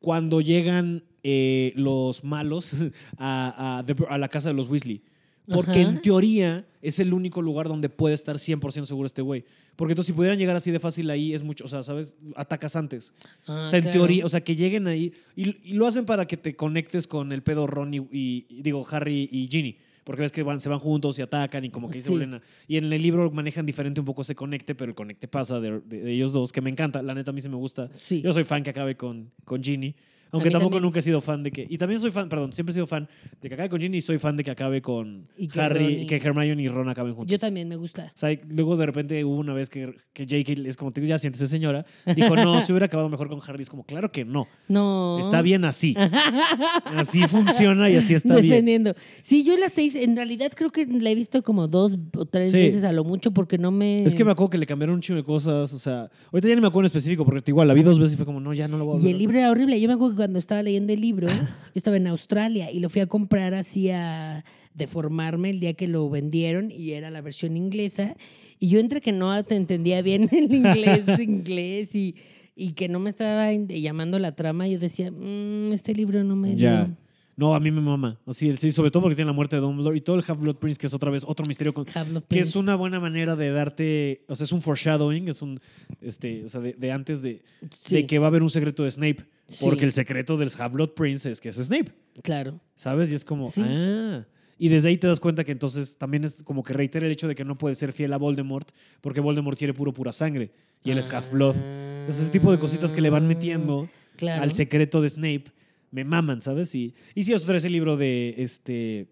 [0.00, 2.74] cuando llegan eh, los malos
[3.16, 5.02] a, a la casa de los Weasley.
[5.48, 5.90] Porque Ajá.
[5.90, 9.44] en teoría es el único lugar donde puede estar 100% seguro este güey.
[9.76, 12.16] Porque entonces si pudieran llegar así de fácil ahí es mucho, o sea, ¿sabes?
[12.36, 13.12] Atacas antes.
[13.46, 13.98] Ah, O sea, en claro.
[14.00, 17.32] teoría, o sea, que lleguen ahí y, y lo hacen para que te conectes con
[17.32, 19.76] el pedo Ron y, y- digo, Harry y Ginny.
[20.04, 22.24] Porque ves que van, se van juntos y atacan y como que se Sí.
[22.68, 25.80] Y en el libro manejan diferente un poco ese conecte, pero el conecte pasa de,
[25.80, 27.02] de- de ellos dos, que me encanta.
[27.02, 27.88] La neta, a mí se me gusta.
[27.98, 28.20] Sí.
[28.20, 29.94] Yo soy fan que acabe con, con Ginny.
[30.32, 30.82] Aunque tampoco también.
[30.84, 31.66] nunca he sido fan de que...
[31.68, 33.08] Y también soy fan, perdón, siempre he sido fan
[33.40, 36.02] de que acabe con Ginny y soy fan de que acabe con Y que Harry,
[36.02, 37.30] y- que Hermione y Ron acaben juntos.
[37.30, 38.06] Yo también me gusta.
[38.14, 41.46] O sea, luego de repente hubo una vez que, que Jake es como, ya siéntese
[41.48, 41.84] señora,
[42.16, 43.62] dijo, no, se hubiera acabado mejor con Harry.
[43.62, 44.46] Es como, claro que no.
[44.68, 45.18] No.
[45.20, 45.94] Está bien así.
[46.96, 48.48] Así funciona y así está bien.
[48.50, 48.94] Dependiendo.
[49.22, 52.50] Sí, yo las seis, en realidad creo que la he visto como dos o tres
[52.50, 52.56] Sí.
[52.58, 54.04] veces a lo mucho porque no me.
[54.04, 55.72] Es que me acuerdo que le cambiaron un chingo de cosas.
[55.72, 58.14] O sea, ahorita ya ni me acuerdo en específico, porque igual la vi dos veces
[58.14, 59.12] y fue como, no, ya no lo voy a Y ver.
[59.12, 59.80] el libro era horrible.
[59.80, 61.34] Yo me acuerdo que cuando estaba leyendo el libro, yo
[61.74, 66.08] estaba en Australia y lo fui a comprar así a deformarme el día que lo
[66.08, 68.14] vendieron y era la versión inglesa.
[68.60, 72.14] Y yo entre que no te entendía bien el inglés, inglés y,
[72.54, 76.54] y que no me estaba llamando la trama, yo decía, "Mm, este libro no me
[76.56, 76.84] Ya.
[76.84, 76.96] dio".
[77.34, 78.20] No, a mí me mama.
[78.26, 80.78] Así, sí, sobre todo porque tiene la muerte de Dumbledore y todo el Half-Blood Prince,
[80.78, 82.58] que es otra vez otro misterio con, Half-Blood que es Prince.
[82.58, 85.58] una buena manera de darte, o sea, es un foreshadowing, es un,
[86.02, 87.96] este, o sea, de, de antes de, Sí.
[87.96, 89.24] de que va a haber un secreto de Snape,
[89.60, 89.84] porque Sí.
[89.86, 91.92] el secreto del Half-Blood Prince es que es Snape,
[92.22, 92.60] Claro.
[92.76, 93.10] ¿sabes?
[93.10, 93.62] Y es como, Sí.
[93.64, 94.24] ah.
[94.58, 97.26] Y desde ahí te das cuenta que entonces también es como que reitera el hecho
[97.26, 98.68] de que no puede ser fiel a Voldemort
[99.00, 100.52] porque Voldemort quiere puro pura sangre
[100.84, 101.56] y él es Half-Blood.
[102.00, 104.42] Entonces, ese tipo de cositas que le van metiendo Ah, Claro.
[104.42, 105.44] al secreto de Snape
[105.90, 106.74] me maman, ¿sabes?
[106.74, 109.08] Y, y sí, otra ese libro de este.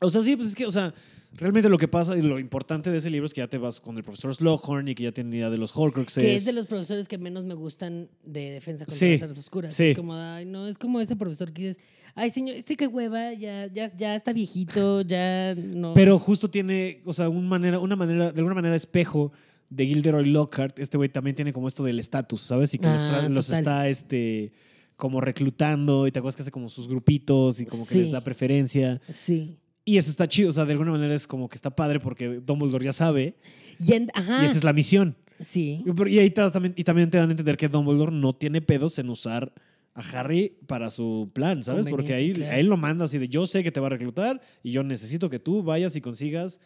[0.00, 0.94] O sea, sí, pues es que, o sea,
[1.36, 3.80] realmente lo que pasa y lo importante de ese libro es que ya te vas
[3.80, 6.22] con el profesor Slughorn y que ya tiene idea de los Horcruxes.
[6.22, 9.38] Que es de los profesores que menos me gustan de defensa contra Sí, las artes
[9.38, 9.74] oscuras.
[9.74, 9.84] sí.
[9.88, 11.82] Es como, ay, no, es como ese profesor que dices,
[12.14, 15.94] ay, señor, este qué hueva, ya, ya, ya está viejito, ya no.
[15.94, 19.32] Pero justo tiene, o sea, un manera, una manera, de alguna manera espejo
[19.70, 20.78] de Gilderoy Lockhart.
[20.78, 22.72] Este güey también tiene como esto del estatus, ¿sabes?
[22.74, 24.52] Y que los, Ah, los está, este,
[24.96, 27.98] como reclutando y te acuerdas que hace como sus grupitos y como que Sí.
[28.02, 29.00] les da preferencia.
[29.12, 29.58] Sí.
[29.84, 32.40] Y eso está chido, o sea, de alguna manera es como que está padre porque
[32.44, 33.36] Dumbledore ya sabe
[33.78, 34.42] Y en- ajá.
[34.42, 35.16] y esa es la misión.
[35.40, 35.84] Sí.
[36.08, 39.10] Y ahí también, y también te dan a entender que Dumbledore no tiene pedos en
[39.10, 39.52] usar
[39.94, 41.86] a Harry para su plan, ¿sabes?
[41.88, 42.52] Porque ahí claro.
[42.52, 44.82] a él lo manda así de yo sé que te va a reclutar y yo
[44.82, 46.60] necesito que tú vayas y consigas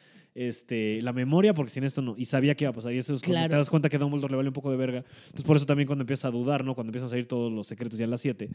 [0.47, 2.14] este, la memoria porque sin esto no.
[2.16, 2.93] Y sabía que iba a pasar.
[2.93, 3.51] Y eso es Claro.
[3.51, 5.05] te das cuenta que Dumbledore le vale un poco de verga.
[5.26, 6.74] Entonces por eso también cuando empieza a dudar, ¿no?
[6.74, 8.49] Cuando empiezan a salir todos los secretos ya en las 7.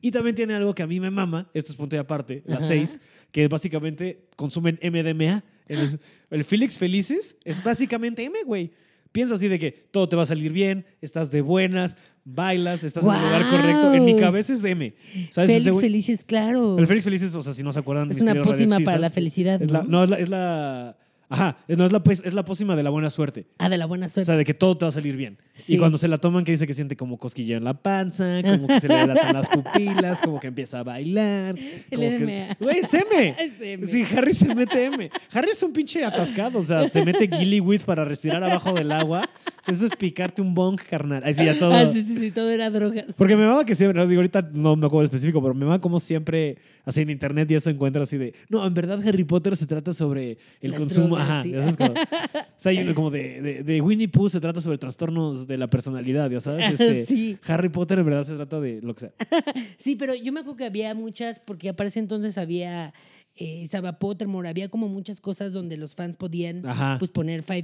[0.00, 2.58] Y también tiene algo que a mí me mama, esto es punto y aparte, las
[2.64, 2.68] Ajá.
[2.68, 5.44] 6, que básicamente consumen MDMA.
[5.68, 5.98] El,
[6.30, 8.72] el Felix Felices es básicamente M, güey.
[9.10, 13.04] Piensa así de que todo te va a salir bien, estás de buenas, bailas, estás
[13.04, 13.94] en el lugar correcto.
[13.94, 14.94] En mi cabeza es M.
[15.30, 15.48] ¿Sabes?
[15.50, 16.78] Ese Félix güey- Felices, claro.
[16.78, 18.10] El Félix Felices, o sea, si no se acuerdan.
[18.10, 19.88] Es mis una pócima para la felicidad, Es la, ¿no?
[19.88, 20.96] no, es la, es la-
[21.30, 23.46] Ajá, no es la, pues- es la pócima de la buena suerte.
[23.58, 24.26] Ah, de la buena O suerte.
[24.26, 25.38] sea, de que todo te va a salir bien.
[25.52, 25.74] Sí.
[25.74, 28.66] Y cuando se la toman, que dice que siente como cosquilleo en la panza, como
[28.66, 31.54] que se le dilatan las pupilas, como que empieza a bailar.
[31.90, 32.56] El.
[32.58, 33.28] Güey, es M.
[33.38, 33.86] Es M.
[33.86, 35.10] Sí, Harry se mete M.
[35.32, 36.58] Harry es un pinche atascado.
[36.58, 39.22] O sea, se mete Gilly para respirar abajo del agua.
[39.70, 41.22] Eso es picarte un bong, carnal.
[41.24, 41.72] Así ya todo.
[41.72, 43.04] Ah, sí, sí, sí, todo era drogas.
[43.16, 45.80] Porque me mama que siempre, no digo, ahorita no me acuerdo específico, pero me mama
[45.80, 49.56] como siempre, así en internet y eso encuentra así de, no, en verdad Harry Potter
[49.56, 51.50] se trata sobre el Las consumo, drogas, ajá, sí.
[51.50, 54.60] ya sabes, como, o sea, hay uno como de, de, de Winnie Pooh se trata
[54.60, 57.38] sobre trastornos de la personalidad, ya sabes, este, Sí.
[57.46, 59.12] Harry Potter en verdad se trata de lo que sea.
[59.78, 62.92] Sí, pero yo me acuerdo que había muchas, porque aparece entonces había
[63.38, 66.62] eh, Saba Pottermore, había como muchas cosas donde los fans podían
[66.98, 67.54] pues, poner fa-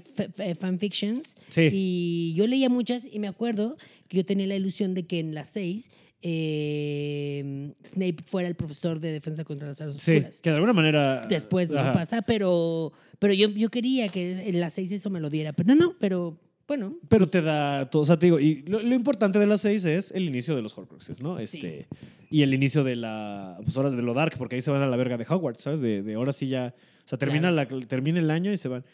[0.58, 1.34] fanfictions.
[1.48, 1.68] Sí.
[1.72, 3.76] Y yo leía muchas y me acuerdo
[4.08, 5.90] que yo tenía la ilusión de que en las seis
[6.26, 10.40] eh, Snape fuera el profesor de defensa contra las artes Sí, oscuras.
[10.40, 11.20] que de alguna manera...
[11.28, 11.92] Después no ajá.
[11.92, 15.52] pasa, pero, pero yo, yo quería que en las seis eso me lo diera.
[15.52, 16.94] Pero no, no, pero bueno.
[17.08, 19.84] Pero te da todo, o sea, te digo, y lo, lo importante de las seis
[19.84, 21.36] es el inicio de los Horcruxes, ¿no?
[21.38, 21.44] Sí.
[21.44, 21.86] Este,
[22.30, 24.86] Y el inicio de la, pues ahora de lo dark, porque ahí se van a
[24.88, 25.80] la verga de Hogwarts, ¿sabes?
[25.80, 28.84] De, de ahora sí ya, o sea, termina, la, termina el año y se van.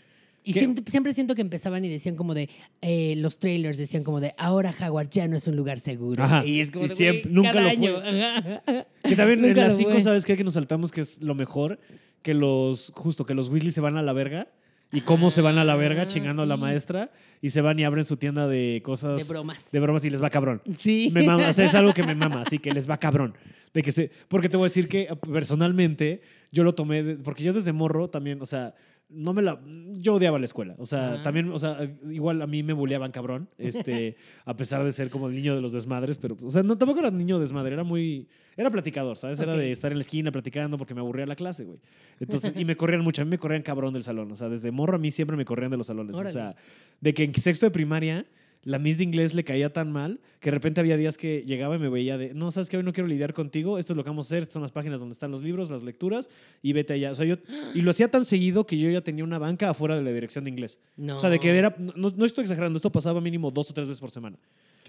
[0.42, 2.48] Y siempre, siempre siento que empezaban y decían como de,
[2.80, 6.24] eh, los trailers decían como de, ahora Howard ya no es un lugar seguro.
[6.24, 6.46] Ajá.
[6.46, 7.88] Y es como Y de, siempre- nunca cada lo fue.
[7.88, 7.96] año.
[7.98, 8.86] Ajá.
[9.02, 10.00] Que también en las lo 5, fue.
[10.00, 10.36] ¿sabes qué?
[10.38, 11.78] Que nos saltamos que es lo mejor,
[12.22, 14.48] que los, justo, que los Weasley se van a la verga.
[14.92, 17.10] Y cómo se van a la verga Ah, chingando a la maestra
[17.40, 19.26] y se van y abren su tienda de cosas.
[19.26, 19.70] De bromas.
[19.70, 20.62] De bromas y les va cabrón.
[20.76, 21.10] Sí.
[21.14, 23.34] Me mama, o sea, es algo que me mama, así que les va cabrón.
[23.72, 26.22] De que se, porque te voy a decir que eh, personalmente
[26.52, 28.74] yo lo tomé, de- porque yo desde morro también, o sea,
[29.08, 29.60] no me la,
[29.92, 31.22] yo odiaba la escuela, o sea, Ajá.
[31.24, 31.76] también, o sea,
[32.10, 35.60] igual a mí me buleaban cabrón, este, a pesar de ser como el niño de
[35.60, 38.28] los desmadres, pero, o sea, no, tampoco era niño desmadre, era muy,
[38.60, 39.40] era platicador, ¿sabes?
[39.40, 41.78] Era de estar en la esquina platicando porque me aburría la clase, güey.
[42.18, 44.70] Entonces, y me corrían mucho, a mí me corrían cabrón del salón, o sea, desde
[44.70, 46.30] morro a mí siempre me corrían de los salones, Órale.
[46.30, 46.56] o sea,
[47.00, 48.26] de que en sexto de primaria
[48.62, 51.76] la Miss de inglés le caía tan mal que de repente había días que llegaba
[51.76, 54.04] y me veía de, no, sabes que hoy no quiero lidiar contigo, esto es lo
[54.04, 56.28] que vamos a hacer, estas son las páginas donde están los libros, las lecturas
[56.62, 57.12] y vete allá.
[57.12, 57.36] O sea, yo,
[57.74, 60.44] y lo hacía tan seguido que yo ya tenía una banca afuera de la dirección
[60.44, 60.78] de inglés.
[60.96, 61.16] No.
[61.16, 63.88] O sea, de que era, no, no estoy exagerando, esto pasaba mínimo dos o tres
[63.88, 64.36] veces por semana.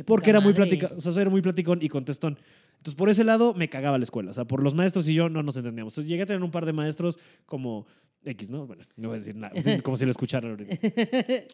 [0.05, 2.38] Porque era muy platica, o sea, era muy platicón y contestón.
[2.82, 4.32] Entonces, por ese lado, me cagaba la escuela.
[4.32, 5.93] O sea, por los maestros y yo no nos entendíamos.
[5.93, 7.86] Entonces, llegué a tener un par de maestros como
[8.23, 8.67] X, ¿no?
[8.67, 9.51] Bueno, no voy a decir nada,
[9.84, 10.77] como si lo escucharan ahorita.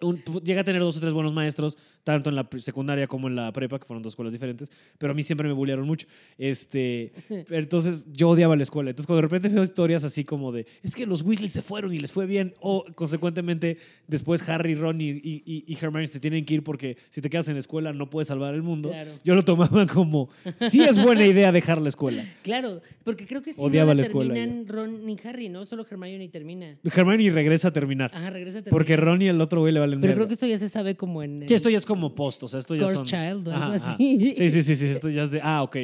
[0.01, 3.35] Un- llegué a tener dos o tres buenos maestros, tanto en la secundaria como en
[3.37, 6.07] la prepa, que fueron dos escuelas diferentes, pero a mí siempre me bullearon mucho.
[6.37, 7.13] Este,
[7.51, 8.89] entonces, yo odiaba la escuela.
[8.89, 11.93] Entonces, cuando de repente veo historias así como de, es que los Weasley se fueron
[11.93, 16.43] y les fue bien, o consecuentemente, después Harry, Ron y, y, y- Hermione te tienen
[16.45, 18.89] que ir porque si te quedas en la escuela no puedes salvar el mundo.
[18.89, 19.11] Claro.
[19.23, 20.29] Yo lo tomaba como,
[20.69, 22.23] sí es buena idea dejar la escuela.
[22.43, 25.65] Claro, porque creo que si Odiaba no la la escuela terminan Ron ni Harry, ¿no?
[25.65, 26.77] Solo Hermione termina.
[26.83, 28.11] Hermione regresa a terminar.
[28.13, 28.71] Ajá, regresa a terminar.
[28.71, 30.95] Porque Ron y el otro güey le valen Pero creo que esto ya se sabe
[30.95, 31.41] como en...
[31.43, 33.05] el- Sí, esto ya es como post, o sea, esto ya Cursed son...
[33.05, 33.91] Child o algo Ajá, ajá.
[33.93, 34.33] así.
[34.37, 35.39] Sí, sí, sí, sí, esto ya es de...
[35.43, 35.77] Ah, ok.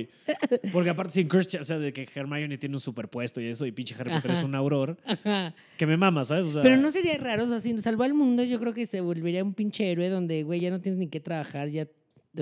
[0.71, 3.65] Porque aparte sin Cursed Child, o sea, de que Hermione tiene un superpuesto y eso,
[3.65, 5.53] y pinche Harry Potter es un auror, Ajá.
[5.77, 6.45] que me mama, ¿sabes?
[6.45, 8.85] O sea, Pero no sería raro, o sea, si salvó al mundo, yo creo que
[8.85, 11.87] se volvería un pinche héroe donde, güey, ya no tienes ni que trabajar, ya...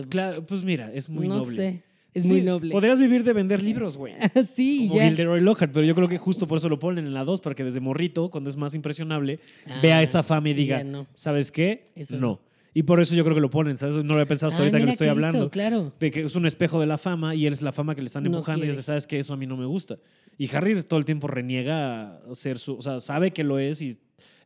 [0.10, 1.56] Claro, pues mira, es muy no noble.
[1.56, 1.84] sé.
[2.14, 2.72] Es muy Sí, noble.
[2.72, 4.14] Podrías vivir de vender libros, güey.
[4.54, 5.08] sí, Como ya.
[5.08, 7.56] Gilderoy Lockhart, pero yo creo que justo por eso lo ponen en la 2, para
[7.56, 11.08] que desde morrito, cuando es más impresionable, Ah, vea esa fama y diga, no.
[11.14, 11.86] ¿sabes qué?
[11.96, 12.22] Eso no.
[12.22, 12.42] no.
[12.74, 13.96] Y por eso yo creo que lo ponen, ¿sabes?
[13.98, 15.50] No lo había pensado hasta Ay, ahorita que lo estoy qué listo, hablando.
[15.52, 15.94] claro.
[16.00, 18.06] De que es un espejo de la fama y él es la fama que le
[18.08, 18.72] están No empujando y quiere.
[18.72, 19.20] es de, ¿sabes qué?
[19.20, 19.98] Eso a mí no me gusta.
[20.38, 22.76] Y Harry todo el tiempo reniega a ser su...
[22.76, 23.98] O sea, sabe que lo es y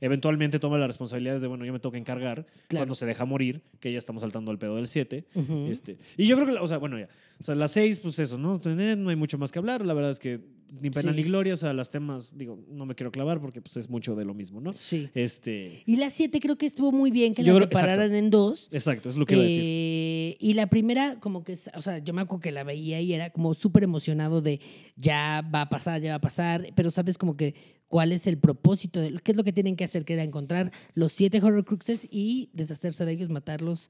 [0.01, 2.81] eventualmente toma las responsabilidades de, bueno, yo me toca encargar Claro.
[2.81, 5.25] cuando se deja morir, que ya estamos saltando al pedo del 7.
[5.35, 5.67] Ujú.
[5.69, 7.07] este, y yo creo que, o sea, bueno, ya.
[7.39, 8.59] O sea, las 6, pues eso, ¿no?
[8.65, 9.85] Eh, No hay mucho más que hablar.
[9.85, 10.39] La verdad es que
[10.81, 11.17] ni pena Sí.
[11.17, 11.53] ni gloria.
[11.53, 14.33] O sea, las temas, digo, no me quiero clavar porque pues es mucho de lo
[14.33, 14.71] mismo, ¿no?
[14.71, 15.09] Sí.
[15.13, 15.83] Este...
[15.85, 18.69] Y la 7 creo que estuvo muy bien que Yo la creo- separaran en dos.
[18.71, 19.61] Exacto, es lo que iba a decir.
[19.63, 23.11] Eh, y la primera, como que, o sea, yo me acuerdo que la veía y
[23.13, 24.61] era como súper emocionado de
[24.95, 27.53] ya va a pasar, ya va a pasar, pero sabes como que
[27.95, 30.73] cuál es el propósito, de, qué es lo que tienen que hacer, que era encontrar
[30.95, 33.89] los siete Horrocruxes y deshacerse de ellos, matarlos,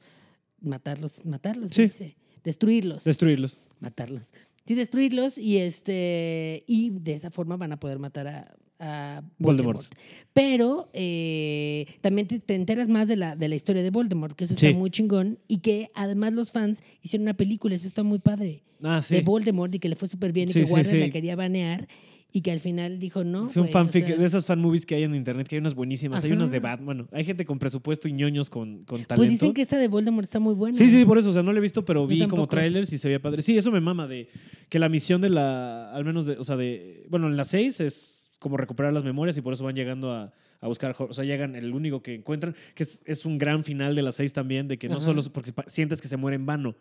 [0.61, 1.83] matarlos, matarlos, Sí.
[1.83, 3.61] dice, destruirlos, Destruirlos.
[3.79, 4.31] matarlos.
[4.67, 9.77] Sí, destruirlos y este y de esa forma van a poder matar a, a Voldemort.
[9.77, 9.95] Voldemort.
[10.33, 14.43] Pero eh, también te, te enteras más de la, de la historia de Voldemort, que
[14.45, 18.19] eso está muy chingón y que además los fans hicieron una película, eso está muy
[18.19, 19.15] padre, Ah, sí.
[19.15, 21.87] de Voldemort y que le fue súper bien Sí, y que Warner la quería banear
[22.35, 23.49] y que al final dijo no.
[23.49, 25.59] Es un o fanfic sea, de esas fan movies que hay en internet, que hay
[25.59, 26.23] unas buenísimas.
[26.23, 26.85] Hay unas de Batman.
[26.85, 29.15] Bueno, hay gente con presupuesto y ñoños con, con talento.
[29.15, 30.77] Pues dicen que esta de Voldemort está muy buena.
[30.77, 32.97] Sí, sí, por eso, o sea, no lo he visto, pero vi como trailers y
[32.97, 33.41] se veía padre.
[33.41, 34.27] Sí, eso me mama de
[34.69, 37.79] que la misión de la, al menos de, o sea, de, bueno, en las seis
[37.79, 41.23] es como recuperar las memorias y por eso van llegando a, a buscar, o sea,
[41.23, 44.67] llegan, el único que encuentran, que es, es un gran final de las seis también,
[44.67, 45.05] de que no Ajá.
[45.05, 46.75] solo, porque sientes que se muere en vano,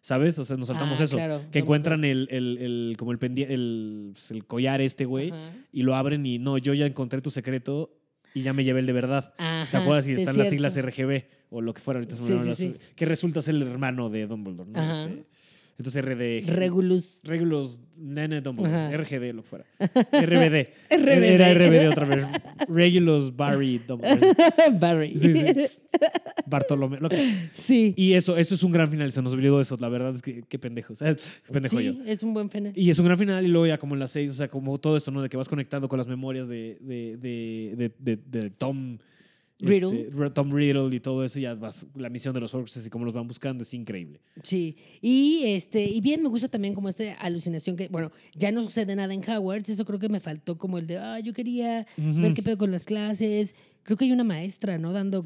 [0.00, 0.38] ¿sabes?
[0.38, 3.18] O sea, nos saltamos Ah, eso, claro, que no, encuentran el, el, el- como el,
[3.18, 5.32] pendiente, el, pues, el collar este, güey,
[5.72, 7.94] y lo abren y no, yo ya encontré tu secreto
[8.34, 9.34] y ya me llevé el de verdad.
[9.70, 10.06] ¿Te acuerdas?
[10.06, 11.98] Y sí, es están las siglas RGB o lo que fuera.
[11.98, 12.76] Ahorita se me Sí, sí, las- sí.
[12.94, 14.78] Que resulta ser el hermano de Dumbledore, ¿no?
[14.78, 14.90] Ajá.
[15.04, 15.24] Este,
[15.78, 16.50] entonces RD.
[16.54, 17.20] Regulus.
[17.24, 18.76] Regulus Nene Dumbledore.
[18.76, 18.96] Ajá.
[18.96, 19.64] RGD, lo que fuera.
[19.78, 20.68] RBD.
[20.90, 21.24] RBD.
[21.24, 22.26] Era RBD otra vez.
[22.68, 24.32] Regulus Barry Dumbledore.
[24.78, 25.16] Barry.
[25.18, 25.44] Sí, sí.
[26.46, 26.98] Bartolomé.
[27.00, 27.50] lo que sea.
[27.54, 27.94] Sí.
[27.96, 29.10] Y eso, eso es un gran final.
[29.12, 29.76] Se nos olvidó eso.
[29.80, 30.92] La verdad es que qué pendejo.
[30.92, 32.04] O sea, qué pendejo Sí, yo.
[32.04, 32.72] es un buen final.
[32.76, 34.78] Y es un gran final y luego ya como en las seis, o sea, como
[34.78, 35.22] todo esto, ¿no?
[35.22, 38.98] De que vas conectando con las memorias de, de, de, de, de- de Tom
[39.60, 40.02] Riddle.
[40.08, 43.04] este, Tom Riddle y todo eso, ya vas, la misión de los Horcruxes y cómo
[43.04, 44.20] los van buscando es increíble.
[44.44, 48.62] Sí, y este, y bien me gusta también como esta alucinación que, bueno, ya no
[48.62, 51.86] sucede nada en Howard, eso creo que me faltó como el de, ah, yo quería
[51.96, 53.54] ver qué pedo con las clases.
[53.82, 54.92] Creo que hay una maestra, ¿no?
[54.92, 55.24] Dando.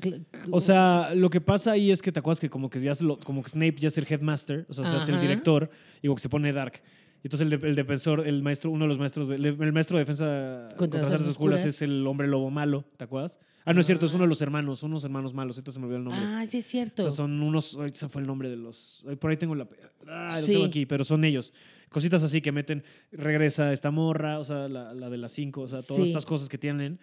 [0.50, 3.18] O sea, lo que pasa ahí es que te acuerdas que como que ya lo-
[3.18, 5.68] como que Snape ya es el headmaster, o sea, se hace el director
[6.00, 6.80] y como que se pone dark.
[7.24, 9.96] Y Entonces el, de- el defensor, el maestro, uno de los maestros, de- el, maestro
[9.98, 11.64] de defensa Contra contra, las artes oscuras.
[11.66, 13.38] es el hombre lobo malo, ¿te acuerdas?
[13.64, 15.84] Ah, no es cierto, es uno de los hermanos, unos hermanos malos, ahorita se me
[15.86, 16.20] olvidó el nombre.
[16.24, 17.02] ah, sí es O cierto.
[17.02, 17.74] sea, son unos.
[17.76, 19.04] Ahorita se fue el nombre de los.
[19.20, 19.68] Por ahí tengo la.
[20.08, 20.52] Ah, lo Sí.
[20.52, 21.52] tengo aquí, pero son ellos.
[21.88, 22.82] Cositas así que meten.
[23.12, 26.08] Regresa esta morra, o sea, la, la de las cinco, o sea, todas Sí.
[26.08, 26.98] estas cosas que tienen.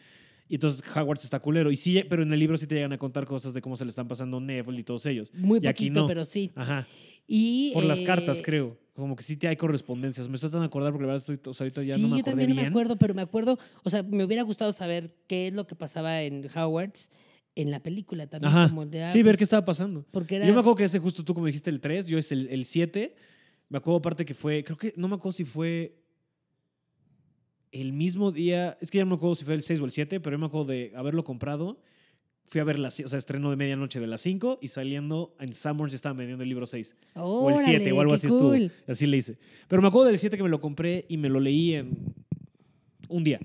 [0.49, 1.72] Y entonces Hogwarts está culero.
[1.72, 3.86] Y sí, pero en el libro sí te llegan a contar cosas de cómo se
[3.86, 5.32] le están pasando Neville y todos ellos.
[5.36, 6.07] Muy y aquí poquito, no.
[6.07, 6.51] pero sí.
[6.55, 6.88] Ajá.
[7.28, 8.76] Y, Por las eh, cartas, creo.
[9.00, 10.28] Como que sí te hay correspondencias.
[10.28, 11.52] Me estoy de acordar porque la verdad estoy.
[11.52, 12.66] O sea, ahorita ya sí, no me yo también no bien.
[12.68, 15.76] me acuerdo, pero me acuerdo, o sea, me hubiera gustado saber qué es lo que
[15.76, 17.10] pasaba en Howard's
[17.56, 18.54] en la película también.
[18.54, 18.70] Ajá.
[18.70, 20.06] Como el de, ah, sí, ver qué estaba pasando.
[20.12, 20.47] Porque era.
[20.47, 22.66] Yo me acuerdo que ese justo tú como dijiste el 3, yo es el, el
[22.66, 23.16] 7.
[23.70, 26.00] Me acuerdo aparte que fue, creo que, no me acuerdo si fue
[27.72, 29.91] el mismo día, es que ya no me acuerdo si fue el 6 o el
[29.91, 31.80] 7, pero yo me acuerdo de haberlo comprado.
[32.50, 35.52] Fui a ver la, o sea, estreno de medianoche de las 5 y saliendo en
[35.52, 36.95] ya estaban vendiendo el libro 6.
[37.16, 38.54] o el 7 o algo así estuvo.
[38.88, 39.38] Así le hice.
[39.68, 42.16] Pero me acuerdo del 7 que me lo compré y me lo leí en
[43.10, 43.39] un día.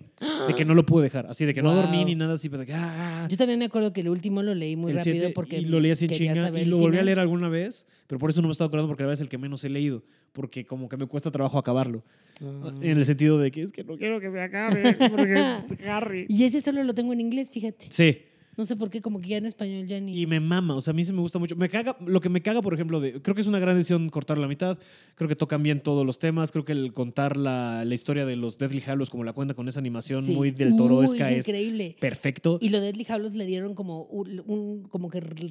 [0.47, 1.27] De que no lo pude dejar.
[1.27, 1.83] Así de que no Wow.
[1.83, 3.27] dormí ni nada así, pero que, ah.
[3.31, 5.65] Yo también me acuerdo que el último lo leí muy El rápido 7, porque y
[5.65, 8.49] lo leí así chinga y lo volví a leer alguna vez, pero por eso no
[8.49, 10.03] me estaba acordando porque la verdad es el que menos he leído,
[10.33, 12.05] porque como que me cuesta trabajo acabarlo.
[12.43, 12.73] Ah.
[12.83, 16.27] En el sentido de que es que no quiero que se acabe, porque Harry.
[16.29, 17.87] Y ese solo lo tengo en inglés, fíjate.
[17.91, 18.19] Sí,
[18.57, 20.19] No sé por qué, como que ya en español ya ni.
[20.21, 21.57] y me mama, o sea, a mí sí me gusta mucho.
[21.57, 24.09] Me caga, lo que me caga, por ejemplo, de, creo que es una gran decisión
[24.11, 24.79] cortar la mitad,
[25.15, 28.37] creo que tocan bien todos los temas, creo que el contar la, la historia de
[28.37, 30.35] los Deathly Hallows como la cuenta con esa animación Sí.
[30.35, 31.97] muy del Uy, toroesca es es increíble.
[32.01, 32.59] perfecto.
[32.61, 35.49] Y lo de Deadly Hallows le dieron como un, un- como que re-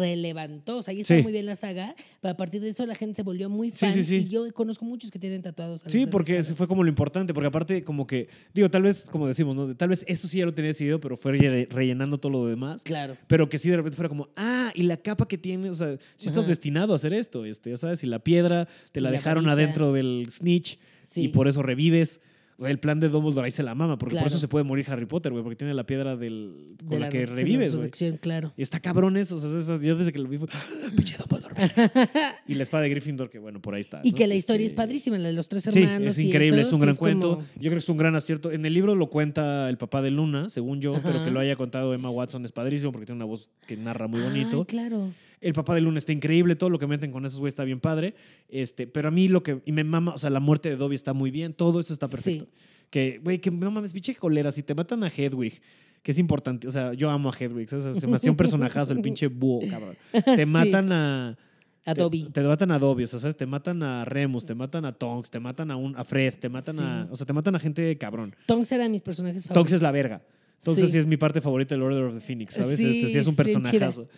[0.00, 0.78] relevantó.
[0.78, 1.22] O sea, ahí Sí.
[1.22, 3.92] muy bien la saga, pero a partir de eso la gente se volvió muy fan.
[3.92, 4.16] sí, sí.
[4.16, 5.82] Y yo conozco muchos que tienen tatuados.
[5.82, 6.58] a los Sí, porque ese Hallows.
[6.58, 9.74] fue como lo importante, porque aparte como que, digo, tal vez, como decimos, ¿no?
[9.76, 12.82] Tal vez eso sí ya lo tenía decidido, pero fue re- rellenando todo lo demás.
[12.82, 13.16] Claro.
[13.26, 15.96] Pero que sí de repente fuera como, ah, y la capa que tienes, o sea,
[16.16, 16.48] si estás Ajá.
[16.48, 19.62] destinado a hacer esto, este, ya sabes, y la piedra te la la dejaron varita.
[19.62, 21.24] adentro del snitch Sí.
[21.26, 22.20] y por eso revives.
[22.58, 24.64] O sea, el plan de Dumbledore ahí se la mama, porque por eso se puede
[24.64, 27.76] morir Harry Potter, güey, porque tiene la piedra del, con de la, que re- revives,
[27.76, 27.90] güey.
[28.18, 28.54] claro.
[28.56, 30.62] Y está cabrón eso, o sea, eso- yo desde que lo vi fue, ¡Ah,
[30.96, 31.54] pinche Dumbledore.
[32.48, 34.00] y la espada de Gryffindor, que bueno, por ahí está.
[34.04, 34.16] Y ¿no?
[34.16, 36.08] que la historia es Este, padrísima, la de los tres Sí, hermanos.
[36.16, 37.28] es y increíble, eso, es un sí gran cuento.
[37.36, 38.50] como- Yo creo que es un gran acierto.
[38.50, 41.56] En el libro lo cuenta el papá de Luna, según yo, pero que lo haya
[41.56, 44.60] contado Emma Watson es padrísimo porque tiene una voz que narra muy bonito.
[44.60, 45.12] Ay, claro.
[45.40, 47.80] El papá de Luna está increíble, todo lo que meten con esos güey está bien
[47.80, 48.14] padre.
[48.48, 50.94] Este, pero a mí lo que y me mama, o sea, la muerte de Dobby
[50.94, 52.46] está muy bien, todo eso está perfecto.
[52.90, 55.60] Que, güey, que no mames, pinche colera, si te matan a Hedwig,
[56.02, 57.84] que es importante, o sea, yo amo a Hedwig, ¿sabes?
[57.86, 59.96] O sea, se me hacía un personajazo el pinche búho, cabrón.
[60.12, 60.46] Te Sí.
[60.46, 61.36] matan a
[61.84, 62.24] A Dobby.
[62.24, 63.36] te, te matan a Dobby, o sea, ¿sabes?
[63.36, 66.48] Te matan a Remus, te matan a Tonks, te matan a, un, a Fred, te
[66.48, 67.08] matan a.
[67.10, 68.34] O sea, te matan a gente cabrón.
[68.46, 69.54] Tonks era de mis personajes favoritos.
[69.62, 70.22] Tonks es la verga.
[70.64, 70.88] Tonks Sí.
[70.88, 70.98] sí.
[70.98, 72.78] es mi parte favorita del Order of the Phoenix, ¿sabes?
[72.78, 74.08] Sí, este sí es un personajazo.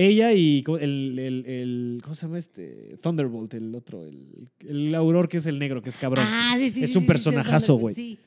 [0.00, 2.96] Ella y ¿cómo- el, el, el- ¿Cómo se llama este?
[3.02, 4.04] Thunderbolt, el otro.
[4.06, 6.24] El, el auror que es el negro, que es cabrón.
[6.28, 7.94] Ah, sí, sí, Es un sí, personajazo, güey.
[7.96, 8.18] Sí.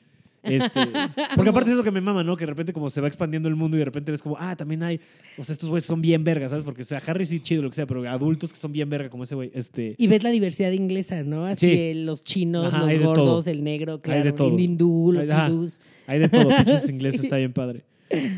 [0.42, 0.80] Este,
[1.36, 2.36] porque aparte es eso que me mama, ¿no?
[2.36, 4.56] Que de repente como se va expandiendo el mundo y de repente ves como, ah,
[4.56, 4.98] también hay,
[5.38, 6.64] o sea, estos güeyes son bien vergas, ¿sabes?
[6.64, 9.08] Porque, o sea, Harry sí chido, lo que sea, pero adultos que son bien verga
[9.08, 9.94] como ese güey, este...
[9.98, 11.46] Y ves la diversidad inglesa, ¿no?
[11.46, 11.76] Así Sí.
[11.76, 13.50] de los chinos, Ajá, los gordos, todo.
[13.52, 15.78] el negro, claro, el hindú, los hindús.
[16.08, 17.26] Hay de todo, pinches ingleses, Sí.
[17.28, 17.84] está bien padre.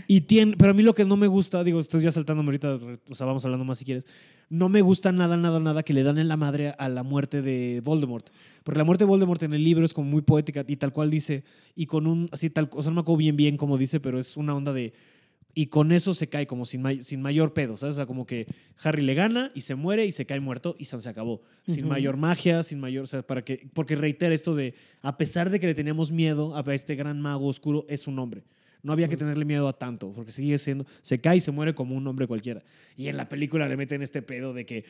[0.07, 2.79] Y tiene, pero a mí lo que no me gusta, digo, estoy ya saltándome ahorita,
[3.09, 4.07] o sea, vamos hablando más si quieres.
[4.51, 7.43] No me gusta nada, nada, nada que le dan en la madre a la muerte
[7.43, 8.29] de Voldemort.
[8.63, 11.11] Porque la muerte de Voldemort en el libro es como muy poética y tal cual
[11.11, 11.45] dice,
[11.75, 14.19] y con un, así tal, o sea, no me acuerdo bien, bien como dice, pero
[14.19, 14.93] es una onda de,
[15.57, 17.95] y con eso se cae como sin, may- sin mayor pedo, ¿sabes?
[17.95, 18.47] O sea, como que
[18.83, 21.43] Harry le gana y se muere y se cae muerto y san se acabó.
[21.67, 25.51] Sin mayor magia, sin mayor, o sea, para que, porque reitera esto de, a pesar
[25.51, 28.43] de que le teníamos miedo a este gran mago oscuro, es un hombre.
[28.85, 31.75] No había que tenerle miedo a tanto, porque sigue siendo, se cae y se muere
[31.75, 32.63] como un hombre cualquiera.
[32.97, 34.85] Y en la película le meten este pedo de que,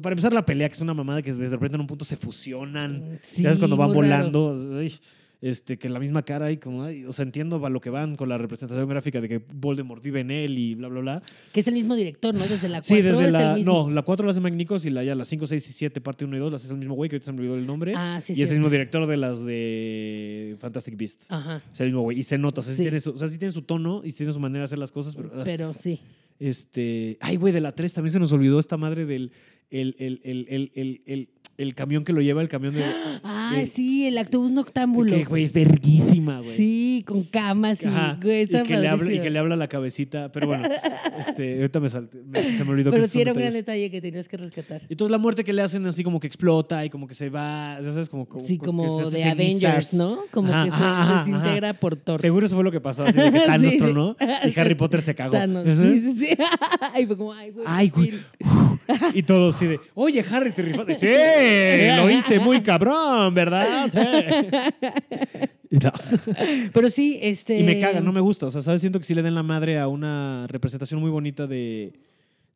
[0.00, 2.16] para empezar la pelea, que es una mamada que de repente en un punto se
[2.16, 3.58] fusionan, Sí, ¿sabes?
[3.58, 4.94] Cuando van volando, ay,
[5.42, 8.14] este, que la misma cara y como, ay, o sea, entiendo a lo que van
[8.16, 11.22] con la representación gráfica de que Voldemort vive en él y bla, bla, bla.
[11.52, 12.46] Que es el mismo director, ¿no?
[12.46, 13.88] Desde la 4 Sí, desde es la, el mismo.
[13.88, 16.00] no, la 4 la hace Mike Nichols y la, ya la 5, 6 y 7,
[16.00, 17.66] parte 1 y 2, las hace el mismo güey, que ahorita se me olvidó el
[17.66, 17.92] nombre.
[17.96, 21.26] Ah, sí, y es el mismo director de las de Fantastic Beasts.
[21.30, 21.60] Ajá.
[21.72, 22.20] Es el mismo güey.
[22.20, 22.82] Y se nota, o sea, sí.
[22.82, 24.92] Tiene su, o sea, sí tiene su tono y tiene su manera de hacer las
[24.92, 25.30] cosas, pero...
[25.34, 26.00] ah, Pero sí.
[26.38, 27.18] este.
[27.20, 29.32] Ay, güey, de la 3 también se nos olvidó esta madre del.
[29.70, 30.70] El, el, el,
[31.06, 31.28] el,
[31.62, 32.84] el, camión que lo lleva, el camión de.
[33.24, 35.14] Ah, de- sí, el autobús noctámbulo.
[35.14, 36.50] Que, güey, es verguísima, güey.
[36.50, 39.56] Sí, con camas y, Ajá, güey, y, está que le habla, y que le habla
[39.56, 40.30] la cabecita.
[40.32, 40.64] Pero bueno,
[41.18, 43.52] este, ahorita me salté, me- se me olvidó que Pero esos sí era un gran
[43.52, 44.82] detalle que tenías que rescatar.
[44.88, 47.28] Y entonces la muerte que le hacen así como que explota y como que se
[47.30, 48.08] va, ya ¿sabes?
[48.08, 49.24] Como, como Sí, que como se de.
[49.24, 50.18] Avengers, ¿no?
[50.30, 52.20] Como Ajá, que se ajá, desintegra por Thor.
[52.20, 55.14] Seguro eso fue lo que pasó, así de que Thanos Sí, y Harry Potter se
[55.14, 55.32] cagó.
[55.32, 55.64] Thanos.
[55.64, 56.28] Sí, sí, sí.
[56.94, 57.64] Ay, fue como, ay, güey.
[57.68, 58.12] Ay, güey.
[59.14, 60.94] Y todos así de, oye, Harry, te rifaste.
[60.94, 61.06] Sí,
[61.96, 63.88] lo hice muy cabrón, ¿verdad?
[63.88, 63.98] Sí.
[65.70, 65.92] Y, no.
[66.72, 67.58] Pero sí, este.
[67.58, 68.46] Y me caga, no me gusta.
[68.46, 68.80] O sea, ¿sabes?
[68.80, 71.92] Siento que sí le den la madre a una representación muy bonita de,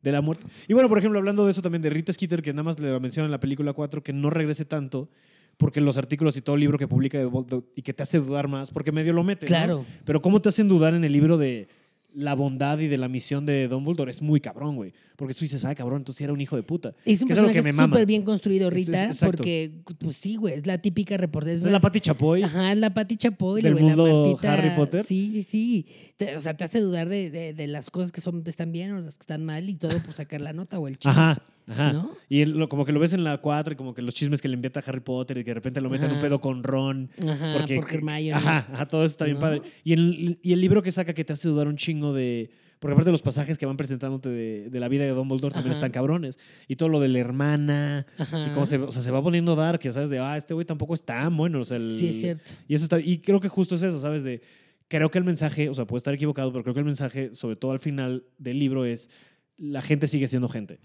[0.01, 0.45] de la muerte.
[0.67, 2.99] Y bueno, por ejemplo, hablando de eso también de Rita Skeeter, que nada más le
[2.99, 5.09] menciona en la película 4, que no regrese tanto,
[5.57, 7.19] porque los artículos y todo el libro que publica
[7.75, 9.45] y que te hace dudar más, porque medio lo mete.
[9.45, 9.49] ¿no?
[9.49, 9.85] Claro.
[10.05, 11.67] Pero ¿cómo te hacen dudar en el libro de
[12.17, 14.09] la bondad y de la misión de Dumbledore?
[14.11, 14.91] Es muy cabrón, güey.
[15.15, 16.93] Porque tú dices, ay, cabrón, entonces era un hijo de puta.
[17.05, 20.65] Es un Que personaje súper bien construido, Es- es- Rita, porque, pues sí, güey, es
[20.67, 21.55] la típica reportera.
[21.55, 22.43] Es la Pati Chapoy.
[22.43, 24.53] Ajá, es la Pati Chapoy, Del güey, la mundo Martita.
[24.53, 25.05] Harry Potter.
[25.05, 25.85] Sí, sí, sí.
[26.17, 28.91] Te- o sea, te hace dudar de, de- de las cosas que son, están bien
[28.93, 31.11] o las que están mal y todo por sacar la nota o el chisme.
[31.11, 31.41] Ajá.
[31.67, 31.93] Ajá.
[31.93, 32.11] ¿No?
[32.29, 34.41] Y él lo- como que lo ves en la 4 y como que los chismes
[34.41, 36.39] que le envía a Harry Potter y que de repente lo meten en un pedo
[36.39, 37.09] con Ron.
[37.27, 38.33] Ajá, porque, por Hermione.
[38.33, 39.41] Ajá, ajá, todo eso está bien ¿No?
[39.41, 39.61] padre.
[39.83, 42.49] Y el, y el libro que saca que te hace dudar un chingo de...
[42.79, 45.79] Porque aparte los pasajes que van presentándote de, de la vida de Dumbledore también Ajá.
[45.79, 46.37] están cabrones.
[46.67, 48.05] Y todo lo de la hermana.
[48.19, 48.47] Ajá.
[48.47, 50.63] Y cómo se, o sea, se va poniendo dark, ya sabes, de, ah, este güey
[50.65, 51.59] tampoco es tan bueno.
[51.61, 52.51] O sea, el- Sí, es cierto.
[52.67, 54.23] y eso está, y creo que justo es eso, ¿sabes?
[54.23, 54.41] De,
[54.89, 57.55] creo que el mensaje, o sea, puedo estar equivocado, pero creo que el mensaje, sobre
[57.55, 59.09] todo al final del libro, es
[59.57, 60.79] la gente sigue siendo gente.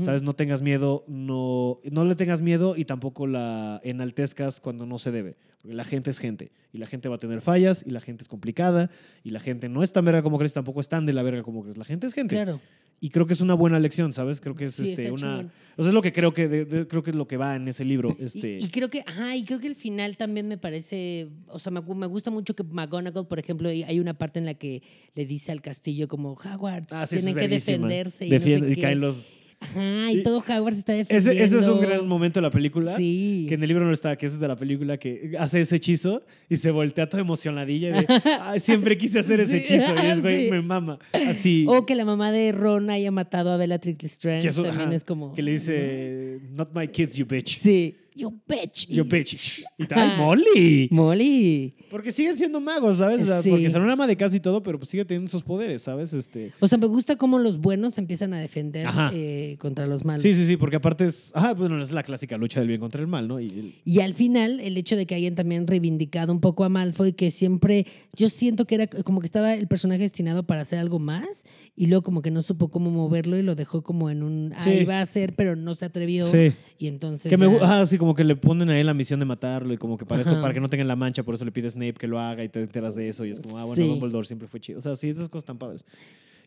[0.00, 0.22] ¿Sabes?
[0.22, 5.12] No tengas miedo, no, no le tengas miedo y tampoco la enaltezcas cuando no se
[5.12, 5.36] debe.
[5.62, 6.50] Porque la gente es gente.
[6.72, 8.90] Y la gente va a tener fallas, y la gente es complicada,
[9.22, 11.42] y la gente no es tan verga como crees, tampoco es tan de la verga
[11.42, 11.76] como crees.
[11.78, 12.34] La gente es gente.
[12.34, 12.60] Claro.
[12.98, 14.40] Y creo que es una buena lección, ¿sabes?
[14.40, 15.36] Creo que es Sí, este, una.
[15.36, 15.52] chingón.
[15.76, 17.54] O sea, es lo que creo que de- de- creo que es lo que va
[17.54, 18.08] en ese libro.
[18.18, 21.58] Y- Este, Y, creo que, ajá, y creo que el final también me parece, o
[21.58, 24.54] sea, me, me gusta mucho que McGonagall, por ejemplo, y hay una parte en la
[24.54, 24.82] que
[25.14, 28.74] le dice al castillo como Hogwarts, Ah, sí, tienen es que defenderse y, Defiende- no
[28.74, 29.36] sé y caen los.
[29.70, 31.30] Ajá, y y- todo Hogwarts está defendiendo.
[31.32, 32.96] Ese, ese es un gran momento de la película.
[32.96, 33.46] Sí.
[33.48, 35.76] Que en el libro no está, que ese es de la película que hace ese
[35.76, 38.06] hechizo y se voltea todo emocionadilla de,
[38.40, 40.50] "Ay, siempre quise hacer ese Sí, hechizo y es, güey, sí.
[40.50, 40.98] me mama.
[41.12, 41.64] Así.
[41.68, 44.96] O que la mamá de Ron haya matado a Bellatrix Lestrange que eso- también ajá,
[44.96, 45.34] es como...
[45.34, 47.58] Que le dice, not my kids, you bitch.
[47.60, 47.96] Sí.
[48.16, 48.88] Yo bitch.
[48.88, 49.62] Yo bitch.
[49.78, 50.88] Y tal, Molly.
[50.90, 51.74] Molly.
[51.90, 53.22] Porque siguen siendo magos, ¿sabes?
[53.22, 53.50] O sea, Sí.
[53.50, 56.12] Porque son una ama de casa y todo, pero pues sigue teniendo esos poderes, ¿sabes?
[56.12, 56.52] Este.
[56.60, 60.22] O sea, me gusta cómo los buenos empiezan a defender eh, contra los malos.
[60.22, 61.30] Sí, sí, sí, porque aparte es.
[61.34, 63.38] Ajá, bueno, es la clásica lucha del bien contra el mal, ¿no?
[63.40, 66.68] Y el- Y al final, el hecho de que hayan también reivindicado un poco a
[66.68, 67.86] Malfoy, que siempre
[68.16, 71.44] yo siento que era como que estaba el personaje destinado para hacer algo más
[71.76, 74.52] y luego como que no supo cómo moverlo y lo dejó como en un...
[74.58, 74.70] Sí.
[74.70, 76.24] Ahí va a ser, pero no se atrevió.
[76.24, 76.52] Sí.
[76.78, 77.30] Y entonces...
[77.30, 79.26] Que me ya- gu- ajá, sí, como que le ponen a él la misión de
[79.26, 80.42] matarlo y como que para eso, Ajá.
[80.42, 82.44] para que no tengan la mancha, por eso le pide a Snape que lo haga
[82.44, 83.88] y te enteras de eso y es como, ah, bueno, Sí.
[83.88, 84.78] Dumbledore siempre fue chido.
[84.78, 85.84] O sea, sí, esas cosas tan padres.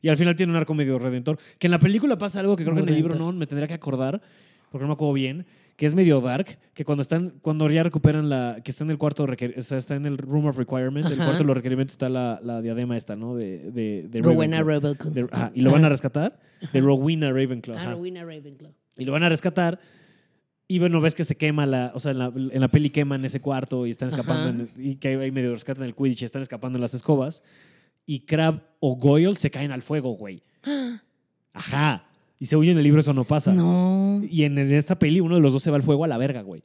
[0.02, 1.38] Y al final tiene un arco medio redentor.
[1.58, 3.46] Que en la película pasa algo que creo Muy que en el libro no me
[3.48, 4.22] tendría que acordar,
[4.72, 5.46] porque no me acuerdo bien,
[5.76, 8.98] que es medio dark, que cuando están, cuando ya recuperan la, que está en el
[8.98, 11.24] cuarto, o sea, está en el room of requirement, el Ajá.
[11.26, 13.36] cuarto de los requerimientos está la, la diadema esta, ¿no?
[13.36, 14.94] De, de, de Rowena Ravenclaw.
[14.94, 15.14] Ravenclaw.
[15.14, 16.38] De- ajá, y lo van a rescatar,
[16.74, 17.78] de Rowena Ravenclaw.
[17.80, 17.92] Ah.
[17.94, 18.72] Rowena Ravenclaw.
[18.98, 19.80] Y lo van a rescatar.
[20.72, 21.92] Y bueno, ves que se quema la.
[21.96, 24.50] O sea, en la, en la peli queman ese cuarto y están escapando.
[24.50, 27.44] En- y que ahí medio rescatan el Quidditch y están escapando en las escobas.
[28.06, 30.44] Y Crab o Goyle se caen al fuego, güey.
[31.54, 32.06] Ajá.
[32.40, 33.52] Y según yo en el libro eso no pasa.
[33.52, 34.22] No.
[34.30, 36.18] Y en, en esta peli uno de los dos se va al fuego a la
[36.18, 36.64] verga, güey.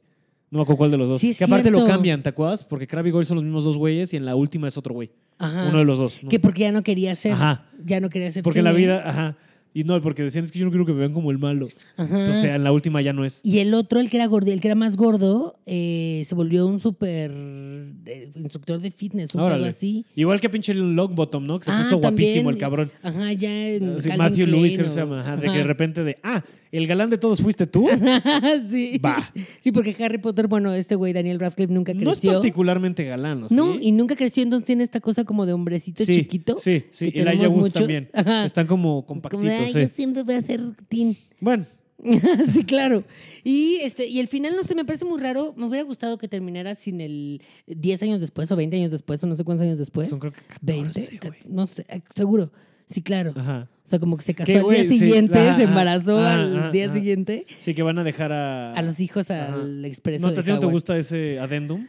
[0.51, 1.19] No me acuerdo cuál de los dos.
[1.19, 1.91] Sí, es que aparte lo cierto.
[1.93, 2.63] cambian, ¿te acuerdas?
[2.63, 4.93] Porque Crab y Goyle son los mismos dos güeyes y en la última es otro
[4.93, 5.09] güey.
[5.39, 5.65] Ajá.
[5.67, 6.23] Uno de los dos.
[6.23, 6.29] ¿no?
[6.29, 7.33] Que porque ya no quería ser.
[7.33, 7.65] Ajá.
[7.83, 9.37] Ya no quería ser Porque en la vida, ajá.
[9.77, 11.67] Y no, porque decían, es que yo no quiero que me vean como el malo.
[11.97, 12.17] Ajá.
[12.19, 13.41] Entonces, en la última ya no es.
[13.43, 16.65] Y el otro, el que era gordo, el que era más gordo, eh, se volvió
[16.65, 20.05] un súper eh, instructor de fitness, un pedo así.
[20.15, 21.57] Igual que pinche Longbottom, ¿no?
[21.59, 22.89] Que se Ah, puso guapísimo el cabrón.
[23.03, 25.19] Ajá, ya en Sí, Calvin Matthew Lewis, que se o- llama.
[25.19, 25.53] Ajá, de Ajá.
[25.53, 27.87] que de repente de, ah, el galán de todos fuiste tú.
[28.69, 28.97] sí.
[28.99, 29.31] Va.
[29.59, 32.33] Sí, porque Harry Potter, bueno, este güey Daniel Radcliffe nunca No es creció.
[32.33, 33.47] particularmente galán, ¿no?
[33.49, 33.79] No, ¿Sí?
[33.83, 36.57] y nunca creció, entonces tiene esta cosa como de hombrecito sí, chiquito.
[36.57, 37.11] Sí, sí.
[37.13, 38.07] El Elijah Wood también.
[38.13, 38.45] Ajá.
[38.45, 39.79] Están como Como compactitos, de, "Ay, sí.
[39.81, 41.15] yo siempre voy a ser teen.
[41.39, 41.65] Bueno,
[42.53, 43.03] sí, claro.
[43.43, 45.53] Y, este, y el final, no sé, me parece muy raro.
[45.55, 49.27] Me hubiera gustado que terminara sin el 10 años después o 20 años después o
[49.27, 50.09] no sé cuántos años después.
[50.09, 51.39] son creo que 14, 20, güey.
[51.47, 52.51] no sé, seguro.
[52.87, 53.33] Sí, claro.
[53.35, 53.69] Ajá.
[53.85, 56.91] O sea, como que se casó al güey, día sí, siguiente, se embarazó al día
[56.91, 57.45] siguiente.
[57.59, 58.73] Sí, que van a dejar a...
[58.73, 60.73] A los hijos al expreso ¿No, de ¿a ti no te Hogwarts.
[60.73, 61.85] gusta ese adendum?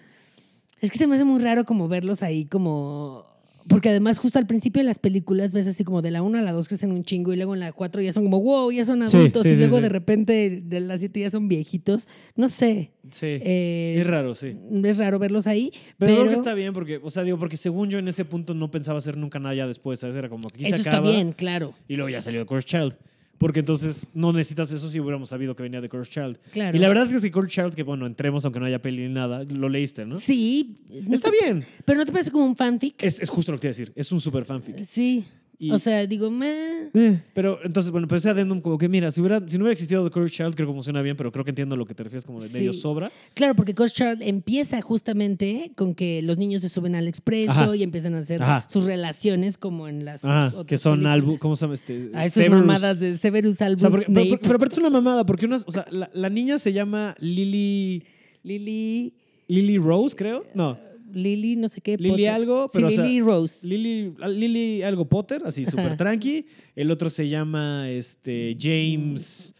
[0.82, 3.26] Es que se me hace muy raro como verlos ahí como...
[3.68, 6.42] Porque además justo al principio de las películas ves así como de la 1 a
[6.42, 8.84] la 2 crecen un chingo y luego en la 4 ya son como, wow, ya
[8.84, 9.82] son adultos sí, y luego sí.
[9.82, 12.06] de repente de las 7 ya son viejitos.
[12.36, 12.92] No sé.
[13.10, 13.26] Sí.
[13.26, 14.56] eh, es raro, sí.
[14.84, 15.70] Es raro verlos ahí.
[15.98, 18.24] Pero, Pero, creo que está bien porque, o sea, digo, porque según yo en ese
[18.24, 20.16] punto no pensaba hacer nunca nada ya después, ¿sabes?
[20.16, 21.74] Era como que aquí eso se está acaba bien, claro.
[21.88, 22.96] y luego ya salió de Cursed Child.
[23.38, 26.38] Porque entonces no necesitas eso si hubiéramos sabido que venía de Cursed Child.
[26.52, 26.76] Claro.
[26.76, 29.12] Y la verdad es que Cursed Child, que bueno, entremos aunque no haya peli ni
[29.14, 30.16] nada, lo leíste, ¿no?
[30.18, 30.76] Sí.
[31.06, 31.64] no Está te- bien.
[31.84, 32.94] Pero ¿no te parece como un fanfic?
[33.02, 33.92] Es, es justo lo que te iba a decir.
[33.94, 34.84] Es un super fanfic.
[34.84, 35.24] Sí.
[35.58, 36.90] Y- O sea, digo, meh.
[36.92, 39.72] Eh, Pero entonces, bueno, pero ese adendum como que, mira, si, hubiera, si no hubiera
[39.72, 42.02] existido The Cursed Child, creo que funciona bien, pero creo que entiendo lo que te
[42.02, 43.10] refieres como de medio sobra.
[43.32, 47.74] Claro, porque Coach Child empieza justamente con que los niños se suben al expreso Ajá.
[47.74, 48.66] y empiezan a hacer Ajá.
[48.68, 51.06] sus relaciones como en las Ajá, otras que son.
[51.06, 52.10] Albus, ¿cómo se llama este?
[52.12, 52.58] A esas Severus.
[52.66, 55.24] mamadas de Severus O Albus sea, porque- pero, Snape, pero- pero aparte es una mamada,
[55.24, 58.02] porque unas, o sea, la, la niña se llama Lily,
[58.42, 59.14] Lily,
[59.48, 60.44] Lily Rose, creo.
[60.54, 60.76] No,
[61.16, 61.96] Lily, no sé qué.
[61.96, 62.28] Lily Potter.
[62.28, 63.66] algo, Sí, pero, o sea, Lily Rose.
[63.66, 66.46] Lily, Lily algo Potter, así súper tranqui.
[66.74, 69.54] El otro se llama este, James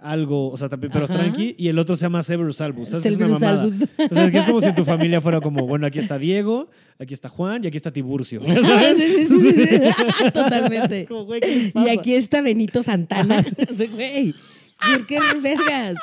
[0.00, 1.14] algo, o sea, también, pero Ajá.
[1.14, 1.54] tranqui.
[1.58, 2.90] Y el otro se llama Severus Albus.
[2.90, 3.06] ¿sabes?
[3.06, 3.36] Es una.
[3.36, 3.88] Albus.
[4.10, 7.14] O sea, que es como si tu familia fuera como, bueno, aquí está Diego, aquí
[7.14, 8.40] está Juan y aquí está Tiburcio.
[8.40, 8.96] Sí, ¿sabes?
[8.96, 10.30] sí, sí, sí, sí.
[10.32, 11.00] Totalmente.
[11.00, 13.44] Es como, güey, ¿qué les Y aquí está Benito Santana.
[13.90, 14.34] Güey,
[14.78, 15.96] ¿por qué vergas?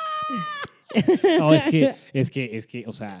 [1.38, 3.18] No, es que, es que, es que, o sea,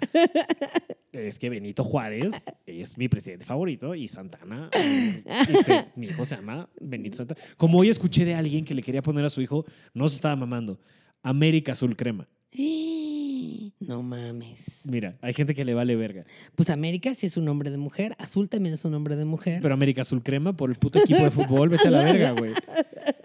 [1.12, 2.32] es que Benito Juárez
[2.66, 7.40] es mi presidente favorito y Santana, y se- mi hijo se llama Benito Santana.
[7.56, 9.64] Como hoy escuché de alguien que le quería poner a su hijo,
[9.94, 10.80] no se estaba mamando,
[11.22, 12.28] América Azul Crema.
[13.80, 14.80] No mames.
[14.84, 16.24] Mira, hay gente que le vale verga,
[16.54, 18.14] Pues América sí es un nombre de mujer.
[18.18, 19.60] Azul también es un nombre de mujer.
[19.62, 22.52] pero América Azul Crema por el puto equipo de fútbol, vete a la verga, güey.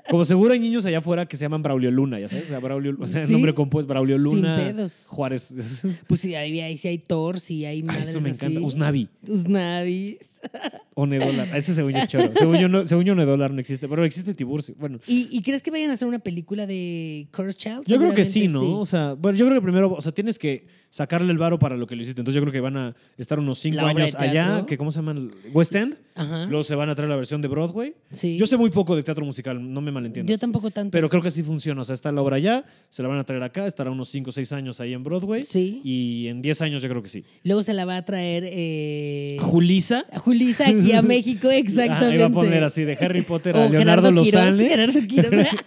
[0.09, 2.59] Como seguro hay niños allá afuera que se llaman Braulio Luna, ya sabes, o sea,
[2.59, 5.05] Braulio, o sea, el nombre compuesto Braulio Luna, pedos.
[5.07, 5.53] Juárez.
[6.07, 8.45] Pues sí, ahí, ahí sí hay Thor, sí hay Ay, madres eso me así.
[8.45, 8.67] encanta.
[8.67, 9.09] Usnavi.
[9.27, 10.17] Usnavis.
[10.95, 11.55] Onedólar.
[11.55, 12.31] Ese según yo es choro.
[12.35, 14.75] Según yo, no, según yo Onedólar no existe, pero existe Tiburcio.
[14.77, 17.83] Bueno, ¿Y, y crees que vayan a hacer una película de Curse Child?
[17.87, 18.79] yo creo que sí, ¿no?
[18.79, 21.75] O sea, bueno, yo creo que primero, o sea, tienes que sacarle el varo para
[21.75, 22.21] lo que lo hiciste.
[22.21, 25.31] Entonces yo creo que van a estar unos cinco años allá, que ¿cómo se llaman?
[25.51, 25.97] West End.
[26.13, 26.45] Ajá.
[26.45, 27.95] Luego se van a traer la versión de Broadway.
[28.11, 28.37] Sí.
[28.37, 30.29] Yo sé muy poco de teatro musical, no me malentiendas.
[30.29, 30.91] Yo tampoco tanto.
[30.91, 31.81] Pero creo que sí funciona.
[31.81, 34.29] O sea, está la obra allá, se la van a traer acá, estará unos 5
[34.29, 35.43] o 6 años ahí en Broadway.
[35.45, 35.81] Sí.
[35.83, 37.25] Y en 10 años yo creo que sí.
[37.43, 40.05] Luego se la va a traer eh, Julisa.
[40.11, 42.05] a Julisa aquí a México, exactamente.
[42.07, 44.67] Ajá, iba a poner así de Harry Potter a O Leonardo Lozane.
[44.67, 45.47] Gerardo Quirós.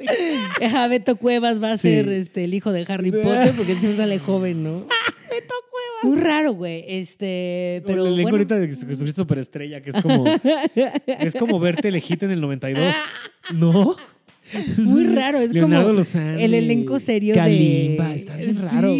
[0.64, 1.88] Ajá, Beto Cuevas va a Sí.
[1.88, 4.80] ser este, el hijo de Harry Potter porque encima sale joven, ¿no?
[5.30, 6.04] Beto Cuevas.
[6.04, 6.84] Muy raro, güey.
[6.88, 8.36] Este, pero el elenco bueno.
[8.38, 10.24] ahorita de Jesucristo Superestrella, que es como.
[11.06, 12.94] es como verte Lejita en el 92.
[13.54, 13.96] ¿No?
[14.78, 18.16] Muy raro, es Leonardo como Lozano el elenco serio Kalimba, de...
[18.16, 18.92] está bien raro.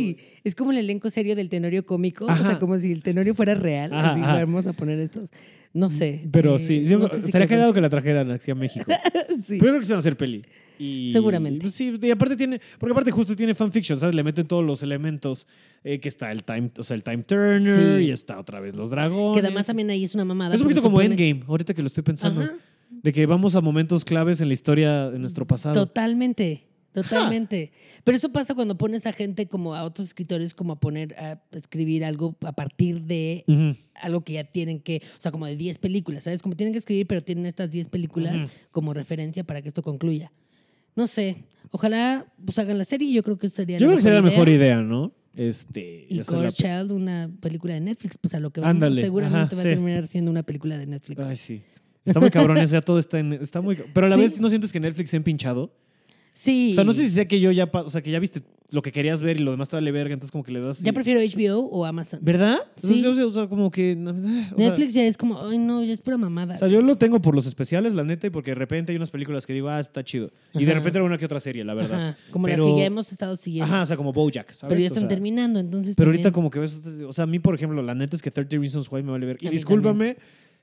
[0.45, 2.45] Es como el elenco serio del Tenorio cómico, o Ajá.
[2.45, 5.31] sea, como si el Tenorio fuera real, Ajá, así vamos a poner estos,
[5.75, 6.27] no sé.
[6.33, 8.87] Pero eh, sí, yo- no sé si estaría cagado que la trajeran aquí a México.
[9.47, 9.57] Sí.
[9.59, 10.43] Pero yo creo que se van a hacer peli.
[10.79, 11.61] Y, Seguramente.
[11.61, 14.15] pues sí, y aparte tiene, porque aparte justo tiene fanfiction, ¿sabes?
[14.15, 15.47] Le meten todos los elementos
[15.85, 17.61] eh, que está el time, o sea, el time turner
[18.01, 18.07] Sí.
[18.07, 19.41] y está otra vez los dragones.
[19.41, 20.55] Que además también ahí es una mamada.
[20.55, 22.41] es un poquito como Endgame, ahorita que lo estoy pensando.
[22.43, 22.55] Ajá.
[22.91, 25.75] De que vamos a momentos claves en la historia de nuestro pasado.
[25.75, 27.73] Totalmente, totalmente.
[28.05, 31.43] Pero eso pasa cuando pones a gente como a otros escritores como a poner a
[31.53, 33.45] escribir algo a partir de
[33.95, 36.43] algo que ya tienen que, o sea, como de 10 películas, ¿sabes?
[36.43, 40.33] Como tienen que escribir, pero tienen estas 10 películas como referencia para que esto concluya.
[40.97, 44.21] No sé, ojalá pues hagan la serie, yo creo que sería Yo creo que sería
[44.21, 44.81] la mejor idea.
[44.81, 45.13] ¿no?
[45.35, 49.57] Este, Y Core Child, una película de Netflix, pues a lo que vamos, seguramente ajá,
[49.57, 49.69] va sí.
[49.69, 51.25] a terminar siendo una película de Netflix.
[51.25, 51.63] Ay, sí.
[52.05, 54.23] Está muy cabrón eso, ya todo está en, está muy Pero a la Sí.
[54.23, 55.73] vez no sientes que Netflix se ha empinchado.
[56.43, 56.71] Sí.
[56.73, 58.81] O sea, no sé si sea que yo ya, o sea, que ya viste lo
[58.81, 60.81] que querías ver y lo demás te vale verga, entonces como que le das...
[60.81, 62.19] Ya prefiero HBO o Amazon.
[62.23, 62.57] ¿Verdad?
[62.77, 62.95] Sí.
[62.97, 63.93] Entonces, o sea, como que...
[64.03, 66.55] o sea, Netflix ya es como, ay no, ya es pura mamada.
[66.55, 68.97] O sea, yo lo tengo por los especiales, la neta, y porque de repente hay
[68.97, 70.31] unas películas que digo, ah, está chido.
[70.55, 72.09] Y de repente alguna que otra serie, la verdad.
[72.11, 73.71] Ajá, como Pero- las que ya hemos estado siguiendo.
[73.71, 74.71] Ajá, o sea, como Bojack, ¿sabes?
[74.71, 75.95] pero ya O están sea, terminando, entonces.
[75.95, 78.31] Pero ahorita como que ves, o sea, a mí, por ejemplo, la neta es que
[78.31, 79.37] 30 Reasons Why me vale ver.
[79.43, 80.17] Y discúlpame,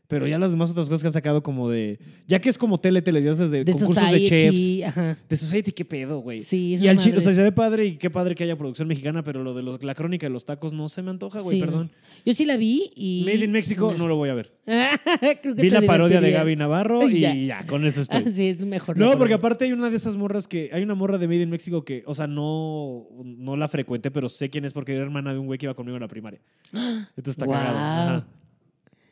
[0.07, 1.99] pero ya las demás otras cosas que han sacado como de...
[2.27, 4.87] Ya que es como tele, tele, ya sabes, de, de concursos Society, de chefs.
[4.87, 5.17] Ajá.
[5.27, 6.39] De Society, qué pedo, güey.
[6.39, 8.87] Sí, Y al chile, o sea, se ve padre y qué padre que haya producción
[8.87, 11.59] mexicana, pero lo de los- la crónica de los tacos no se me antoja, güey,
[11.59, 11.91] Sí, perdón.
[12.25, 13.23] Yo sí la vi y.
[13.25, 14.51] Made in México no lo voy a ver.
[15.41, 16.31] Creo que Vi la parodia de.
[16.31, 17.33] Gaby Navarro y Ya.
[17.35, 18.23] ya, con eso estoy.
[18.33, 18.97] Sí, es mejor.
[18.97, 20.69] No, porque aparte hay una de esas morras que.
[20.73, 24.29] Hay una morra de Made in México que, o sea, no, no la frecuente, pero
[24.29, 26.39] sé quién es porque era hermana de un güey que iba conmigo en la primaria.
[26.71, 27.77] Entonces está cagado.
[27.77, 28.27] Ajá.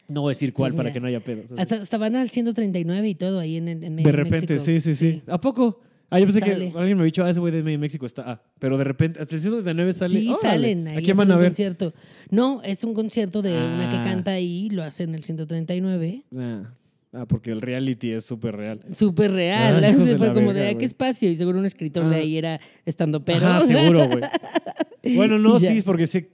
[0.07, 1.51] No voy a decir cuál Pues para que no haya pedos.
[1.57, 4.11] Hasta, hasta van al 139 y todo ahí en, en en de México.
[4.11, 5.79] repente, sí, sí, sí, ¿A poco?
[6.11, 6.71] Ah, yo pensé Sale.
[6.71, 8.23] que alguien me había dicho, ah, ese güey de México está.
[8.29, 10.13] Ah, pero de repente, hasta el 139 sale.
[10.19, 10.97] Sí, salen ahí.
[10.97, 11.49] ¿A quién hacen van a un ver?
[11.49, 11.93] concierto.
[12.29, 14.03] No, es un concierto de una que Ah.
[14.03, 16.23] canta ahí, lo hace en el 139.
[16.37, 16.71] Ah,
[17.13, 18.81] ah, porque el reality es súper real.
[18.93, 19.83] Súper real.
[19.83, 21.27] Ah, fue la como verga, de, ¿a qué espacio?
[21.31, 22.19] Y seguro un escritor de Ah.
[22.19, 23.47] ahí era estando pero.
[23.47, 24.21] Ajá, seguro, güey.
[25.15, 25.69] Bueno, no, Ya.
[25.69, 26.27] sí, porque sí.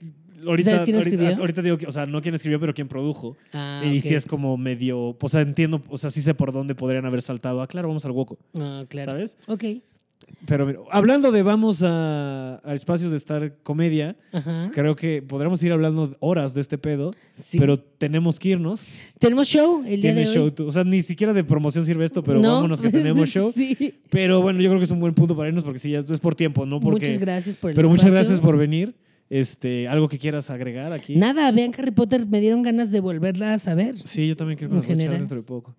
[0.46, 1.40] Ahorita, ¿Sabes quién ahorita, escribió?
[1.40, 3.36] ahorita digo que, o sea, no quién escribió, pero quién produjo.
[3.52, 4.02] Ah, y ok.
[4.02, 7.22] sí es como medio, o sea, entiendo, o sea, sí sé por dónde podrían haber
[7.22, 7.62] saltado.
[7.62, 9.12] Ah, claro, vamos al Woco, Ah, claro.
[9.12, 9.36] ¿sabes?
[9.46, 9.64] Ok.
[10.46, 14.70] Pero mira, hablando de vamos a, a espacios de estar comedia, Ajá.
[14.72, 17.58] creo que podríamos ir hablando horas de este pedo, Sí.
[17.58, 18.98] pero tenemos que irnos.
[19.18, 20.34] Tenemos show el día Tiene de hoy.
[20.34, 23.28] show, tú- o sea, ni siquiera de promoción sirve esto, pero No, vámonos que tenemos
[23.30, 23.52] show.
[23.52, 23.94] sí.
[24.10, 26.20] Pero bueno, yo creo que es un buen punto para irnos porque sí, ya es
[26.20, 26.80] por tiempo, ¿no?
[26.80, 28.20] Porque, Muchas gracias por el Pero muchas espacio.
[28.24, 28.94] gracias por venir.
[29.32, 31.16] Este, algo que quieras agregar aquí.
[31.16, 33.96] Nada, vean Harry Potter, me dieron ganas de volverla a saber.
[33.96, 35.74] Sí, yo también quiero escuchar dentro de poco.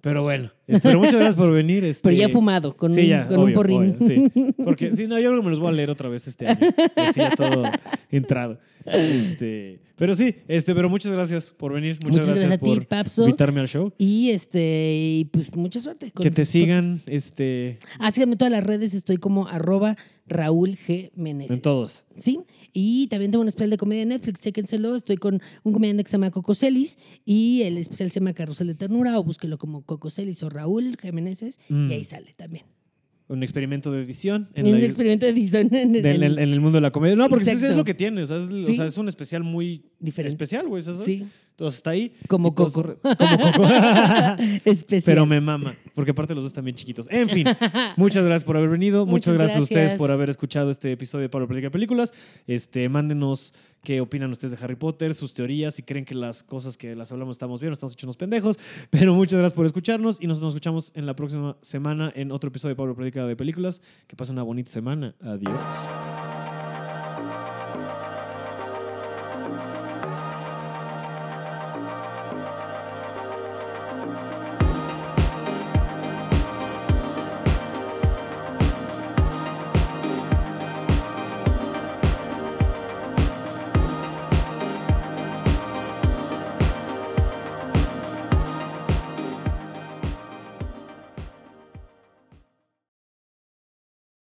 [0.00, 1.84] Pero bueno, este, pero muchas gracias por venir.
[1.84, 3.96] este, Pero ya fumado, con, sí, un, ya, con un porrín.
[3.96, 4.52] obvio, sí.
[4.64, 6.58] Porque sí, no, yo creo que me los voy a leer otra vez este año.
[6.96, 7.62] Así ya todo
[8.10, 8.58] entrado.
[8.84, 11.94] Este, pero sí, este, pero muchas gracias por venir.
[12.04, 13.22] Muchas, Muchas gracias, gracias a ti, por Papso.
[13.24, 13.92] invitarme al show.
[13.98, 16.12] Y este, y pues mucha suerte.
[16.12, 17.02] con que te sigan, podcasts.
[17.06, 19.96] este, Ah, síganme en todas las redes, estoy como arroba
[20.28, 21.10] Raúl G.
[21.16, 21.56] Meneses.
[21.56, 22.04] En todos.
[22.14, 22.40] Sí.
[22.78, 24.96] Y también tengo un especial de comedia en Netflix, chéquenselo.
[24.96, 28.66] Estoy con un comediante que se llama Coco Celis y el especial se llama Carrusel
[28.66, 30.94] de Ternura o búsquelo como Coco Celis o Raúl
[31.70, 31.90] Mm.
[31.90, 32.66] y ahí sale también.
[33.28, 34.50] un experimento de edición.
[34.54, 37.16] En, un la- experimento de edición en, el, en el mundo de la comedia.
[37.16, 38.20] No, porque sí es lo que tiene.
[38.22, 38.76] O sea, es, o Sí.
[38.76, 40.34] sea, es un especial muy Diferente.
[40.34, 40.82] especial, güey.
[40.82, 41.26] Sí.
[41.56, 42.12] Entonces está ahí.
[42.28, 42.82] Como Coco.
[43.02, 43.64] Como Coco.
[44.66, 45.02] especial.
[45.06, 47.08] Pero me mama, porque aparte los dos están bien chiquitos.
[47.10, 47.46] En fin,
[47.96, 49.06] muchas gracias por haber venido.
[49.06, 52.12] Muchas, Muchas gracias, a ustedes por haber escuchado este episodio de Pablo Platica Películas.
[52.46, 56.76] Este, mándenos qué opinan ustedes de Harry Potter, sus teorías, si creen que las cosas
[56.76, 58.58] que las hablamos estamos bien o estamos hechos unos pendejos.
[58.90, 62.48] Pero muchas gracias por escucharnos y nos, nos escuchamos en la próxima semana en otro
[62.48, 63.80] episodio de Pablo Platica de Películas.
[64.06, 65.14] Que pasen una bonita semana.
[65.22, 66.25] Adiós.